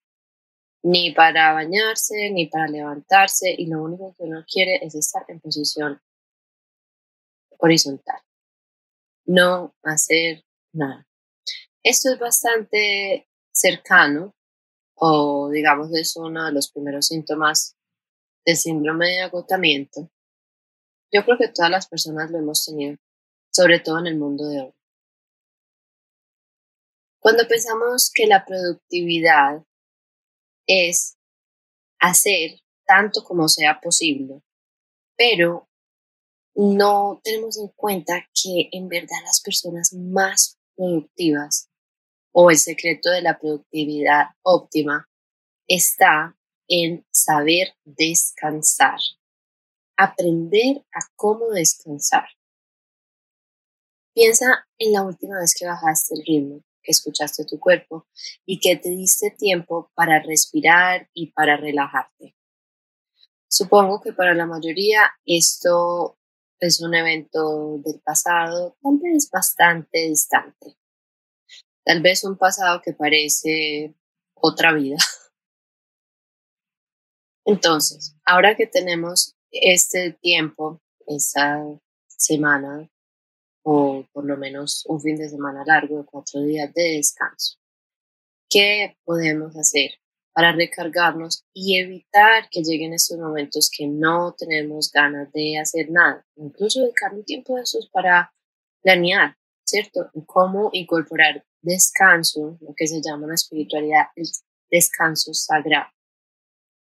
ni 0.83 1.11
para 1.11 1.53
bañarse, 1.53 2.29
ni 2.31 2.47
para 2.47 2.67
levantarse, 2.67 3.53
y 3.57 3.67
lo 3.67 3.83
único 3.83 4.15
que 4.15 4.23
uno 4.23 4.45
quiere 4.49 4.79
es 4.85 4.95
estar 4.95 5.25
en 5.27 5.41
posición 5.41 6.01
horizontal, 7.57 8.21
no 9.25 9.75
hacer 9.83 10.45
nada. 10.73 11.05
Esto 11.83 12.13
es 12.13 12.19
bastante 12.19 13.27
cercano, 13.51 14.33
o 14.95 15.49
digamos 15.49 15.93
es 15.93 16.15
uno 16.15 16.45
de 16.45 16.53
los 16.53 16.71
primeros 16.71 17.07
síntomas 17.07 17.75
del 18.45 18.55
síndrome 18.55 19.07
de 19.07 19.21
agotamiento. 19.21 20.09
Yo 21.11 21.25
creo 21.25 21.37
que 21.37 21.49
todas 21.49 21.71
las 21.71 21.87
personas 21.87 22.31
lo 22.31 22.37
hemos 22.37 22.65
tenido, 22.65 22.97
sobre 23.51 23.79
todo 23.79 23.99
en 23.99 24.07
el 24.07 24.17
mundo 24.17 24.47
de 24.47 24.61
hoy. 24.61 24.76
Cuando 27.19 27.47
pensamos 27.47 28.11
que 28.13 28.27
la 28.27 28.45
productividad 28.45 29.63
es 30.67 31.17
hacer 31.99 32.59
tanto 32.85 33.23
como 33.23 33.47
sea 33.47 33.79
posible, 33.81 34.41
pero 35.17 35.67
no 36.55 37.19
tenemos 37.23 37.57
en 37.57 37.69
cuenta 37.69 38.27
que 38.33 38.69
en 38.71 38.87
verdad 38.87 39.17
las 39.23 39.41
personas 39.41 39.93
más 39.93 40.57
productivas 40.75 41.69
o 42.31 42.51
el 42.51 42.57
secreto 42.57 43.09
de 43.09 43.21
la 43.21 43.39
productividad 43.39 44.27
óptima 44.43 45.09
está 45.67 46.37
en 46.67 47.05
saber 47.11 47.75
descansar, 47.83 48.99
aprender 49.97 50.85
a 50.93 50.99
cómo 51.15 51.49
descansar. 51.49 52.27
Piensa 54.13 54.67
en 54.77 54.93
la 54.93 55.03
última 55.03 55.39
vez 55.39 55.55
que 55.57 55.65
bajaste 55.65 56.15
el 56.15 56.23
ritmo 56.25 56.66
escuchaste 56.91 57.45
tu 57.45 57.59
cuerpo 57.59 58.07
y 58.45 58.59
que 58.59 58.75
te 58.77 58.89
diste 58.89 59.31
tiempo 59.31 59.91
para 59.95 60.21
respirar 60.21 61.09
y 61.13 61.31
para 61.31 61.57
relajarte. 61.57 62.35
Supongo 63.49 64.01
que 64.01 64.13
para 64.13 64.33
la 64.33 64.45
mayoría 64.45 65.09
esto 65.25 66.17
es 66.59 66.81
un 66.81 66.95
evento 66.95 67.77
del 67.83 67.99
pasado, 68.01 68.77
tal 68.81 68.99
vez 69.01 69.29
bastante 69.31 70.07
distante. 70.07 70.77
Tal 71.83 72.01
vez 72.01 72.23
un 72.23 72.37
pasado 72.37 72.81
que 72.83 72.93
parece 72.93 73.95
otra 74.33 74.73
vida. 74.73 74.97
Entonces, 77.45 78.15
ahora 78.25 78.55
que 78.55 78.67
tenemos 78.67 79.37
este 79.51 80.11
tiempo, 80.11 80.81
esta 81.05 81.63
semana 82.07 82.89
o 83.69 84.05
por 84.13 84.25
lo 84.25 84.37
menos 84.37 84.85
un 84.87 85.01
fin 85.01 85.17
de 85.17 85.27
semana 85.27 85.61
largo 85.65 85.97
de 85.97 86.05
cuatro 86.05 86.41
días 86.41 86.73
de 86.73 86.95
descanso. 86.95 87.57
¿Qué 88.49 88.95
podemos 89.03 89.57
hacer 89.57 89.91
para 90.31 90.53
recargarnos 90.53 91.43
y 91.53 91.77
evitar 91.77 92.47
que 92.49 92.63
lleguen 92.63 92.93
estos 92.93 93.17
momentos 93.17 93.69
que 93.69 93.85
no 93.85 94.33
tenemos 94.37 94.89
ganas 94.89 95.29
de 95.33 95.59
hacer 95.59 95.91
nada? 95.91 96.25
Incluso 96.37 96.79
dedicar 96.79 97.13
un 97.13 97.25
tiempo 97.25 97.57
de 97.57 97.63
esos 97.63 97.89
para 97.89 98.33
planear, 98.81 99.35
¿cierto? 99.65 100.11
cómo 100.25 100.69
incorporar 100.71 101.45
descanso, 101.61 102.57
lo 102.61 102.73
que 102.73 102.87
se 102.87 103.01
llama 103.01 103.23
en 103.23 103.29
la 103.29 103.35
espiritualidad 103.35 104.05
el 104.15 104.29
descanso 104.71 105.33
sagrado. 105.33 105.91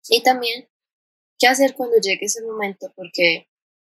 Y 0.09 0.20
también, 0.24 0.68
¿qué 1.39 1.47
hacer 1.47 1.76
cuando 1.76 1.95
llegue 2.03 2.26
ese 2.26 2.43
momento? 2.43 2.93
Porque 2.97 3.47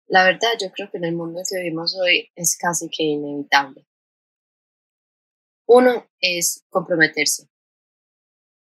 la 0.08 0.26
verdad, 0.26 0.50
yo 0.60 0.72
creo 0.72 0.90
que 0.92 0.98
en 0.98 1.06
el 1.06 1.16
mundo 1.16 1.42
que 1.50 1.58
vivimos 1.58 1.96
hoy 1.96 2.30
es 2.36 2.58
casi 2.58 2.90
que 2.90 3.04
inevitable. 3.04 3.88
Uno 5.66 6.10
es 6.20 6.64
comprometerse 6.70 7.50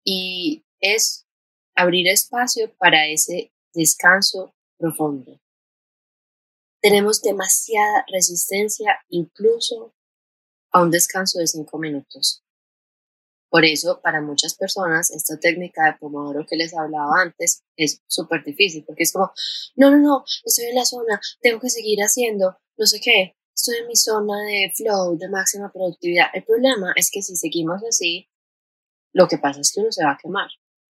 y 0.04 0.64
es 0.80 1.26
abrir 1.74 2.08
espacio 2.08 2.72
para 2.76 3.06
ese 3.08 3.52
descanso 3.72 4.54
profundo. 4.78 5.40
Tenemos 6.80 7.20
demasiada 7.22 8.04
resistencia 8.12 9.00
incluso 9.08 9.94
a 10.70 10.82
un 10.82 10.90
descanso 10.90 11.38
de 11.38 11.46
cinco 11.46 11.78
minutos. 11.78 12.43
Por 13.54 13.64
eso, 13.64 14.00
para 14.02 14.20
muchas 14.20 14.56
personas, 14.56 15.12
esta 15.12 15.38
técnica 15.38 15.84
de 15.84 15.92
Pomodoro 16.00 16.44
que 16.44 16.56
les 16.56 16.76
hablaba 16.76 17.22
antes 17.22 17.62
es 17.76 18.02
súper 18.08 18.42
difícil, 18.42 18.82
porque 18.84 19.04
es 19.04 19.12
como, 19.12 19.30
no, 19.76 19.92
no, 19.92 19.98
no, 19.98 20.24
estoy 20.44 20.64
en 20.64 20.74
la 20.74 20.84
zona, 20.84 21.20
tengo 21.40 21.60
que 21.60 21.70
seguir 21.70 22.00
haciendo, 22.00 22.58
no 22.76 22.84
sé 22.84 22.98
qué, 23.00 23.36
estoy 23.54 23.76
en 23.76 23.86
mi 23.86 23.94
zona 23.94 24.42
de 24.42 24.72
flow, 24.74 25.16
de 25.16 25.28
máxima 25.28 25.70
productividad. 25.72 26.26
El 26.34 26.42
problema 26.42 26.94
es 26.96 27.12
que 27.12 27.22
si 27.22 27.36
seguimos 27.36 27.80
así, 27.88 28.28
lo 29.12 29.28
que 29.28 29.38
pasa 29.38 29.60
es 29.60 29.70
que 29.72 29.82
uno 29.82 29.92
se 29.92 30.04
va 30.04 30.14
a 30.14 30.18
quemar 30.20 30.48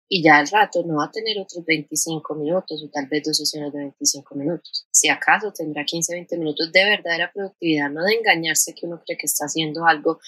y 0.10 0.22
ya 0.22 0.40
al 0.40 0.50
rato 0.50 0.84
no 0.86 0.98
va 0.98 1.06
a 1.06 1.12
tener 1.12 1.40
otros 1.40 1.64
25 1.64 2.36
minutos 2.36 2.84
o 2.84 2.90
tal 2.90 3.08
vez 3.08 3.24
dos 3.24 3.38
sesiones 3.38 3.72
de 3.72 3.80
25 3.80 4.36
minutos. 4.36 4.86
Si 4.92 5.08
acaso 5.08 5.54
tendrá 5.54 5.86
15, 5.86 6.14
20 6.14 6.38
minutos 6.38 6.70
de 6.74 6.84
verdadera 6.84 7.32
productividad, 7.32 7.90
no 7.90 8.04
de 8.04 8.16
engañarse 8.16 8.76
que 8.76 8.86
uno 8.86 9.02
cree 9.06 9.18
que 9.18 9.28
está 9.28 9.46
haciendo 9.46 9.86
algo 9.86 10.20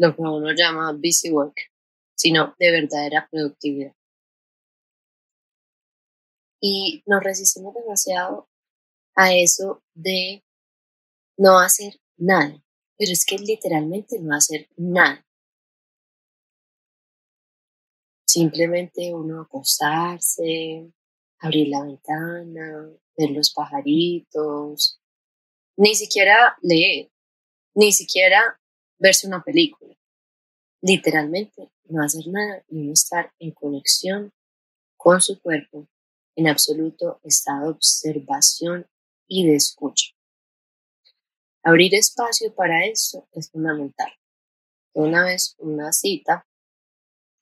lo 0.00 0.16
que 0.16 0.22
uno 0.22 0.50
llama 0.52 0.92
busy 0.92 1.30
work, 1.30 1.54
sino 2.14 2.54
de 2.58 2.70
verdadera 2.70 3.28
productividad. 3.30 3.94
Y 6.58 7.02
nos 7.06 7.22
resistimos 7.22 7.74
demasiado 7.74 8.48
a 9.14 9.34
eso 9.34 9.82
de 9.94 10.42
no 11.36 11.58
hacer 11.58 12.00
nada, 12.16 12.64
pero 12.96 13.12
es 13.12 13.26
que 13.26 13.36
literalmente 13.38 14.18
no 14.20 14.34
hacer 14.34 14.70
nada. 14.76 15.26
Simplemente 18.26 19.12
uno 19.14 19.42
acostarse, 19.42 20.90
abrir 21.40 21.68
la 21.68 21.84
ventana, 21.84 22.90
ver 23.18 23.30
los 23.32 23.52
pajaritos, 23.52 24.98
ni 25.76 25.94
siquiera 25.94 26.56
leer, 26.62 27.10
ni 27.74 27.92
siquiera 27.92 28.59
verse 29.00 29.26
una 29.26 29.42
película. 29.42 29.96
Literalmente, 30.82 31.70
no 31.86 32.04
hacer 32.04 32.26
nada 32.28 32.62
y 32.68 32.76
no 32.76 32.92
estar 32.92 33.32
en 33.38 33.50
conexión 33.50 34.32
con 34.96 35.20
su 35.20 35.40
cuerpo, 35.40 35.88
en 36.36 36.46
absoluto 36.46 37.20
estado 37.24 37.64
de 37.64 37.70
observación 37.70 38.86
y 39.26 39.46
de 39.46 39.56
escucha. 39.56 40.12
Abrir 41.62 41.94
espacio 41.94 42.54
para 42.54 42.86
eso 42.86 43.26
es 43.32 43.50
fundamental. 43.50 44.12
Una 44.92 45.24
vez 45.24 45.54
una 45.58 45.92
cita 45.92 46.46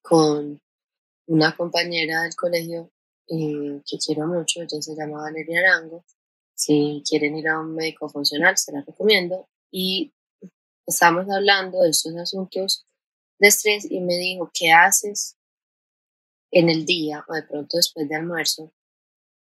con 0.02 0.60
una 1.26 1.56
compañera 1.56 2.22
del 2.22 2.34
colegio 2.34 2.90
eh, 3.28 3.82
que 3.88 3.98
quiero 3.98 4.26
mucho, 4.26 4.62
ella 4.62 4.80
se 4.80 4.96
llama 4.96 5.22
Valeria 5.22 5.60
Arango. 5.60 6.04
Si 6.54 7.02
quieren 7.08 7.36
ir 7.36 7.48
a 7.48 7.60
un 7.60 7.74
médico 7.74 8.08
funcional, 8.08 8.56
se 8.56 8.72
la 8.72 8.82
recomiendo. 8.82 9.48
Y 9.70 10.12
estamos 10.88 11.26
hablando 11.30 11.82
de 11.82 11.90
estos 11.90 12.16
asuntos 12.16 12.84
de 13.38 13.48
estrés 13.48 13.88
y 13.88 14.00
me 14.00 14.16
dijo, 14.16 14.50
¿qué 14.52 14.72
haces 14.72 15.36
en 16.50 16.70
el 16.70 16.86
día 16.86 17.24
o 17.28 17.34
de 17.34 17.42
pronto 17.42 17.76
después 17.76 18.08
de 18.08 18.16
almuerzo 18.16 18.72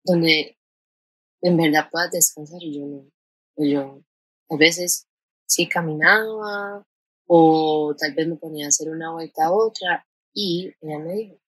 donde 0.04 0.58
en 1.42 1.58
verdad 1.58 1.90
puedas 1.90 2.12
descansar? 2.12 2.62
Y 2.62 2.80
yo 2.80 2.86
no. 2.86 3.10
Yo 3.56 4.04
a 4.50 4.58
veces 4.58 5.08
sí 5.48 5.68
caminaba 5.68 6.84
o 7.28 7.96
tal 7.98 8.14
vez 8.14 8.28
me 8.28 8.36
ponía 8.36 8.66
a 8.66 8.70
hacer 8.70 8.90
una 8.90 9.12
vuelta 9.12 9.46
a 9.46 9.52
otra 9.52 10.06
y 10.34 10.74
ella 10.82 11.00
me 11.00 11.14
dijo, 11.14 11.40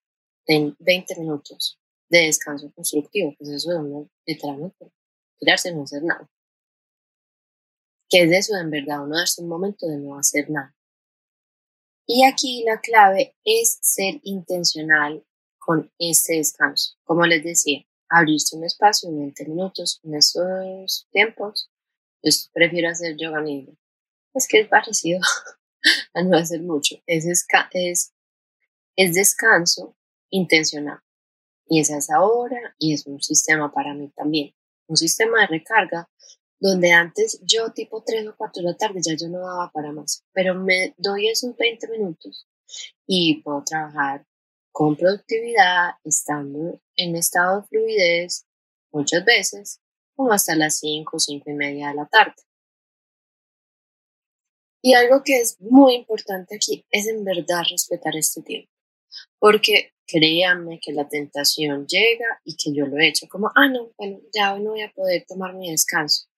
en 0.48 0.76
20 0.80 1.20
minutos 1.20 1.78
de 2.10 2.26
descanso 2.26 2.72
constructivo, 2.74 3.34
pues 3.38 3.50
eso 3.50 3.72
es 3.72 3.78
uno 3.78 4.10
literalmente 4.26 4.92
tirarse 5.38 5.74
no 5.74 5.84
hacer 5.84 6.04
nada. 6.04 6.30
¿Qué 8.12 8.24
es 8.24 8.32
eso 8.34 8.58
en 8.58 8.70
verdad? 8.70 9.06
Uno 9.06 9.16
darse 9.16 9.42
un 9.42 9.48
momento 9.48 9.88
de 9.88 9.96
no 9.98 10.20
hacer 10.20 10.50
nada. 10.50 10.76
Y 12.06 12.26
aquí 12.26 12.66
la 12.66 12.82
clave 12.82 13.38
es 13.46 13.80
ser 13.82 14.20
intencional 14.24 15.26
con 15.58 15.90
este 15.98 16.36
descanso. 16.36 16.98
Como 17.06 17.26
les 17.26 17.42
decía, 17.42 17.86
abrirse 18.10 18.58
un 18.58 18.66
espacio 18.66 19.08
en 19.08 19.18
20 19.20 19.46
minutos 19.46 20.02
en 20.04 20.16
esos 20.16 21.08
tiempos. 21.12 21.72
Yo 22.22 22.32
prefiero 22.52 22.90
hacer 22.90 23.16
yoga 23.16 23.40
libre. 23.40 23.78
Es 24.34 24.46
que 24.46 24.60
es 24.60 24.68
parecido 24.68 25.22
a 26.14 26.22
no 26.22 26.38
hacer 26.38 26.62
mucho. 26.64 26.98
Es, 27.08 27.26
es, 27.26 28.14
es 28.98 29.14
descanso 29.14 29.96
intencional. 30.30 31.00
Y 31.66 31.80
es 31.80 31.90
a 31.92 32.00
esa 32.00 32.22
hora 32.22 32.76
y 32.78 32.94
es 32.94 33.08
un 33.08 33.22
sistema 33.22 33.72
para 33.72 33.94
mí 33.94 34.12
también. 34.14 34.54
Un 34.88 34.98
sistema 34.98 35.40
de 35.40 35.48
recarga 35.48 36.10
donde 36.62 36.92
antes 36.92 37.42
yo 37.44 37.72
tipo 37.72 38.04
3 38.06 38.28
o 38.28 38.36
4 38.38 38.62
de 38.62 38.70
la 38.70 38.78
tarde 38.78 39.02
ya 39.02 39.16
yo 39.16 39.28
no 39.28 39.40
daba 39.40 39.72
para 39.72 39.92
más, 39.92 40.24
pero 40.32 40.54
me 40.54 40.94
doy 40.98 41.28
esos 41.28 41.58
20 41.58 41.88
minutos 41.90 42.48
y 43.08 43.42
puedo 43.42 43.64
trabajar 43.64 44.26
con 44.72 44.96
productividad, 44.96 45.96
estando 46.04 46.80
en 46.96 47.16
estado 47.16 47.62
de 47.62 47.68
fluidez 47.68 48.46
muchas 48.92 49.26
veces, 49.26 49.82
como 50.16 50.32
hasta 50.32 50.56
las 50.56 50.78
5 50.78 51.18
o 51.18 51.20
5 51.20 51.50
y 51.50 51.54
media 51.54 51.90
de 51.90 51.96
la 51.96 52.06
tarde. 52.06 52.36
Y 54.84 54.94
algo 54.94 55.24
que 55.24 55.42
es 55.42 55.60
muy 55.60 55.96
importante 55.96 56.56
aquí 56.56 56.86
es 56.92 57.08
en 57.08 57.24
verdad 57.24 57.64
respetar 57.70 58.16
este 58.16 58.44
tiempo, 58.44 58.72
porque 59.40 59.94
créanme 60.06 60.80
que 60.80 60.94
la 60.94 61.08
tentación 61.08 61.88
llega 61.88 62.40
y 62.46 62.56
que 62.56 62.72
yo 62.74 62.86
lo 62.86 62.98
he 62.98 63.08
hecho 63.08 63.28
como, 63.28 63.50
ah, 63.56 63.68
no, 63.68 63.92
bueno, 63.98 64.20
ya 64.34 64.54
hoy 64.54 64.62
no 64.62 64.72
voy 64.72 64.82
a 64.82 64.92
poder 64.94 65.26
tomar 65.28 65.56
mi 65.56 65.72
descanso 65.72 66.31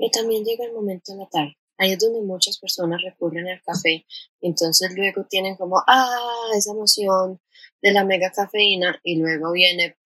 pero 0.00 0.10
también 0.10 0.44
llega 0.44 0.64
el 0.64 0.72
momento 0.72 1.12
tarde. 1.30 1.58
Ahí 1.76 1.92
es 1.92 1.98
donde 1.98 2.22
muchas 2.22 2.58
personas 2.58 3.02
recurren 3.02 3.48
al 3.48 3.62
café 3.62 4.06
entonces 4.40 4.92
luego 4.96 5.26
tienen 5.28 5.56
como, 5.56 5.82
ah, 5.86 6.50
esa 6.56 6.72
emoción 6.72 7.38
de 7.82 7.92
la 7.92 8.04
mega 8.04 8.30
cafeína 8.30 8.98
y 9.02 9.16
luego 9.16 9.52
viene 9.52 9.98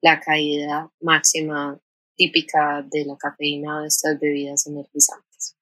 la 0.00 0.20
caída 0.20 0.92
máxima 1.00 1.80
típica 2.16 2.82
de 2.88 3.04
la 3.04 3.16
cafeína 3.16 3.82
de 3.82 3.88
estas 3.88 4.18
bebidas 4.20 4.66
energizantes. 4.68 5.56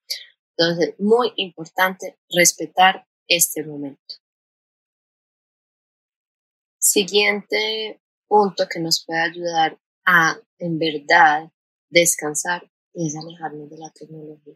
Entonces, 0.56 0.94
muy 0.98 1.32
importante 1.36 2.18
respetar 2.30 3.06
este 3.26 3.64
momento. 3.64 4.14
Siguiente 6.78 8.00
punto 8.28 8.66
que 8.68 8.78
nos 8.78 9.04
puede 9.04 9.20
ayudar 9.20 9.78
a, 10.04 10.38
en 10.58 10.78
verdad, 10.78 11.50
descansar 11.88 12.70
es 12.94 13.16
alejarnos 13.16 13.68
de 13.68 13.78
la 13.78 13.90
tecnología. 13.90 14.54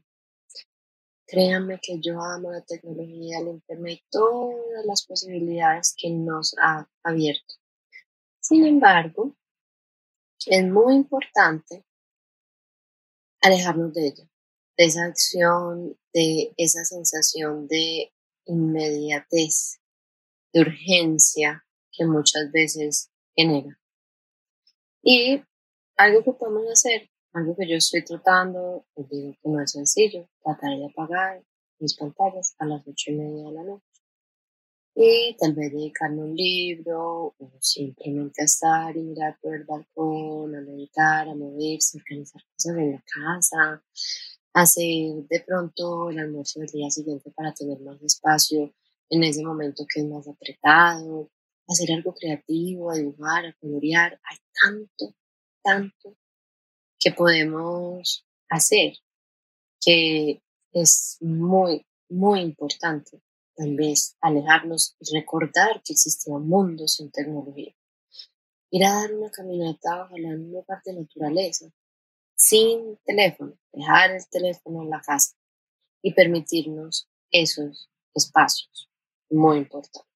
Créanme 1.27 1.79
que 1.83 2.01
yo 2.01 2.23
amo 2.23 2.51
la 2.51 2.63
tecnología, 2.63 3.41
el 3.41 3.49
Internet 3.49 3.99
y 3.99 4.05
todas 4.11 4.87
las 4.87 5.05
posibilidades 5.05 5.95
que 5.97 6.11
nos 6.11 6.55
ha 6.59 6.89
abierto. 7.03 7.55
Sin 8.41 8.65
embargo, 8.65 9.37
es 10.47 10.65
muy 10.65 10.95
importante 10.95 11.85
alejarnos 13.43 13.93
de 13.93 14.07
ella, 14.07 14.31
de 14.79 14.85
esa 14.85 15.05
acción, 15.05 15.99
de 16.15 16.55
esa 16.57 16.85
sensación 16.85 17.67
de 17.69 18.13
inmediatez, 18.47 19.81
de 20.53 20.61
urgencia 20.61 21.67
que 21.93 22.07
muchas 22.07 22.51
veces 22.53 23.11
genera. 23.37 23.79
Y 25.03 25.43
algo 25.97 26.25
que 26.25 26.33
podemos 26.33 26.65
hacer 26.71 27.11
algo 27.39 27.57
que 27.57 27.69
yo 27.69 27.77
estoy 27.77 28.05
tratando, 28.05 28.85
pues 28.95 29.09
digo 29.09 29.33
que 29.43 29.49
no 29.49 29.63
es 29.63 29.73
sencillo, 29.73 30.29
tratar 30.43 30.77
de 30.77 30.87
apagar 30.87 31.43
mis 31.79 31.97
pantallas 31.97 32.55
a 32.59 32.67
las 32.67 32.87
ocho 32.87 33.13
y 33.13 33.15
media 33.15 33.45
de 33.45 33.53
la 33.53 33.63
noche. 33.63 33.85
Y 35.01 35.37
tal 35.39 35.55
vez 35.55 35.73
dedicarme 35.73 36.25
un 36.25 36.35
libro 36.35 37.35
o 37.39 37.53
simplemente 37.61 38.43
a 38.43 38.47
estar 38.47 38.97
y 38.97 39.01
mirar 39.01 39.39
por 39.41 39.55
el 39.55 39.65
balcón, 39.65 40.57
a 40.57 40.61
meditar, 40.61 41.29
a 41.29 41.35
moverse, 41.37 41.99
organizar 41.99 42.43
cosas 42.53 42.77
en 42.77 42.93
la 42.93 43.05
casa, 43.07 43.85
hacer 44.55 45.15
de 45.29 45.41
pronto 45.47 46.11
el 46.11 46.19
almuerzo 46.19 46.59
del 46.59 46.71
día 46.71 46.91
siguiente 46.91 47.31
para 47.31 47.55
tener 47.55 47.79
más 47.81 48.03
espacio 48.03 48.75
en 49.11 49.23
ese 49.23 49.45
momento 49.45 49.87
que 49.89 50.01
es 50.01 50.07
más 50.07 50.27
apretado, 50.27 51.31
hacer 51.69 51.93
algo 51.93 52.13
creativo, 52.13 52.91
a 52.91 52.97
dibujar, 52.97 53.47
a 53.47 53.57
colorear. 53.61 54.21
Hay 54.25 54.39
tanto, 54.61 55.15
tanto 55.63 56.18
que 56.99 57.13
podemos 57.13 58.27
hacer, 58.49 58.95
que 59.81 60.43
es 60.73 61.19
muy, 61.21 61.87
muy 62.09 62.41
importante 62.41 63.23
tal 63.59 63.75
vez 63.75 64.17
alejarnos 64.21 64.97
y 65.01 65.19
recordar 65.19 65.83
que 65.85 65.93
existe 65.93 66.31
un 66.31 66.49
mundo 66.49 66.87
sin 66.87 67.11
tecnología. 67.11 67.75
Ir 68.71 68.85
a 68.85 68.93
dar 68.93 69.13
una 69.13 69.31
caminata, 69.31 70.05
ojalá 70.05 70.29
en 70.29 70.45
un 70.45 70.53
lugar 70.53 70.81
de 70.85 70.93
naturaleza, 70.93 71.67
sin 72.37 72.99
teléfono, 73.05 73.59
dejar 73.73 74.13
el 74.13 74.29
teléfono 74.29 74.83
en 74.83 74.91
la 74.91 75.01
casa 75.01 75.35
y 76.03 76.15
permitirnos 76.15 77.09
esos 77.33 77.91
espacios. 78.15 78.89
Muy 79.31 79.59
importante. 79.59 80.07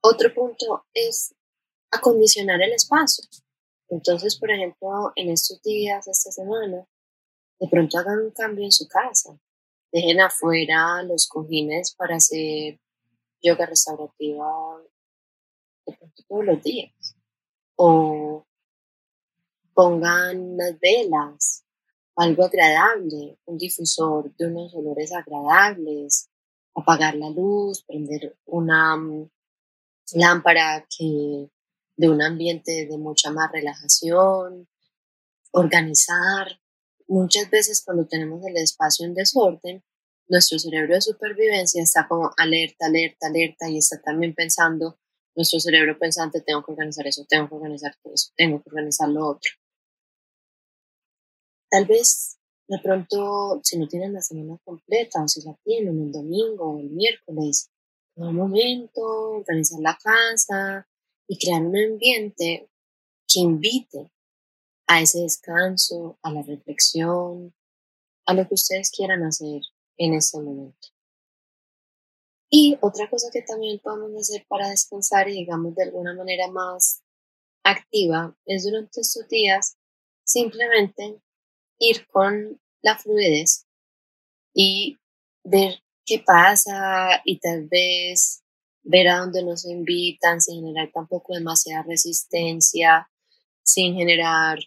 Otro 0.00 0.32
punto 0.32 0.86
es 0.94 1.34
acondicionar 1.90 2.62
el 2.62 2.72
espacio. 2.72 3.24
Entonces, 3.94 4.36
por 4.36 4.50
ejemplo, 4.50 5.12
en 5.14 5.30
estos 5.30 5.62
días, 5.62 6.08
esta 6.08 6.32
semana, 6.32 6.84
de 7.60 7.68
pronto 7.68 7.96
hagan 7.96 8.24
un 8.24 8.30
cambio 8.32 8.64
en 8.64 8.72
su 8.72 8.88
casa. 8.88 9.38
Dejen 9.92 10.20
afuera 10.20 11.00
los 11.04 11.28
cojines 11.28 11.94
para 11.94 12.16
hacer 12.16 12.80
yoga 13.40 13.66
restaurativa 13.66 14.82
de 15.86 15.96
pronto 15.96 16.22
todos 16.28 16.44
los 16.44 16.62
días. 16.64 16.92
O 17.76 18.44
pongan 19.74 20.40
unas 20.40 20.76
velas, 20.80 21.64
algo 22.16 22.46
agradable, 22.46 23.38
un 23.44 23.58
difusor 23.58 24.34
de 24.34 24.46
unos 24.48 24.74
olores 24.74 25.12
agradables, 25.12 26.28
apagar 26.74 27.14
la 27.14 27.30
luz, 27.30 27.84
prender 27.84 28.36
una 28.46 28.96
mm, 28.96 29.30
lámpara 30.14 30.84
que 30.90 31.48
de 31.96 32.08
un 32.08 32.22
ambiente 32.22 32.86
de 32.86 32.98
mucha 32.98 33.30
más 33.30 33.50
relajación, 33.52 34.68
organizar. 35.52 36.60
Muchas 37.06 37.50
veces 37.50 37.82
cuando 37.84 38.06
tenemos 38.06 38.44
el 38.44 38.56
espacio 38.56 39.06
en 39.06 39.14
desorden, 39.14 39.84
nuestro 40.28 40.58
cerebro 40.58 40.94
de 40.94 41.00
supervivencia 41.00 41.82
está 41.82 42.08
como 42.08 42.30
alerta, 42.36 42.86
alerta, 42.86 43.26
alerta 43.28 43.68
y 43.68 43.78
está 43.78 44.00
también 44.00 44.34
pensando, 44.34 44.98
nuestro 45.36 45.60
cerebro 45.60 45.98
pensante, 45.98 46.40
tengo 46.40 46.64
que 46.64 46.72
organizar 46.72 47.06
eso, 47.06 47.24
tengo 47.28 47.48
que 47.48 47.54
organizar 47.56 47.94
eso, 48.12 48.30
tengo 48.36 48.62
que 48.62 48.70
organizar 48.70 49.08
lo 49.08 49.28
otro. 49.28 49.52
Tal 51.68 51.86
vez 51.86 52.38
de 52.68 52.78
pronto, 52.78 53.60
si 53.62 53.78
no 53.78 53.86
tienen 53.86 54.14
la 54.14 54.22
semana 54.22 54.58
completa 54.64 55.22
o 55.22 55.28
si 55.28 55.42
la 55.42 55.54
tienen 55.64 56.00
el 56.00 56.12
domingo 56.12 56.70
o 56.70 56.78
el 56.78 56.90
miércoles, 56.90 57.70
momento, 58.16 59.02
organizar 59.02 59.80
la 59.80 59.98
casa, 60.02 60.86
y 61.26 61.38
crear 61.38 61.62
un 61.62 61.76
ambiente 61.76 62.68
que 63.26 63.40
invite 63.40 64.10
a 64.86 65.00
ese 65.00 65.20
descanso, 65.20 66.18
a 66.22 66.30
la 66.30 66.42
reflexión, 66.42 67.54
a 68.26 68.34
lo 68.34 68.46
que 68.46 68.54
ustedes 68.54 68.90
quieran 68.90 69.22
hacer 69.24 69.62
en 69.96 70.14
este 70.14 70.38
momento. 70.38 70.88
Y 72.50 72.78
otra 72.80 73.08
cosa 73.10 73.30
que 73.32 73.42
también 73.42 73.80
podemos 73.80 74.14
hacer 74.20 74.46
para 74.46 74.68
descansar 74.68 75.28
y 75.28 75.32
digamos 75.32 75.74
de 75.74 75.84
alguna 75.84 76.14
manera 76.14 76.48
más 76.48 77.02
activa 77.64 78.36
es 78.46 78.64
durante 78.64 79.00
estos 79.00 79.26
días 79.28 79.76
simplemente 80.24 81.20
ir 81.78 82.06
con 82.06 82.60
la 82.82 82.96
fluidez 82.96 83.66
y 84.54 84.98
ver 85.42 85.82
qué 86.06 86.22
pasa 86.24 87.22
y 87.24 87.40
tal 87.40 87.66
vez 87.66 88.43
ver 88.84 89.08
a 89.08 89.18
dónde 89.18 89.42
nos 89.42 89.64
invitan 89.64 90.40
sin 90.40 90.64
generar 90.64 90.90
tampoco 90.92 91.34
demasiada 91.34 91.82
resistencia, 91.82 93.10
sin 93.62 93.94
generar 93.94 94.58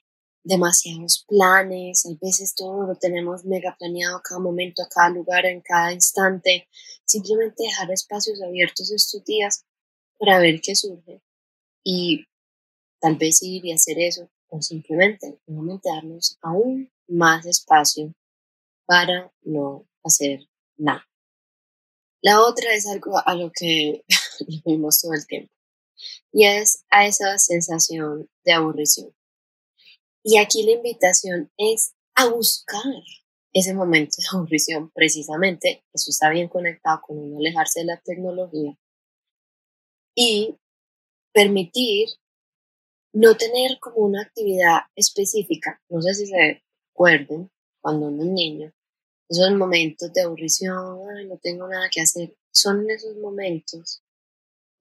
demasiados 0.44 1.26
planes, 1.28 2.06
a 2.06 2.10
veces 2.22 2.56
todo 2.56 2.88
lo 2.88 2.96
tenemos 2.96 3.44
mega 3.46 3.76
planeado 3.78 4.18
a 4.18 4.22
cada 4.22 4.40
momento, 4.40 4.82
a 4.82 4.88
cada 4.88 5.10
lugar, 5.10 5.46
en 5.46 5.62
cada 5.62 5.94
instante, 5.94 6.68
simplemente 7.06 7.64
dejar 7.64 7.92
espacios 7.92 8.42
abiertos 8.42 8.92
estos 8.92 9.24
días 9.26 9.66
para 10.18 10.40
ver 10.40 10.62
qué 10.62 10.76
surge. 10.76 11.22
Y 11.84 12.26
tal 13.00 13.18
vez 13.18 13.44
ir 13.44 13.66
y 13.66 13.74
hacer 13.74 14.00
eso 14.00 14.30
o 14.50 14.62
simplemente 14.62 15.38
nuevamente 15.48 15.90
darnos 15.90 16.38
aún 16.42 16.90
más 17.08 17.46
espacio 17.46 18.14
para 18.86 19.32
no 19.44 19.86
hacer 20.04 20.48
nada. 20.78 21.06
La 22.22 22.42
otra 22.42 22.74
es 22.74 22.88
algo 22.88 23.22
a 23.24 23.36
lo 23.36 23.52
que 23.54 24.04
vimos 24.66 25.00
todo 25.02 25.14
el 25.14 25.26
tiempo 25.26 25.52
y 26.32 26.46
es 26.46 26.86
a 26.90 27.06
esa 27.08 27.38
sensación 27.38 28.30
de 28.44 28.54
aburrición. 28.54 29.14
Y 30.24 30.38
aquí 30.38 30.64
la 30.64 30.72
invitación 30.72 31.52
es 31.58 31.94
a 32.16 32.28
buscar 32.28 32.84
ese 33.54 33.74
momento 33.74 34.18
de 34.18 34.38
aburrición, 34.38 34.92
precisamente, 34.92 35.84
eso 35.94 36.12
está 36.12 36.30
bien 36.30 36.48
conectado 36.48 37.02
con 37.02 37.18
uno 37.18 37.38
alejarse 37.38 37.80
de 37.80 37.86
la 37.86 38.02
tecnología 38.02 38.78
y 40.16 40.56
permitir 41.34 42.08
no 43.14 43.36
tener 43.38 43.80
como 43.80 43.98
una 43.98 44.22
actividad 44.22 44.82
específica. 44.96 45.82
No 45.90 46.02
sé 46.02 46.14
si 46.14 46.28
se 46.28 46.64
acuerden 46.92 47.50
cuando 47.82 48.08
uno 48.08 48.24
es 48.24 48.30
niño, 48.30 48.74
esos 49.30 49.52
momentos 49.52 50.12
de 50.14 50.22
aburrición, 50.22 51.28
no 51.28 51.38
tengo 51.42 51.68
nada 51.68 51.90
que 51.92 52.02
hacer, 52.02 52.36
son 52.52 52.90
esos 52.90 53.16
momentos 53.18 54.02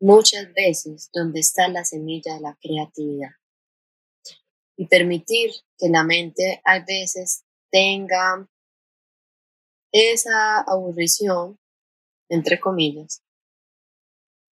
muchas 0.00 0.52
veces 0.52 1.10
donde 1.12 1.40
está 1.40 1.68
la 1.68 1.84
semilla 1.84 2.34
de 2.34 2.40
la 2.40 2.58
creatividad. 2.60 3.30
Y 4.76 4.86
permitir 4.86 5.50
que 5.78 5.88
la 5.88 6.04
mente 6.04 6.60
a 6.64 6.84
veces 6.84 7.44
tenga 7.70 8.48
esa 9.90 10.60
aburrición, 10.60 11.58
entre 12.28 12.60
comillas, 12.60 13.22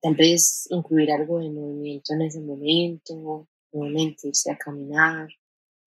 tal 0.02 0.16
vez 0.16 0.68
incluir 0.72 1.12
algo 1.12 1.40
de 1.40 1.50
movimiento 1.50 2.14
en 2.14 2.24
ese 2.24 2.40
momento, 2.40 3.48
nuevamente 3.72 4.30
irse 4.30 4.52
a 4.52 4.58
caminar, 4.58 5.28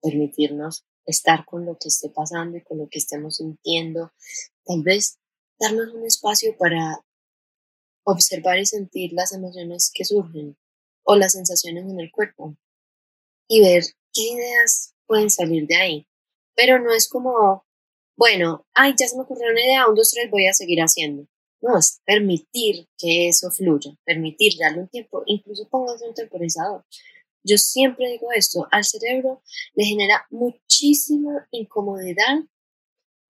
permitirnos 0.01 0.85
estar 1.11 1.45
con 1.45 1.65
lo 1.67 1.77
que 1.79 1.89
esté 1.89 2.09
pasando 2.09 2.57
y 2.57 2.63
con 2.63 2.79
lo 2.79 2.89
que 2.89 2.99
estemos 2.99 3.37
sintiendo, 3.37 4.13
tal 4.65 4.83
vez 4.83 5.19
darnos 5.59 5.93
un 5.93 6.07
espacio 6.07 6.57
para 6.57 7.05
observar 8.05 8.59
y 8.59 8.67
sentir 8.67 9.13
las 9.13 9.33
emociones 9.33 9.91
que 9.93 10.05
surgen 10.05 10.57
o 11.05 11.17
las 11.17 11.33
sensaciones 11.33 11.85
en 11.85 12.01
el 12.01 12.11
cuerpo 12.11 12.57
y 13.49 13.61
ver 13.61 13.83
qué 14.13 14.23
ideas 14.23 14.95
pueden 15.07 15.31
salir 15.31 15.67
de 15.67 15.77
ahí. 15.77 16.07
Pero 16.55 16.79
no 16.79 16.93
es 16.93 17.09
como, 17.09 17.67
bueno, 18.17 18.67
ay, 18.75 18.95
ya 18.99 19.09
se 19.09 19.17
me 19.17 19.23
ocurrió 19.23 19.51
una 19.51 19.61
idea, 19.61 19.89
un, 19.89 19.95
dos, 19.95 20.11
tres, 20.11 20.31
voy 20.31 20.47
a 20.47 20.53
seguir 20.53 20.81
haciendo. 20.81 21.27
No, 21.61 21.79
es 21.79 22.01
permitir 22.05 22.89
que 22.97 23.29
eso 23.29 23.51
fluya, 23.51 23.91
permitir 24.05 24.55
darle 24.59 24.81
un 24.81 24.89
tiempo, 24.89 25.23
incluso 25.27 25.69
póngase 25.69 26.09
un 26.09 26.15
temporizador. 26.15 26.85
Yo 27.43 27.57
siempre 27.57 28.11
digo 28.11 28.33
esto, 28.33 28.67
al 28.71 28.85
cerebro 28.85 29.43
le 29.75 29.85
genera 29.85 30.27
muchísima 30.31 31.49
incomodidad 31.51 32.41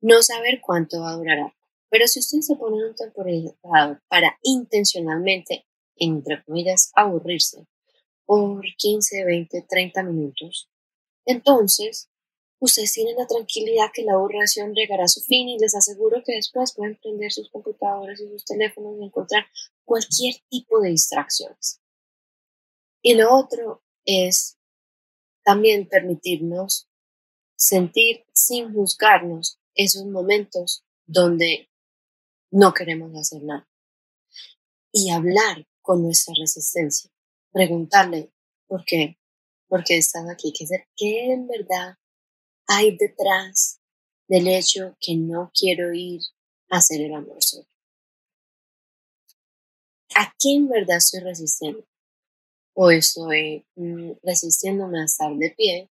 no 0.00 0.22
saber 0.22 0.60
cuánto 0.60 1.00
va 1.00 1.10
a 1.10 1.16
durar. 1.16 1.54
Pero 1.90 2.06
si 2.06 2.20
usted 2.20 2.40
se 2.40 2.56
pone 2.56 2.88
un 2.88 2.94
temporizador 2.94 4.02
para 4.08 4.38
intencionalmente, 4.42 5.66
entre 5.96 6.42
comillas, 6.44 6.90
aburrirse 6.94 7.66
por 8.24 8.64
15, 8.76 9.24
20, 9.24 9.66
30 9.68 10.02
minutos, 10.04 10.70
entonces 11.24 12.08
ustedes 12.60 12.92
tienen 12.92 13.16
la 13.16 13.26
tranquilidad 13.26 13.90
que 13.92 14.04
la 14.04 14.14
aburrición 14.14 14.72
llegará 14.74 15.04
a 15.04 15.08
su 15.08 15.20
fin 15.20 15.48
y 15.48 15.58
les 15.58 15.74
aseguro 15.74 16.22
que 16.24 16.34
después 16.34 16.74
pueden 16.74 16.96
prender 16.96 17.32
sus 17.32 17.50
computadores 17.50 18.20
y 18.20 18.28
sus 18.28 18.44
teléfonos 18.44 18.96
y 18.98 19.04
encontrar 19.04 19.46
cualquier 19.84 20.36
tipo 20.48 20.80
de 20.80 20.90
distracciones. 20.90 21.80
Y 23.02 23.14
lo 23.14 23.34
otro 23.34 23.82
es 24.04 24.58
también 25.44 25.88
permitirnos 25.88 26.88
sentir 27.56 28.24
sin 28.32 28.72
juzgarnos 28.72 29.58
esos 29.74 30.06
momentos 30.06 30.84
donde 31.06 31.70
no 32.50 32.72
queremos 32.72 33.14
hacer 33.16 33.42
nada. 33.42 33.68
Y 34.92 35.10
hablar 35.10 35.66
con 35.82 36.02
nuestra 36.02 36.34
resistencia. 36.38 37.10
Preguntarle, 37.52 38.32
¿por 38.66 38.84
qué? 38.84 39.18
¿Por 39.68 39.84
qué 39.84 39.98
estás 39.98 40.28
aquí? 40.28 40.52
¿Qué, 40.52 40.66
¿Qué 40.96 41.32
en 41.32 41.46
verdad 41.46 41.96
hay 42.66 42.96
detrás 42.96 43.80
del 44.26 44.48
hecho 44.48 44.96
que 45.00 45.16
no 45.16 45.50
quiero 45.54 45.92
ir 45.92 46.20
a 46.70 46.78
hacer 46.78 47.00
el 47.00 47.14
amor 47.14 47.36
solo? 47.40 47.66
¿A 50.16 50.34
qué 50.38 50.54
en 50.54 50.68
verdad 50.68 50.96
estoy 50.96 51.20
resistiendo? 51.20 51.86
O 52.74 52.90
estoy 52.90 53.66
mm, 53.76 54.12
resistiéndome 54.22 55.00
a 55.00 55.04
estar 55.04 55.34
de 55.36 55.50
pie, 55.56 55.90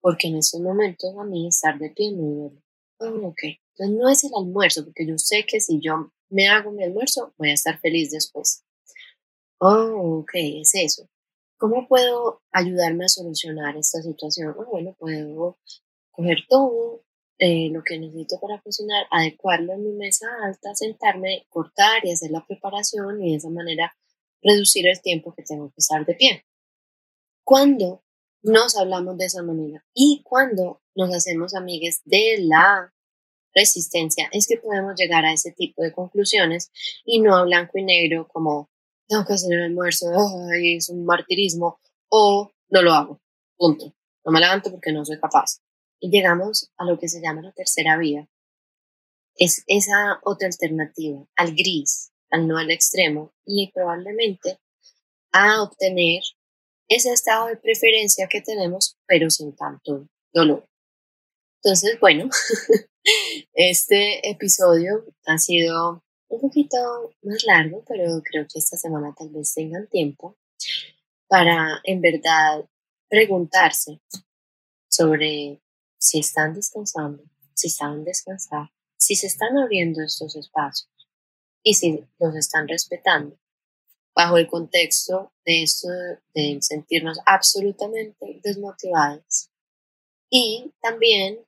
porque 0.00 0.28
en 0.28 0.36
esos 0.36 0.60
momentos 0.60 1.14
a 1.18 1.24
mí 1.24 1.48
estar 1.48 1.78
de 1.78 1.90
pie 1.90 2.12
me 2.12 2.22
duele. 2.22 2.62
Oh, 2.98 3.28
ok. 3.28 3.42
Entonces 3.44 3.96
no 3.96 4.08
es 4.08 4.24
el 4.24 4.30
almuerzo, 4.36 4.84
porque 4.84 5.06
yo 5.06 5.18
sé 5.18 5.44
que 5.46 5.60
si 5.60 5.80
yo 5.80 6.12
me 6.28 6.48
hago 6.48 6.72
mi 6.72 6.84
almuerzo, 6.84 7.34
voy 7.36 7.50
a 7.50 7.54
estar 7.54 7.78
feliz 7.80 8.10
después. 8.10 8.64
Oh, 9.58 10.20
ok, 10.20 10.30
es 10.34 10.74
eso. 10.74 11.08
¿Cómo 11.58 11.88
puedo 11.88 12.42
ayudarme 12.52 13.06
a 13.06 13.08
solucionar 13.08 13.76
esta 13.76 14.02
situación? 14.02 14.54
Oh, 14.58 14.66
bueno, 14.66 14.94
puedo 14.98 15.58
coger 16.10 16.38
todo 16.48 17.02
eh, 17.38 17.70
lo 17.70 17.82
que 17.82 17.98
necesito 17.98 18.38
para 18.40 18.60
cocinar, 18.60 19.06
adecuarlo 19.10 19.74
en 19.74 19.82
mi 19.82 19.92
mesa 19.92 20.26
alta, 20.42 20.74
sentarme, 20.74 21.46
cortar 21.50 22.04
y 22.04 22.12
hacer 22.12 22.30
la 22.30 22.44
preparación 22.46 23.22
y 23.22 23.32
de 23.32 23.36
esa 23.36 23.50
manera 23.50 23.94
reducir 24.42 24.86
el 24.86 25.00
tiempo 25.00 25.34
que 25.34 25.42
tengo 25.42 25.68
que 25.70 25.78
estar 25.78 26.04
de 26.04 26.14
pie. 26.14 26.44
Cuando 27.44 28.02
nos 28.42 28.76
hablamos 28.76 29.18
de 29.18 29.26
esa 29.26 29.42
manera 29.42 29.84
y 29.94 30.22
cuando 30.24 30.80
nos 30.94 31.14
hacemos 31.14 31.54
amigues 31.54 32.00
de 32.04 32.38
la 32.40 32.92
resistencia 33.54 34.28
es 34.32 34.46
que 34.46 34.58
podemos 34.58 34.94
llegar 34.96 35.24
a 35.24 35.32
ese 35.32 35.52
tipo 35.52 35.82
de 35.82 35.92
conclusiones 35.92 36.70
y 37.04 37.20
no 37.20 37.36
a 37.36 37.44
blanco 37.44 37.78
y 37.78 37.84
negro 37.84 38.28
como 38.28 38.70
tengo 39.08 39.24
que 39.24 39.34
hacer 39.34 39.52
el 39.52 39.64
almuerzo, 39.64 40.06
es 40.60 40.88
un 40.88 41.04
martirismo 41.04 41.78
o 42.08 42.50
no 42.68 42.82
lo 42.82 42.92
hago, 42.92 43.20
punto. 43.56 43.94
No 44.24 44.32
me 44.32 44.40
levanto 44.40 44.70
porque 44.70 44.92
no 44.92 45.04
soy 45.04 45.20
capaz. 45.20 45.60
Y 46.00 46.10
llegamos 46.10 46.70
a 46.76 46.84
lo 46.84 46.98
que 46.98 47.08
se 47.08 47.20
llama 47.20 47.42
la 47.42 47.52
tercera 47.52 47.96
vía. 47.96 48.28
Es 49.36 49.62
esa 49.66 50.18
otra 50.24 50.48
alternativa, 50.48 51.24
al 51.36 51.54
gris, 51.54 52.12
al 52.30 52.46
no 52.46 52.58
al 52.58 52.70
extremo 52.70 53.32
y 53.44 53.70
probablemente 53.72 54.58
a 55.32 55.62
obtener 55.62 56.22
ese 56.88 57.12
estado 57.12 57.48
de 57.48 57.56
preferencia 57.56 58.28
que 58.28 58.40
tenemos, 58.40 58.96
pero 59.06 59.28
sin 59.30 59.54
tanto 59.54 60.08
dolor. 60.32 60.68
Entonces, 61.62 61.98
bueno, 62.00 62.28
este 63.54 64.28
episodio 64.28 65.04
ha 65.26 65.38
sido 65.38 66.04
un 66.28 66.40
poquito 66.40 67.12
más 67.22 67.44
largo, 67.44 67.84
pero 67.86 68.22
creo 68.22 68.46
que 68.46 68.58
esta 68.58 68.76
semana 68.76 69.14
tal 69.16 69.30
vez 69.30 69.52
tengan 69.54 69.88
tiempo 69.88 70.36
para 71.28 71.80
en 71.84 72.00
verdad 72.00 72.64
preguntarse 73.08 74.00
sobre 74.88 75.60
si 75.98 76.20
están 76.20 76.54
descansando, 76.54 77.24
si 77.54 77.68
saben 77.68 78.04
descansar, 78.04 78.70
si 78.96 79.16
se 79.16 79.26
están 79.26 79.58
abriendo 79.58 80.02
estos 80.02 80.36
espacios 80.36 80.95
y 81.66 81.74
si 81.74 82.06
los 82.20 82.36
están 82.36 82.68
respetando. 82.68 83.36
Bajo 84.14 84.36
el 84.38 84.46
contexto 84.46 85.32
de 85.44 85.64
esto 85.64 85.88
de 86.32 86.58
sentirnos 86.60 87.18
absolutamente 87.26 88.40
desmotivados 88.44 89.50
y 90.30 90.72
también 90.80 91.44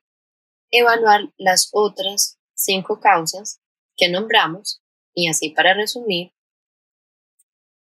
evaluar 0.71 1.21
las 1.37 1.69
otras 1.71 2.37
cinco 2.53 2.99
causas 2.99 3.61
que 3.95 4.09
nombramos 4.09 4.81
y 5.13 5.29
así 5.29 5.51
para 5.51 5.73
resumir, 5.73 6.33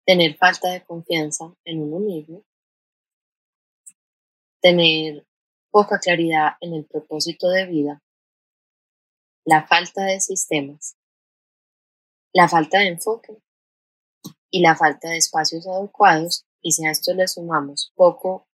tener 0.06 0.36
falta 0.36 0.70
de 0.70 0.84
confianza 0.84 1.52
en 1.64 1.82
uno 1.82 1.98
mismo, 1.98 2.44
tener 4.62 5.26
poca 5.72 5.98
claridad 5.98 6.52
en 6.60 6.74
el 6.74 6.84
propósito 6.86 7.48
de 7.50 7.66
vida, 7.66 8.00
la 9.44 9.66
falta 9.66 10.04
de 10.04 10.20
sistemas, 10.20 10.97
la 12.32 12.48
falta 12.48 12.78
de 12.78 12.88
enfoque 12.88 13.36
y 14.50 14.62
la 14.62 14.76
falta 14.76 15.10
de 15.10 15.18
espacios 15.18 15.66
adecuados 15.66 16.46
y 16.60 16.72
si 16.72 16.86
a 16.86 16.90
esto 16.90 17.14
le 17.14 17.28
sumamos 17.28 17.92
poco 17.94 18.46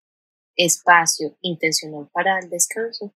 espacio 0.56 1.36
intencional 1.40 2.08
para 2.12 2.38
el 2.38 2.50
descanso, 2.50 3.14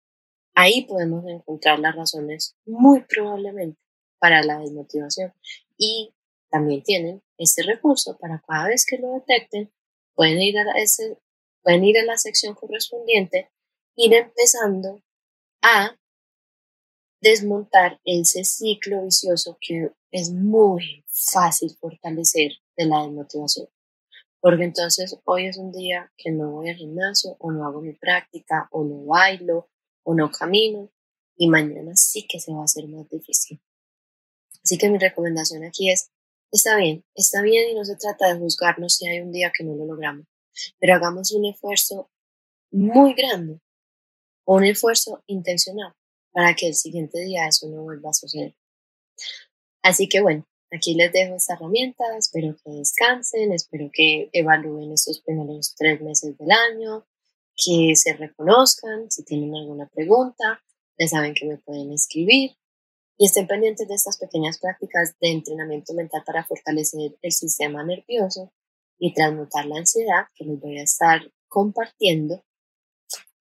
Ahí 0.55 0.85
podemos 0.85 1.25
encontrar 1.27 1.79
las 1.79 1.97
razones 1.97 2.57
muy 2.67 3.03
probablemente 3.05 3.81
para 4.19 4.43
la 4.43 4.59
desmotivación. 4.59 5.33
Y 5.79 6.15
también 6.51 6.83
tienen 6.83 7.23
este 7.39 7.63
recurso 7.63 8.19
para 8.19 8.43
cada 8.47 8.69
vez 8.69 8.85
que 8.87 8.99
lo 8.99 9.13
detecten, 9.15 9.73
pueden 10.15 10.41
ir 10.41 10.59
a, 10.59 10.65
ese, 10.77 11.19
pueden 11.63 11.85
ir 11.85 11.99
a 11.99 12.05
la 12.05 12.19
sección 12.19 12.55
correspondiente, 12.55 13.51
ir 13.97 14.13
empezando 14.13 15.03
a 15.63 15.97
desmontar 17.23 18.01
ese 18.05 18.45
ciclo 18.45 19.05
vicioso 19.05 19.57
que 19.61 19.93
es 20.11 20.31
muy 20.31 21.05
fácil 21.07 21.71
fortalecer 21.81 22.53
de 22.77 22.87
la 22.87 23.03
desmotivación. 23.05 23.69
Porque 24.41 24.65
entonces 24.65 25.17
hoy 25.25 25.47
es 25.47 25.57
un 25.57 25.73
día 25.73 26.13
que 26.17 26.33
no 26.33 26.51
voy 26.51 26.69
al 26.69 26.77
gimnasio 26.77 27.37
o 27.39 27.53
no 27.53 27.65
hago 27.65 27.81
mi 27.81 27.95
práctica 27.95 28.69
o 28.73 28.85
no 28.85 29.05
bailo 29.07 29.71
o 30.03 30.15
no 30.15 30.31
camino 30.31 30.91
y 31.37 31.49
mañana 31.49 31.93
sí 31.95 32.27
que 32.29 32.41
se 32.41 32.53
va 32.53 32.61
a 32.63 32.65
hacer 32.65 32.89
más 32.89 33.09
difícil. 33.09 33.63
Así 34.63 34.77
que 34.77 34.91
mi 34.91 34.99
recomendación 34.99 35.65
aquí 35.65 35.91
es, 35.91 36.11
está 36.51 36.77
bien, 36.77 37.05
está 37.15 37.41
bien 37.41 37.71
y 37.71 37.75
no 37.75 37.85
se 37.85 37.97
trata 37.97 38.33
de 38.33 38.39
juzgarnos 38.39 38.97
si 38.97 39.09
hay 39.09 39.21
un 39.21 39.33
día 39.33 39.53
que 39.57 39.65
no 39.65 39.75
lo 39.77 39.87
logramos, 39.87 40.27
pero 40.81 40.95
hagamos 40.95 41.33
un 41.33 41.47
esfuerzo 41.47 42.11
muy 42.73 43.15
grande 43.15 43.61
un 44.45 44.65
esfuerzo 44.65 45.23
intencional 45.27 45.95
para 46.33 46.55
que 46.55 46.69
el 46.69 46.75
siguiente 46.75 47.21
día 47.21 47.47
eso 47.47 47.69
no 47.69 47.83
vuelva 47.83 48.11
a 48.11 48.15
suceder. 48.15 48.55
Así 49.83 50.09
que 50.09 50.21
bueno, 50.21 50.47
aquí 50.71 50.95
les 50.95 51.13
dejo 51.13 51.37
esta 51.37 51.55
herramienta, 51.55 52.05
espero 52.17 52.57
que 52.65 52.71
descansen, 52.71 53.53
espero 53.53 53.91
que 53.93 54.31
evalúen 54.33 54.93
estos 54.93 55.21
primeros 55.21 55.75
tres 55.77 56.01
meses 56.01 56.37
del 56.39 56.51
año, 56.51 57.07
que 57.55 57.95
se 57.95 58.15
reconozcan, 58.15 59.11
si 59.11 59.25
tienen 59.25 59.55
alguna 59.55 59.89
pregunta, 59.89 60.63
ya 60.99 61.09
saben 61.09 61.35
que 61.35 61.47
me 61.47 61.59
pueden 61.59 61.93
escribir 61.93 62.57
y 63.19 63.27
estén 63.27 63.47
pendientes 63.47 63.87
de 63.89 63.95
estas 63.95 64.19
pequeñas 64.19 64.59
prácticas 64.59 65.15
de 65.21 65.31
entrenamiento 65.31 65.95
mental 65.95 66.23
para 66.25 66.45
fortalecer 66.45 67.17
el 67.21 67.33
sistema 67.33 67.85
nervioso 67.85 68.53
y 68.99 69.13
transmutar 69.13 69.67
la 69.67 69.79
ansiedad 69.79 70.27
que 70.35 70.45
les 70.45 70.61
voy 70.61 70.79
a 70.79 70.83
estar 70.83 71.21
compartiendo 71.49 72.43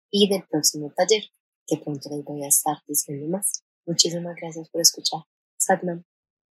y 0.10 0.28
del 0.28 0.44
próximo 0.48 0.92
taller 0.96 1.24
que 1.72 1.78
pronto 1.78 2.10
les 2.10 2.24
voy 2.26 2.44
a 2.44 2.48
estar 2.48 2.78
diciendo 2.86 3.28
más. 3.28 3.64
Muchísimas 3.86 4.36
gracias 4.36 4.70
por 4.70 4.82
escuchar. 4.82 5.22
Satnam. 5.58 6.04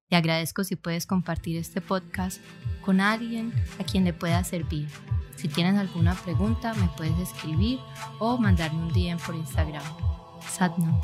Te 0.09 0.17
agradezco 0.17 0.65
si 0.65 0.77
puedes 0.77 1.07
compartir 1.07 1.57
este 1.59 1.81
podcast 1.81 2.41
con 2.83 3.01
alguien 3.01 3.53
a 3.79 3.85
quien 3.85 4.05
le 4.05 4.13
pueda 4.13 4.43
servir. 4.45 4.89
Si 5.37 5.49
tienes 5.49 5.79
alguna 5.79 6.15
pregunta, 6.15 6.75
me 6.75 6.89
puedes 6.97 7.19
escribir 7.19 7.79
o 8.19 8.39
mandarme 8.39 8.83
un 8.83 8.93
DM 8.93 9.19
por 9.25 9.35
Instagram. 9.35 9.85
Satnam. 10.49 11.01